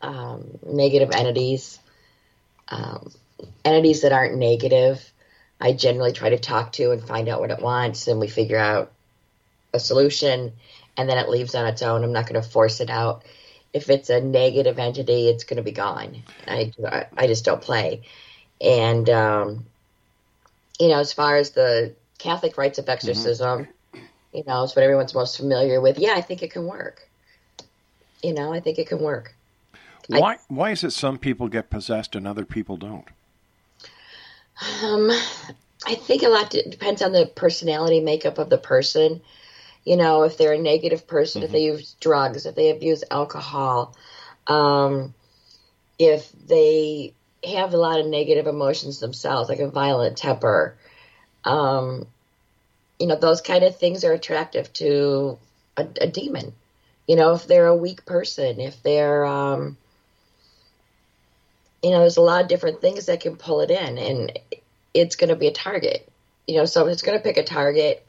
um, 0.00 0.58
negative 0.66 1.10
entities, 1.12 1.78
um, 2.68 3.10
entities 3.64 4.02
that 4.02 4.12
aren't 4.12 4.36
negative. 4.36 5.02
I 5.60 5.72
generally 5.72 6.12
try 6.12 6.30
to 6.30 6.38
talk 6.38 6.72
to 6.72 6.92
and 6.92 7.02
find 7.02 7.28
out 7.28 7.40
what 7.40 7.50
it 7.50 7.60
wants, 7.60 8.06
and 8.06 8.20
we 8.20 8.28
figure 8.28 8.58
out 8.58 8.92
a 9.74 9.80
solution, 9.80 10.52
and 10.96 11.08
then 11.08 11.18
it 11.18 11.28
leaves 11.28 11.54
on 11.54 11.66
its 11.66 11.82
own. 11.82 12.04
I'm 12.04 12.12
not 12.12 12.28
going 12.28 12.40
to 12.40 12.48
force 12.48 12.80
it 12.80 12.90
out. 12.90 13.24
If 13.72 13.90
it's 13.90 14.08
a 14.08 14.20
negative 14.20 14.78
entity, 14.78 15.28
it's 15.28 15.44
going 15.44 15.58
to 15.58 15.62
be 15.62 15.72
gone. 15.72 16.22
I 16.46 16.72
I 17.16 17.26
just 17.26 17.44
don't 17.44 17.60
play, 17.60 18.02
and 18.60 19.08
um, 19.10 19.66
you 20.78 20.88
know, 20.88 21.00
as 21.00 21.12
far 21.12 21.36
as 21.36 21.50
the 21.50 21.94
Catholic 22.18 22.56
rites 22.56 22.78
of 22.78 22.88
exorcism, 22.88 23.68
you 24.32 24.44
know, 24.46 24.64
it's 24.64 24.74
what 24.74 24.82
everyone's 24.82 25.14
most 25.14 25.36
familiar 25.36 25.80
with. 25.80 25.98
Yeah, 25.98 26.14
I 26.14 26.20
think 26.20 26.42
it 26.42 26.52
can 26.52 26.66
work. 26.66 27.08
You 28.22 28.32
know, 28.32 28.52
I 28.52 28.60
think 28.60 28.78
it 28.78 28.88
can 28.88 29.00
work. 29.00 29.34
Why 30.08 30.38
why 30.48 30.70
is 30.70 30.84
it 30.84 30.92
some 30.92 31.18
people 31.18 31.48
get 31.48 31.70
possessed 31.70 32.16
and 32.16 32.26
other 32.26 32.44
people 32.44 32.76
don't? 32.76 33.04
Um, 34.82 35.10
I 35.86 35.94
think 35.94 36.22
a 36.22 36.28
lot 36.28 36.50
de- 36.50 36.68
depends 36.68 37.02
on 37.02 37.12
the 37.12 37.26
personality 37.26 38.00
makeup 38.00 38.38
of 38.38 38.48
the 38.48 38.58
person. 38.58 39.20
You 39.84 39.96
know, 39.96 40.24
if 40.24 40.36
they're 40.36 40.54
a 40.54 40.58
negative 40.58 41.06
person, 41.06 41.42
if 41.42 41.52
they 41.52 41.64
use 41.64 41.94
drugs, 42.00 42.46
if 42.46 42.54
they 42.54 42.70
abuse 42.70 43.04
alcohol, 43.10 43.94
um, 44.46 45.14
if 45.98 46.30
they 46.46 47.12
have 47.44 47.72
a 47.72 47.78
lot 47.78 48.00
of 48.00 48.06
negative 48.06 48.46
emotions 48.46 48.98
themselves, 48.98 49.48
like 49.48 49.60
a 49.60 49.68
violent 49.68 50.16
temper, 50.16 50.76
um, 51.44 52.06
you 52.98 53.06
know, 53.06 53.16
those 53.16 53.40
kind 53.40 53.62
of 53.64 53.76
things 53.76 54.04
are 54.04 54.12
attractive 54.12 54.72
to 54.74 55.38
a, 55.76 55.86
a 56.00 56.06
demon. 56.08 56.52
You 57.06 57.16
know, 57.16 57.32
if 57.34 57.46
they're 57.46 57.66
a 57.66 57.76
weak 57.76 58.04
person, 58.04 58.60
if 58.60 58.82
they're, 58.82 59.24
um, 59.24 59.76
you 61.82 61.90
know, 61.90 62.00
there's 62.00 62.16
a 62.16 62.22
lot 62.22 62.42
of 62.42 62.48
different 62.48 62.80
things 62.80 63.06
that 63.06 63.20
can 63.20 63.36
pull 63.36 63.60
it 63.60 63.70
in, 63.70 63.98
and 63.98 64.38
it's 64.94 65.16
going 65.16 65.30
to 65.30 65.36
be 65.36 65.46
a 65.46 65.52
target. 65.52 66.08
You 66.46 66.56
know, 66.56 66.64
so 66.64 66.86
it's 66.86 67.02
going 67.02 67.18
to 67.18 67.22
pick 67.22 67.36
a 67.36 67.44
target. 67.44 68.04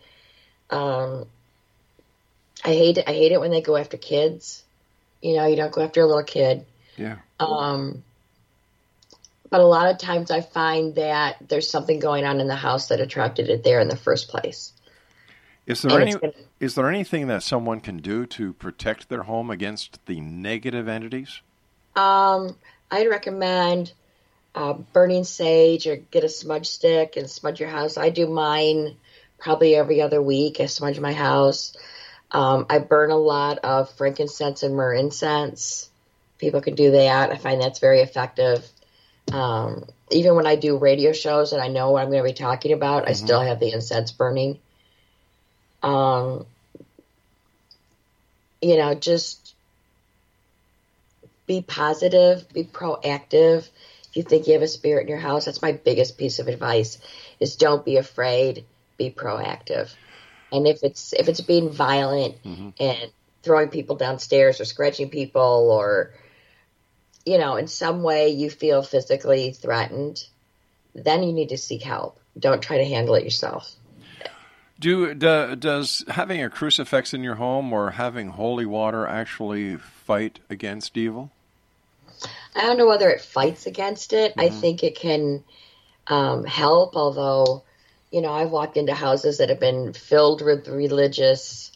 Um, 0.70 1.26
I 2.63 2.70
hate 2.70 2.97
it. 2.97 3.05
I 3.07 3.13
hate 3.13 3.32
it 3.32 3.39
when 3.39 3.51
they 3.51 3.61
go 3.61 3.76
after 3.76 3.97
kids. 3.97 4.63
You 5.22 5.36
know, 5.36 5.45
you 5.45 5.55
don't 5.55 5.72
go 5.72 5.82
after 5.82 6.01
a 6.01 6.05
little 6.05 6.24
kid. 6.24 6.65
Yeah. 6.97 7.17
Um, 7.39 8.03
but 9.49 9.61
a 9.61 9.65
lot 9.65 9.89
of 9.91 9.97
times 9.97 10.32
I 10.32 10.41
find 10.41 10.95
that 10.95 11.38
there's 11.47 11.70
something 11.70 11.99
going 11.99 12.24
on 12.26 12.39
in 12.39 12.47
the 12.47 12.55
house 12.55 12.88
that 12.88 12.99
attracted 12.99 13.49
it 13.49 13.63
there 13.63 13.80
in 13.80 13.88
the 13.88 13.95
first 13.97 14.30
place. 14.30 14.74
Is 15.65 15.82
there 15.82 15.99
And 15.99 16.09
any 16.09 16.13
gonna- 16.20 16.34
is 16.59 16.76
there 16.76 16.89
anything 16.89 17.28
that 17.28 17.43
someone 17.43 17.80
can 17.80 17.97
do 17.97 18.26
to 18.26 18.53
protect 18.53 19.09
their 19.09 19.24
home 19.24 19.49
against 19.49 20.05
the 20.05 20.20
negative 20.20 20.88
entities? 20.88 21.41
Um, 21.95 22.57
I'd 22.92 23.10
recommend 23.10 23.92
uh, 24.56 24.74
burning 24.74 25.24
sage 25.24 25.88
or 25.88 25.96
get 25.96 26.24
a 26.24 26.30
smudge 26.30 26.68
stick 26.68 27.18
and 27.18 27.30
smudge 27.30 27.60
your 27.60 27.70
house. 27.70 27.98
I 27.98 28.10
do 28.10 28.28
mine 28.28 28.96
probably 29.38 29.76
every 29.76 30.02
other 30.02 30.22
week. 30.22 30.60
I 30.60 30.66
smudge 30.66 31.00
my 31.00 31.14
house. 31.14 31.76
Um, 32.32 32.66
I 32.70 32.80
burn 32.80 33.12
a 33.12 33.18
lot 33.18 33.60
of 33.60 33.92
frankincense 33.92 34.64
and 34.64 34.76
myrrh 34.76 34.94
incense. 34.94 35.90
People 36.38 36.62
can 36.62 36.76
do 36.76 36.92
that. 36.92 37.32
I 37.32 37.38
find 37.38 37.62
that's 37.62 37.80
very 37.80 38.02
effective. 38.02 38.68
Um, 39.32 39.86
even 40.12 40.36
when 40.36 40.48
I 40.48 40.56
do 40.56 40.78
radio 40.78 41.14
shows 41.14 41.54
and 41.54 41.62
I 41.62 41.68
know 41.68 41.92
what 41.92 42.02
I'm 42.02 42.10
going 42.10 42.24
to 42.24 42.30
be 42.30 42.34
talking 42.34 42.74
about, 42.74 43.08
I 43.08 43.14
still 43.14 43.42
have 43.42 43.60
the 43.60 43.72
incense 43.72 44.12
burning. 44.12 44.60
Um, 45.84 46.46
you 48.62 48.78
know, 48.78 48.94
just 48.96 49.39
be 51.50 51.64
positive, 51.64 52.47
be 52.54 52.64
proactive. 52.64 53.68
If 54.10 54.16
you 54.16 54.22
think 54.22 54.45
you 54.45 54.54
have 54.54 54.62
a 54.62 54.68
spirit 54.68 55.02
in 55.02 55.08
your 55.08 55.18
house, 55.18 55.45
that's 55.45 55.64
my 55.64 55.72
biggest 55.72 56.16
piece 56.16 56.38
of 56.38 56.47
advice 56.47 57.00
is 57.39 57.56
don't 57.56 57.84
be 57.84 57.97
afraid, 57.97 58.66
be 58.97 59.10
proactive. 59.10 59.91
And 60.52 60.68
if 60.68 60.84
it's 60.84 61.12
if 61.12 61.28
it's 61.28 61.41
being 61.41 61.72
violent 61.72 62.36
mm-hmm. 62.43 62.70
and 62.80 63.12
throwing 63.41 63.70
people 63.70 63.95
downstairs 63.95 64.62
or 64.62 64.66
scratching 64.66 65.10
people 65.10 65.72
or 65.72 66.14
you 67.26 67.39
know, 67.39 67.56
in 67.56 67.68
some 67.68 68.04
way 68.04 68.30
you 68.30 68.52
feel 68.52 68.84
physically 68.84 69.52
threatened, 69.52 70.24
then 70.93 71.24
you 71.24 71.34
need 71.34 71.50
to 71.50 71.58
seek 71.58 71.82
help. 71.82 72.20
Don't 72.38 72.62
try 72.62 72.78
to 72.78 72.86
handle 72.86 73.16
it 73.16 73.24
yourself. 73.24 73.76
Do, 74.80 75.16
do 75.16 75.56
does 75.56 76.06
having 76.10 76.43
a 76.43 76.50
crucifix 76.50 77.12
in 77.12 77.24
your 77.24 77.36
home 77.36 77.74
or 77.74 77.91
having 77.91 78.30
holy 78.30 78.68
water 78.68 79.08
actually 79.08 79.78
fight 79.78 80.39
against 80.47 80.95
evil? 80.95 81.32
I 82.55 82.61
don't 82.61 82.78
know 82.78 82.88
whether 82.88 83.09
it 83.09 83.22
fights 83.22 83.65
against 83.65 84.13
it. 84.13 84.34
I 84.38 84.49
think 84.49 84.84
it 84.84 84.95
can 84.95 85.43
um, 86.07 86.43
help, 86.45 86.95
although 86.95 87.63
you 88.11 88.22
know, 88.22 88.32
I've 88.32 88.51
walked 88.51 88.78
into 88.78 88.93
houses 88.93 89.38
that 89.38 89.49
have 89.49 89.59
been 89.59 89.93
filled 89.93 90.41
with 90.41 90.67
religious 90.67 91.72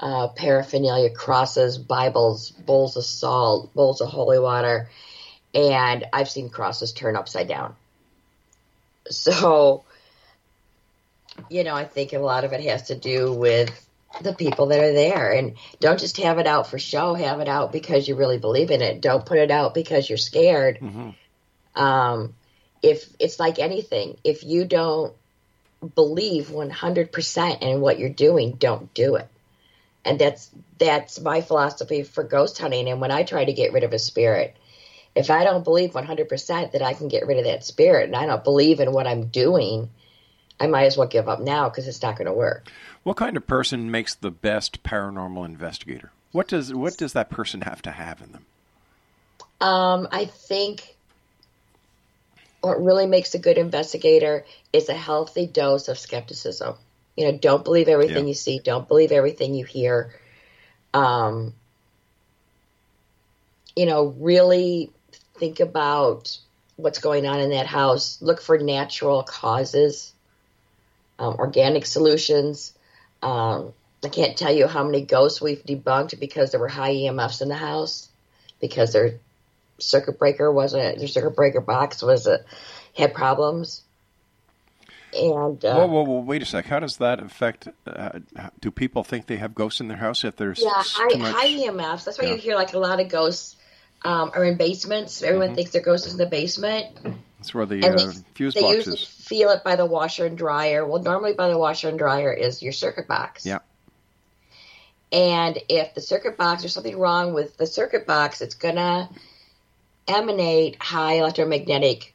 uh, 0.00 0.28
paraphernalia, 0.28 1.10
crosses, 1.10 1.78
Bibles, 1.78 2.50
bowls 2.50 2.96
of 2.96 3.04
salt, 3.04 3.74
bowls 3.74 4.00
of 4.00 4.08
holy 4.08 4.38
water, 4.38 4.88
and 5.54 6.04
I've 6.12 6.30
seen 6.30 6.48
crosses 6.48 6.92
turn 6.92 7.16
upside 7.16 7.48
down. 7.48 7.74
So, 9.10 9.84
you 11.50 11.64
know, 11.64 11.74
I 11.74 11.84
think 11.84 12.12
a 12.12 12.18
lot 12.18 12.44
of 12.44 12.52
it 12.52 12.60
has 12.62 12.84
to 12.84 12.94
do 12.94 13.32
with 13.32 13.85
the 14.22 14.34
people 14.34 14.66
that 14.66 14.80
are 14.80 14.92
there. 14.92 15.32
And 15.32 15.56
don't 15.80 16.00
just 16.00 16.16
have 16.18 16.38
it 16.38 16.46
out 16.46 16.68
for 16.68 16.78
show, 16.78 17.14
have 17.14 17.40
it 17.40 17.48
out 17.48 17.72
because 17.72 18.08
you 18.08 18.16
really 18.16 18.38
believe 18.38 18.70
in 18.70 18.82
it. 18.82 19.00
Don't 19.00 19.24
put 19.24 19.38
it 19.38 19.50
out 19.50 19.74
because 19.74 20.08
you're 20.08 20.18
scared. 20.18 20.78
Mm-hmm. 20.80 21.82
Um, 21.82 22.34
if 22.82 23.08
it's 23.18 23.38
like 23.38 23.58
anything, 23.58 24.16
if 24.24 24.44
you 24.44 24.64
don't 24.64 25.14
believe 25.94 26.48
100% 26.48 27.62
in 27.62 27.80
what 27.80 27.98
you're 27.98 28.08
doing, 28.08 28.52
don't 28.52 28.92
do 28.94 29.16
it. 29.16 29.28
And 30.04 30.18
that's 30.18 30.50
that's 30.78 31.20
my 31.20 31.40
philosophy 31.40 32.04
for 32.04 32.22
ghost 32.22 32.58
hunting. 32.58 32.88
And 32.88 33.00
when 33.00 33.10
I 33.10 33.24
try 33.24 33.44
to 33.44 33.52
get 33.52 33.72
rid 33.72 33.82
of 33.82 33.92
a 33.92 33.98
spirit, 33.98 34.56
if 35.16 35.30
I 35.30 35.44
don't 35.44 35.64
believe 35.64 35.92
100% 35.92 36.72
that 36.72 36.82
I 36.82 36.94
can 36.94 37.08
get 37.08 37.26
rid 37.26 37.38
of 37.38 37.44
that 37.44 37.64
spirit 37.64 38.04
and 38.04 38.14
I 38.14 38.26
don't 38.26 38.44
believe 38.44 38.80
in 38.80 38.92
what 38.92 39.06
I'm 39.06 39.26
doing, 39.26 39.90
I 40.60 40.66
might 40.68 40.84
as 40.84 40.96
well 40.96 41.08
give 41.08 41.28
up 41.28 41.40
now 41.40 41.68
because 41.68 41.88
it's 41.88 42.02
not 42.02 42.16
going 42.16 42.26
to 42.26 42.32
work. 42.32 42.70
What 43.06 43.16
kind 43.16 43.36
of 43.36 43.46
person 43.46 43.88
makes 43.92 44.16
the 44.16 44.32
best 44.32 44.82
paranormal 44.82 45.44
investigator? 45.44 46.10
What 46.32 46.48
does 46.48 46.74
what 46.74 46.96
does 46.96 47.12
that 47.12 47.30
person 47.30 47.60
have 47.60 47.80
to 47.82 47.92
have 47.92 48.20
in 48.20 48.32
them? 48.32 48.44
Um, 49.60 50.08
I 50.10 50.24
think 50.24 50.96
what 52.62 52.82
really 52.82 53.06
makes 53.06 53.32
a 53.36 53.38
good 53.38 53.58
investigator 53.58 54.44
is 54.72 54.88
a 54.88 54.94
healthy 54.94 55.46
dose 55.46 55.86
of 55.86 56.00
skepticism. 56.00 56.74
You 57.16 57.26
know, 57.30 57.38
don't 57.38 57.62
believe 57.62 57.86
everything 57.86 58.24
Yeah. 58.24 58.30
you 58.30 58.34
see, 58.34 58.58
don't 58.58 58.88
believe 58.88 59.12
everything 59.12 59.54
you 59.54 59.64
hear. 59.64 60.12
Um, 60.92 61.54
you 63.76 63.86
know, 63.86 64.06
really 64.18 64.90
think 65.36 65.60
about 65.60 66.36
what's 66.74 66.98
going 66.98 67.24
on 67.24 67.38
in 67.38 67.50
that 67.50 67.66
house. 67.66 68.20
Look 68.20 68.40
for 68.40 68.58
natural 68.58 69.22
causes, 69.22 70.12
um, 71.20 71.36
organic 71.38 71.86
solutions. 71.86 72.72
Um, 73.22 73.72
I 74.04 74.08
can't 74.08 74.36
tell 74.36 74.52
you 74.52 74.66
how 74.66 74.84
many 74.84 75.02
ghosts 75.02 75.40
we've 75.40 75.64
debunked 75.64 76.18
because 76.20 76.50
there 76.50 76.60
were 76.60 76.68
high 76.68 76.92
EMFs 76.94 77.42
in 77.42 77.48
the 77.48 77.56
house, 77.56 78.08
because 78.60 78.92
their 78.92 79.14
circuit 79.78 80.18
breaker 80.18 80.50
wasn't 80.52 80.98
their 80.98 81.08
circuit 81.08 81.34
breaker 81.36 81.60
box 81.60 82.02
was 82.02 82.26
a, 82.26 82.40
had 82.96 83.14
problems. 83.14 83.82
And 85.14 85.64
uh, 85.64 85.74
whoa, 85.74 85.86
whoa, 85.86 86.02
whoa! 86.02 86.20
Wait 86.20 86.42
a 86.42 86.44
sec. 86.44 86.66
How 86.66 86.78
does 86.78 86.98
that 86.98 87.20
affect? 87.20 87.68
Uh, 87.86 88.18
do 88.60 88.70
people 88.70 89.02
think 89.02 89.26
they 89.26 89.36
have 89.38 89.54
ghosts 89.54 89.80
in 89.80 89.88
their 89.88 89.96
house 89.96 90.24
if 90.24 90.36
there's 90.36 90.60
yeah, 90.62 90.70
high, 90.74 91.16
much? 91.16 91.34
high 91.34 91.48
EMFs. 91.48 92.04
That's 92.04 92.18
why 92.18 92.26
Yeah. 92.26 92.32
you 92.32 92.38
hear 92.38 92.54
like 92.54 92.74
a 92.74 92.78
lot 92.78 93.00
of 93.00 93.08
ghosts 93.08 93.56
um, 94.04 94.30
are 94.34 94.44
in 94.44 94.56
basements. 94.56 95.22
Everyone 95.22 95.50
Mhm. 95.50 95.54
thinks 95.54 95.70
their 95.72 95.82
ghost 95.82 96.06
is 96.06 96.12
in 96.12 96.18
the 96.18 96.26
basement. 96.26 96.88
That's 97.38 97.54
where 97.54 97.64
the 97.66 97.82
uh, 97.82 98.12
fuse 98.34 98.54
they 98.54 98.60
box 98.60 98.74
usually 98.76 98.96
is. 98.96 99.15
Feel 99.26 99.50
it 99.50 99.64
by 99.64 99.74
the 99.74 99.84
washer 99.84 100.24
and 100.24 100.38
dryer. 100.38 100.86
Well, 100.86 101.02
normally 101.02 101.34
by 101.34 101.48
the 101.48 101.58
washer 101.58 101.88
and 101.88 101.98
dryer 101.98 102.32
is 102.32 102.62
your 102.62 102.72
circuit 102.72 103.08
box. 103.08 103.44
Yeah. 103.44 103.58
And 105.12 105.58
if 105.68 105.94
the 105.94 106.00
circuit 106.00 106.36
box, 106.36 106.62
there's 106.62 106.72
something 106.72 106.96
wrong 106.96 107.34
with 107.34 107.56
the 107.56 107.66
circuit 107.66 108.06
box, 108.06 108.40
it's 108.40 108.54
gonna 108.54 109.10
emanate 110.06 110.80
high 110.80 111.14
electromagnetic 111.14 112.14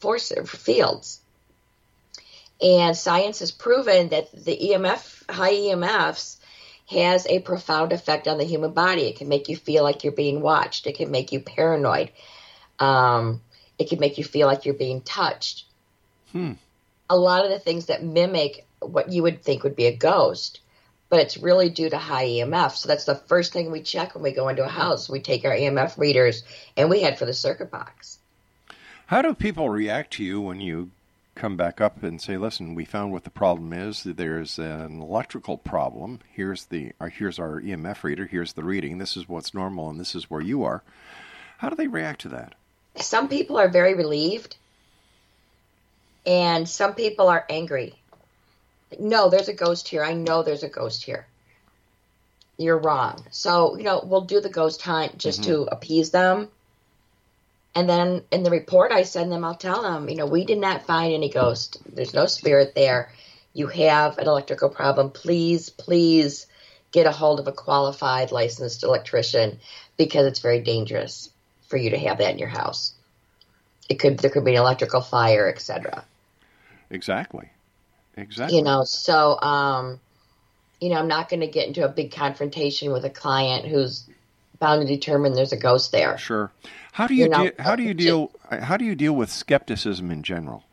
force 0.00 0.32
fields. 0.46 1.20
And 2.60 2.96
science 2.96 3.38
has 3.40 3.52
proven 3.52 4.10
that 4.10 4.32
the 4.32 4.56
EMF, 4.56 5.30
high 5.30 5.52
EMFs, 5.52 6.36
has 6.90 7.26
a 7.26 7.40
profound 7.40 7.92
effect 7.92 8.28
on 8.28 8.38
the 8.38 8.44
human 8.44 8.72
body. 8.72 9.02
It 9.02 9.16
can 9.16 9.28
make 9.28 9.48
you 9.48 9.56
feel 9.56 9.82
like 9.82 10.04
you're 10.04 10.12
being 10.12 10.40
watched. 10.40 10.86
It 10.86 10.96
can 10.96 11.10
make 11.10 11.32
you 11.32 11.40
paranoid. 11.40 12.12
Um, 12.78 13.40
it 13.78 13.88
can 13.88 14.00
make 14.00 14.18
you 14.18 14.24
feel 14.24 14.46
like 14.46 14.64
you're 14.64 14.74
being 14.74 15.00
touched. 15.02 15.64
Hmm. 16.32 16.52
A 17.08 17.16
lot 17.16 17.44
of 17.44 17.50
the 17.50 17.58
things 17.58 17.86
that 17.86 18.02
mimic 18.02 18.66
what 18.80 19.10
you 19.10 19.22
would 19.22 19.42
think 19.42 19.62
would 19.62 19.76
be 19.76 19.86
a 19.86 19.96
ghost, 19.96 20.60
but 21.08 21.20
it's 21.20 21.36
really 21.36 21.70
due 21.70 21.88
to 21.88 21.98
high 21.98 22.26
EMF. 22.26 22.72
So 22.72 22.88
that's 22.88 23.04
the 23.04 23.14
first 23.14 23.52
thing 23.52 23.70
we 23.70 23.82
check 23.82 24.14
when 24.14 24.22
we 24.22 24.32
go 24.32 24.48
into 24.48 24.64
a 24.64 24.68
house. 24.68 25.08
We 25.08 25.20
take 25.20 25.44
our 25.44 25.54
EMF 25.54 25.98
readers 25.98 26.42
and 26.76 26.90
we 26.90 27.02
head 27.02 27.18
for 27.18 27.26
the 27.26 27.32
circuit 27.32 27.70
box. 27.70 28.18
How 29.06 29.22
do 29.22 29.34
people 29.34 29.68
react 29.70 30.12
to 30.14 30.24
you 30.24 30.40
when 30.40 30.60
you 30.60 30.90
come 31.36 31.56
back 31.56 31.80
up 31.80 32.02
and 32.02 32.20
say, 32.20 32.36
"Listen, 32.36 32.74
we 32.74 32.84
found 32.84 33.12
what 33.12 33.24
the 33.24 33.30
problem 33.30 33.72
is. 33.72 34.02
There's 34.02 34.58
an 34.58 35.00
electrical 35.00 35.58
problem. 35.58 36.20
Here's 36.32 36.64
the 36.64 36.92
uh, 37.00 37.06
here's 37.06 37.38
our 37.38 37.60
EMF 37.60 38.02
reader. 38.02 38.26
Here's 38.26 38.54
the 38.54 38.64
reading. 38.64 38.98
This 38.98 39.16
is 39.16 39.28
what's 39.28 39.54
normal, 39.54 39.88
and 39.88 40.00
this 40.00 40.14
is 40.14 40.28
where 40.28 40.40
you 40.40 40.64
are." 40.64 40.82
How 41.58 41.68
do 41.70 41.76
they 41.76 41.86
react 41.86 42.20
to 42.22 42.28
that? 42.30 42.54
Some 43.00 43.28
people 43.28 43.58
are 43.58 43.68
very 43.68 43.94
relieved, 43.94 44.56
and 46.24 46.68
some 46.68 46.94
people 46.94 47.28
are 47.28 47.44
angry. 47.48 47.94
No, 48.98 49.28
there's 49.28 49.48
a 49.48 49.54
ghost 49.54 49.88
here. 49.88 50.02
I 50.02 50.14
know 50.14 50.42
there's 50.42 50.62
a 50.62 50.68
ghost 50.68 51.04
here. 51.04 51.26
You're 52.56 52.78
wrong. 52.78 53.24
So, 53.30 53.76
you 53.76 53.84
know, 53.84 54.02
we'll 54.04 54.22
do 54.22 54.40
the 54.40 54.48
ghost 54.48 54.80
hunt 54.82 55.18
just 55.18 55.44
to 55.44 55.50
mm-hmm. 55.50 55.74
appease 55.74 56.10
them. 56.10 56.48
And 57.74 57.88
then 57.88 58.22
in 58.30 58.42
the 58.42 58.50
report 58.50 58.92
I 58.92 59.02
send 59.02 59.30
them, 59.30 59.44
I'll 59.44 59.54
tell 59.54 59.82
them, 59.82 60.08
you 60.08 60.16
know, 60.16 60.26
we 60.26 60.46
did 60.46 60.58
not 60.58 60.86
find 60.86 61.12
any 61.12 61.28
ghost. 61.28 61.76
There's 61.94 62.14
no 62.14 62.24
spirit 62.24 62.74
there. 62.74 63.12
You 63.52 63.66
have 63.66 64.16
an 64.16 64.26
electrical 64.26 64.70
problem. 64.70 65.10
Please, 65.10 65.68
please 65.68 66.46
get 66.90 67.06
a 67.06 67.12
hold 67.12 67.40
of 67.40 67.48
a 67.48 67.52
qualified 67.52 68.32
licensed 68.32 68.82
electrician 68.82 69.58
because 69.98 70.24
it's 70.26 70.40
very 70.40 70.60
dangerous 70.60 71.30
for 71.76 71.82
you 71.82 71.90
to 71.90 71.98
have 71.98 72.18
that 72.18 72.32
in 72.32 72.38
your 72.38 72.48
house. 72.48 72.92
It 73.90 74.00
could 74.00 74.18
there 74.18 74.30
could 74.30 74.46
be 74.46 74.52
an 74.52 74.56
electrical 74.56 75.02
fire, 75.02 75.46
etc. 75.46 76.04
Exactly. 76.88 77.50
Exactly. 78.16 78.56
You 78.56 78.64
know, 78.64 78.84
so 78.84 79.38
um, 79.40 80.00
you 80.80 80.88
know, 80.88 80.96
I'm 80.96 81.08
not 81.08 81.28
going 81.28 81.40
to 81.40 81.46
get 81.46 81.68
into 81.68 81.84
a 81.84 81.88
big 81.88 82.12
confrontation 82.12 82.92
with 82.92 83.04
a 83.04 83.10
client 83.10 83.66
who's 83.66 84.08
bound 84.58 84.80
to 84.80 84.86
determine 84.86 85.34
there's 85.34 85.52
a 85.52 85.58
ghost 85.58 85.92
there. 85.92 86.16
Sure. 86.16 86.50
How 86.92 87.06
do 87.06 87.14
you, 87.14 87.24
You 87.24 87.28
know, 87.28 87.42
deal, 87.44 87.52
how 87.58 87.76
do 87.76 87.82
you 87.82 87.92
deal 87.92 88.30
how 88.50 88.78
do 88.78 88.86
you 88.86 88.94
deal 88.94 89.12
with 89.12 89.30
skepticism 89.30 90.10
in 90.10 90.22
general? 90.22 90.64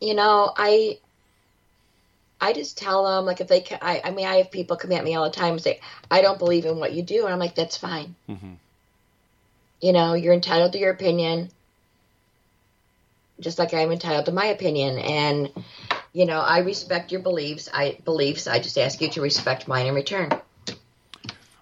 You 0.00 0.14
know, 0.14 0.50
I 0.56 0.98
I 2.40 2.54
just 2.54 2.78
tell 2.78 3.04
them 3.04 3.26
like 3.26 3.42
if 3.42 3.48
they 3.48 3.60
can, 3.60 3.80
I, 3.82 4.00
I 4.02 4.10
mean 4.12 4.26
I 4.26 4.36
have 4.36 4.50
people 4.50 4.78
come 4.78 4.92
at 4.92 5.04
me 5.04 5.14
all 5.14 5.24
the 5.24 5.36
time 5.36 5.52
and 5.52 5.62
say 5.62 5.80
I 6.10 6.22
don't 6.22 6.38
believe 6.38 6.64
in 6.64 6.78
what 6.78 6.94
you 6.94 7.02
do 7.02 7.24
and 7.26 7.34
I'm 7.34 7.38
like 7.38 7.54
that's 7.54 7.76
fine. 7.76 8.14
Mm-hmm. 8.30 8.54
You 9.84 9.92
know, 9.92 10.14
you're 10.14 10.32
entitled 10.32 10.72
to 10.72 10.78
your 10.78 10.92
opinion. 10.92 11.50
Just 13.38 13.58
like 13.58 13.74
I'm 13.74 13.92
entitled 13.92 14.24
to 14.24 14.32
my 14.32 14.46
opinion 14.46 14.98
and 14.98 15.52
you 16.14 16.24
know, 16.24 16.40
I 16.40 16.60
respect 16.60 17.12
your 17.12 17.20
beliefs. 17.20 17.68
I 17.70 17.98
beliefs. 18.02 18.46
I 18.46 18.60
just 18.60 18.78
ask 18.78 19.02
you 19.02 19.10
to 19.10 19.20
respect 19.20 19.68
mine 19.68 19.84
in 19.84 19.94
return. 19.94 20.30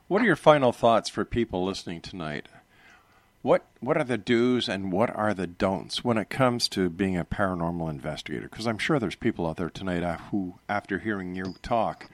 What 0.07 0.23
are 0.23 0.25
your 0.25 0.37
final 0.37 0.71
thoughts 0.71 1.09
for 1.09 1.25
people 1.25 1.65
listening 1.65 2.01
tonight? 2.01 2.47
What 3.41 3.65
what 3.81 3.97
are 3.97 4.05
the 4.05 4.19
do's 4.19 4.69
and 4.69 4.93
what 4.93 5.11
are 5.17 5.35
the 5.35 5.49
don'ts 5.49 6.05
when 6.05 6.17
it 6.17 6.31
comes 6.31 6.69
to 6.69 6.91
being 6.91 7.17
a 7.17 7.25
paranormal 7.25 7.91
investigator? 7.91 8.49
Because 8.49 8.69
I'm 8.69 8.79
sure 8.79 9.01
there's 9.01 9.17
people 9.17 9.49
out 9.49 9.57
there 9.57 9.69
tonight 9.69 10.05
uh, 10.05 10.19
who, 10.31 10.61
after 10.69 11.01
hearing 11.01 11.35
you 11.35 11.57
talk, 11.61 12.09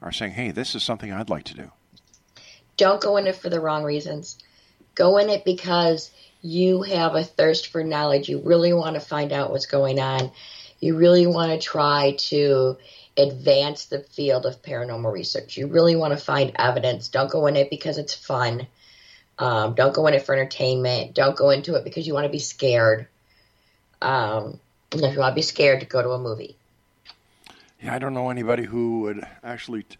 are 0.00 0.10
saying, 0.10 0.32
"Hey, 0.32 0.52
this 0.52 0.74
is 0.74 0.82
something 0.82 1.12
I'd 1.12 1.28
like 1.28 1.44
to 1.44 1.54
do." 1.54 1.72
Don't 2.78 3.02
go 3.02 3.18
in 3.18 3.26
it 3.26 3.36
for 3.36 3.50
the 3.50 3.60
wrong 3.60 3.84
reasons. 3.84 4.38
Go 4.94 5.18
in 5.18 5.30
it 5.30 5.44
because 5.44 6.10
you 6.42 6.82
have 6.82 7.14
a 7.14 7.24
thirst 7.24 7.68
for 7.68 7.84
knowledge. 7.84 8.28
You 8.28 8.40
really 8.40 8.72
want 8.72 8.94
to 8.94 9.00
find 9.00 9.32
out 9.32 9.50
what's 9.50 9.66
going 9.66 10.00
on. 10.00 10.32
You 10.80 10.96
really 10.96 11.26
want 11.26 11.52
to 11.52 11.58
try 11.58 12.16
to 12.18 12.78
advance 13.16 13.86
the 13.86 14.00
field 14.00 14.46
of 14.46 14.62
paranormal 14.62 15.12
research. 15.12 15.56
You 15.56 15.66
really 15.66 15.96
want 15.96 16.12
to 16.12 16.24
find 16.24 16.52
evidence. 16.56 17.08
Don't 17.08 17.30
go 17.30 17.46
in 17.46 17.56
it 17.56 17.70
because 17.70 17.98
it's 17.98 18.14
fun. 18.14 18.66
Um, 19.38 19.74
don't 19.74 19.94
go 19.94 20.06
in 20.06 20.14
it 20.14 20.24
for 20.24 20.34
entertainment. 20.34 21.14
Don't 21.14 21.36
go 21.36 21.50
into 21.50 21.74
it 21.74 21.84
because 21.84 22.06
you 22.06 22.14
want 22.14 22.24
to 22.24 22.30
be 22.30 22.38
scared. 22.38 23.06
Um, 24.02 24.58
if 24.92 25.14
you 25.14 25.18
want 25.18 25.32
to 25.32 25.34
be 25.34 25.42
scared, 25.42 25.80
to 25.80 25.86
go 25.86 26.02
to 26.02 26.10
a 26.10 26.18
movie. 26.18 26.56
Yeah, 27.82 27.94
I 27.94 27.98
don't 27.98 28.12
know 28.12 28.30
anybody 28.30 28.64
who 28.64 29.00
would 29.00 29.26
actually 29.42 29.84
t- 29.84 29.96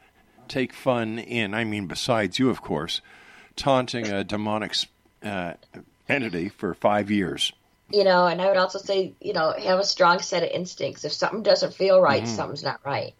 take 0.48 0.72
fun 0.72 1.18
in. 1.18 1.54
I 1.54 1.64
mean, 1.64 1.86
besides 1.86 2.38
you, 2.38 2.50
of 2.50 2.60
course, 2.60 3.00
taunting 3.60 4.08
a 4.08 4.24
demonic 4.24 4.74
uh, 5.22 5.52
entity 6.08 6.48
for 6.48 6.74
five 6.74 7.10
years. 7.10 7.52
You 7.92 8.04
know, 8.04 8.26
and 8.26 8.40
I 8.40 8.46
would 8.48 8.56
also 8.56 8.78
say, 8.78 9.12
you 9.20 9.32
know, 9.32 9.52
have 9.52 9.78
a 9.78 9.84
strong 9.84 10.20
set 10.20 10.42
of 10.42 10.48
instincts. 10.50 11.04
If 11.04 11.12
something 11.12 11.42
doesn't 11.42 11.74
feel 11.74 12.00
right, 12.00 12.22
Mhm. 12.22 12.28
something's 12.28 12.62
not 12.62 12.80
right. 12.84 13.14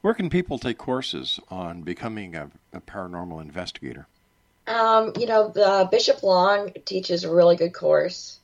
Where 0.00 0.14
can 0.14 0.28
people 0.30 0.58
take 0.58 0.78
courses 0.78 1.40
on 1.50 1.82
becoming 1.82 2.36
a, 2.36 2.50
a 2.72 2.80
paranormal 2.80 3.40
investigator? 3.40 4.06
Um, 4.66 5.12
you 5.18 5.26
know, 5.26 5.48
the 5.48 5.88
Bishop 5.90 6.22
Long 6.22 6.72
teaches 6.84 7.24
a 7.24 7.32
really 7.32 7.56
good 7.56 7.72
course. 7.74 8.38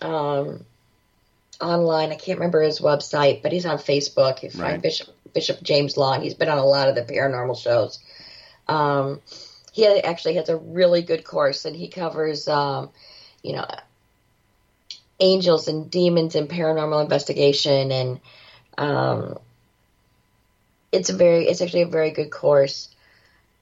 Um, 0.00 0.64
online. 1.60 2.12
I 2.12 2.16
can't 2.16 2.38
remember 2.38 2.62
his 2.62 2.80
website, 2.80 3.42
but 3.42 3.52
he's 3.52 3.66
on 3.66 3.78
Facebook. 3.78 4.42
You 4.42 4.50
find 4.50 4.62
Right. 4.74 4.82
Bishop 4.82 5.08
Bishop 5.34 5.62
James 5.62 5.96
Long. 5.96 6.22
He's 6.22 6.34
been 6.34 6.48
on 6.48 6.58
a 6.58 6.64
lot 6.64 6.88
of 6.88 6.94
the 6.94 7.02
paranormal 7.02 7.60
shows. 7.62 7.98
Um, 8.68 9.20
he 9.72 9.86
actually 9.86 10.34
has 10.34 10.48
a 10.48 10.56
really 10.56 11.02
good 11.02 11.24
course, 11.24 11.64
and 11.64 11.76
he 11.76 11.88
covers, 11.88 12.48
um, 12.48 12.90
you 13.42 13.54
know, 13.54 13.66
angels 15.20 15.68
and 15.68 15.90
demons 15.90 16.34
and 16.34 16.48
paranormal 16.48 17.02
investigation, 17.02 17.92
and 17.92 18.20
um, 18.76 19.38
it's 20.92 21.10
a 21.10 21.16
very, 21.16 21.46
it's 21.46 21.60
actually 21.60 21.82
a 21.82 21.88
very 21.88 22.10
good 22.10 22.30
course. 22.30 22.88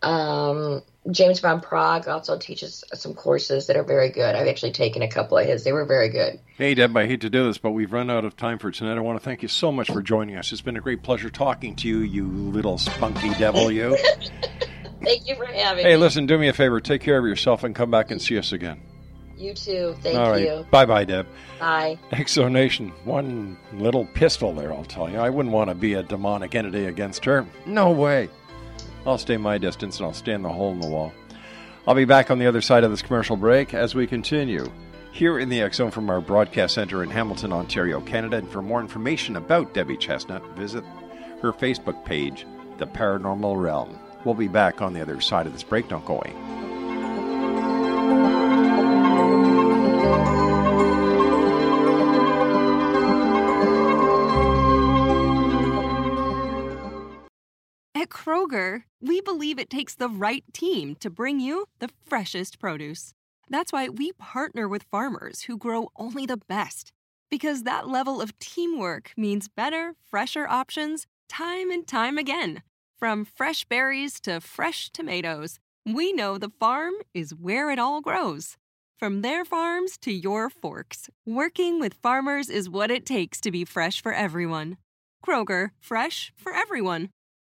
Um, 0.03 0.83
James 1.11 1.41
Van 1.41 1.61
Praagh 1.61 2.09
also 2.09 2.39
teaches 2.39 2.85
some 2.95 3.15
courses 3.15 3.67
that 3.67 3.77
are 3.77 3.85
very 3.85 4.11
good. 4.11 4.35
I've 4.35 4.49
actually 4.49 4.73
taken 4.73 5.03
a 5.03 5.09
couple 5.09 5.39
of 5.39 5.47
his; 5.47 5.65
they 5.65 5.73
were 5.73 5.85
very 5.85 6.09
good. 6.09 6.39
Hey, 6.57 6.75
Deb, 6.75 6.97
I 6.97 7.07
hate 7.07 7.21
to 7.23 7.31
do 7.31 7.45
this, 7.45 7.59
but 7.59 7.71
we've 7.71 7.93
run 7.93 8.11
out 8.11 8.25
of 8.25 8.37
time 8.37 8.59
for 8.59 8.71
tonight. 8.71 8.97
I 8.97 9.01
want 9.01 9.19
to 9.19 9.25
thank 9.25 9.43
you 9.43 9.49
so 9.49 9.71
much 9.71 9.89
for 9.91 10.03
joining 10.03 10.37
us. 10.37 10.53
It's 10.53 10.61
been 10.61 10.77
a 10.77 10.81
great 10.81 11.03
pleasure 11.03 11.31
talking 11.31 11.77
to 11.77 11.89
you, 11.89 11.99
you 11.99 12.27
little 12.27 12.79
spunky 12.79 13.35
devil, 13.35 13.71
you. 13.71 13.97
Thank 15.03 15.29
you 15.29 15.35
for 15.37 15.47
having 15.47 15.85
hey, 15.85 15.95
me. 15.95 15.97
listen, 15.97 16.27
do 16.27 16.39
me 16.39 16.49
a 16.49 16.53
favor. 16.53 16.81
Take 16.81 17.03
care 17.03 17.19
of 17.19 17.25
yourself 17.27 17.65
and 17.65 17.75
come 17.75 17.91
back 17.91 18.11
and 18.11 18.21
see 18.21 18.39
us 18.39 18.53
again. 18.53 18.81
You 19.37 19.53
too. 19.53 19.95
Thank 20.01 20.19
All 20.19 20.31
right. 20.31 20.43
you. 20.43 20.67
Bye 20.71 20.87
bye, 20.87 21.05
Deb. 21.05 21.27
Bye. 21.61 21.99
Exonation. 22.11 22.91
One 23.05 23.59
little 23.75 24.07
pistol 24.07 24.55
there, 24.55 24.73
I'll 24.73 24.85
tell 24.85 25.11
you. 25.11 25.19
I 25.19 25.29
wouldn't 25.29 25.55
want 25.55 25.69
to 25.69 25.75
be 25.75 25.95
a 25.95 26.03
demonic 26.03 26.55
entity 26.55 26.87
against 26.87 27.25
her. 27.27 27.47
No 27.67 27.91
way. 27.91 28.31
I'll 29.05 29.19
stay 29.19 29.37
my 29.37 29.59
distance 29.59 29.99
and 29.99 30.07
I'll 30.07 30.15
stand 30.15 30.45
the 30.45 30.49
hole 30.49 30.73
in 30.73 30.81
the 30.81 30.89
wall. 30.89 31.13
I'll 31.87 31.95
be 31.95 32.07
back 32.07 32.31
on 32.31 32.39
the 32.39 32.47
other 32.47 32.63
side 32.63 32.83
of 32.83 32.91
this 32.91 33.03
commercial 33.03 33.37
break 33.37 33.75
as 33.75 33.95
we 33.95 34.07
continue 34.07 34.73
here 35.13 35.39
in 35.39 35.49
the 35.49 35.61
X 35.63 35.79
from 35.79 36.11
our 36.11 36.21
broadcast 36.21 36.75
center 36.75 37.03
in 37.03 37.11
Hamilton, 37.11 37.53
Ontario, 37.53 38.01
Canada. 38.01 38.39
And 38.39 38.51
for 38.51 38.63
more 38.63 38.81
information 38.81 39.37
about 39.37 39.73
Debi 39.73 39.99
Chestnut, 39.99 40.43
visit 40.57 40.85
her 41.41 41.53
Facebook 41.53 42.05
page, 42.05 42.47
The 42.79 42.87
Paranormal 42.87 43.61
Realm. 43.61 43.99
We'll 44.25 44.35
be 44.35 44.49
back 44.49 44.83
on 44.83 44.93
the 44.93 45.01
other 45.01 45.21
side 45.21 45.47
of 45.47 45.53
this 45.53 45.63
break. 45.63 45.89
Don't 45.89 46.05
go 46.05 46.15
away. 46.15 46.35
At 57.95 58.11
Kroger, 58.11 58.83
we 59.01 59.21
believe 59.21 59.59
it 59.59 59.71
takes 59.71 59.95
the 59.95 60.09
right 60.09 60.45
team 60.53 60.97
to 60.97 61.09
bring 61.11 61.41
you 61.41 61.67
the 61.79 61.89
freshest 62.05 62.59
produce. 62.59 63.15
That's 63.49 63.73
why 63.73 63.89
we 63.89 64.13
partner 64.13 64.69
with 64.69 64.85
farmers 64.91 65.43
who 65.43 65.57
grow 65.57 65.89
only 65.97 66.27
the 66.27 66.37
best, 66.37 66.93
because 67.31 67.63
that 67.63 67.89
level 67.89 68.21
of 68.21 68.39
teamwork 68.39 69.13
means 69.17 69.49
better, 69.49 69.95
fresher 70.11 70.47
options 70.47 71.07
time 71.29 71.71
and 71.71 71.87
time 71.87 72.19
again. 72.19 72.63
From 72.99 73.27
fresh 73.27 73.67
berries 73.67 74.19
to 74.21 74.41
fresh 74.41 74.89
tomatoes, 74.89 75.59
we 75.85 76.15
know 76.15 76.39
the 76.39 76.49
farm 76.49 76.95
is 77.13 77.35
where 77.35 77.71
it 77.71 77.79
all 77.79 78.01
grows. 78.01 78.57
From 78.99 79.21
their 79.21 79.45
farms 79.45 79.99
to 79.99 80.11
your 80.11 80.49
forks, 80.49 81.11
working 81.27 81.79
with 81.79 81.93
farmers 81.93 82.49
is 82.49 82.71
what 82.71 82.91
it 82.91 83.05
takes 83.05 83.39
to 83.43 83.51
be 83.51 83.67
fresh 83.67 84.03
for 84.03 84.15
everyone. 84.15 84.79
Kroger, 85.23 85.73
fresh 85.79 86.33
for 86.37 86.55
everyone. 86.55 87.11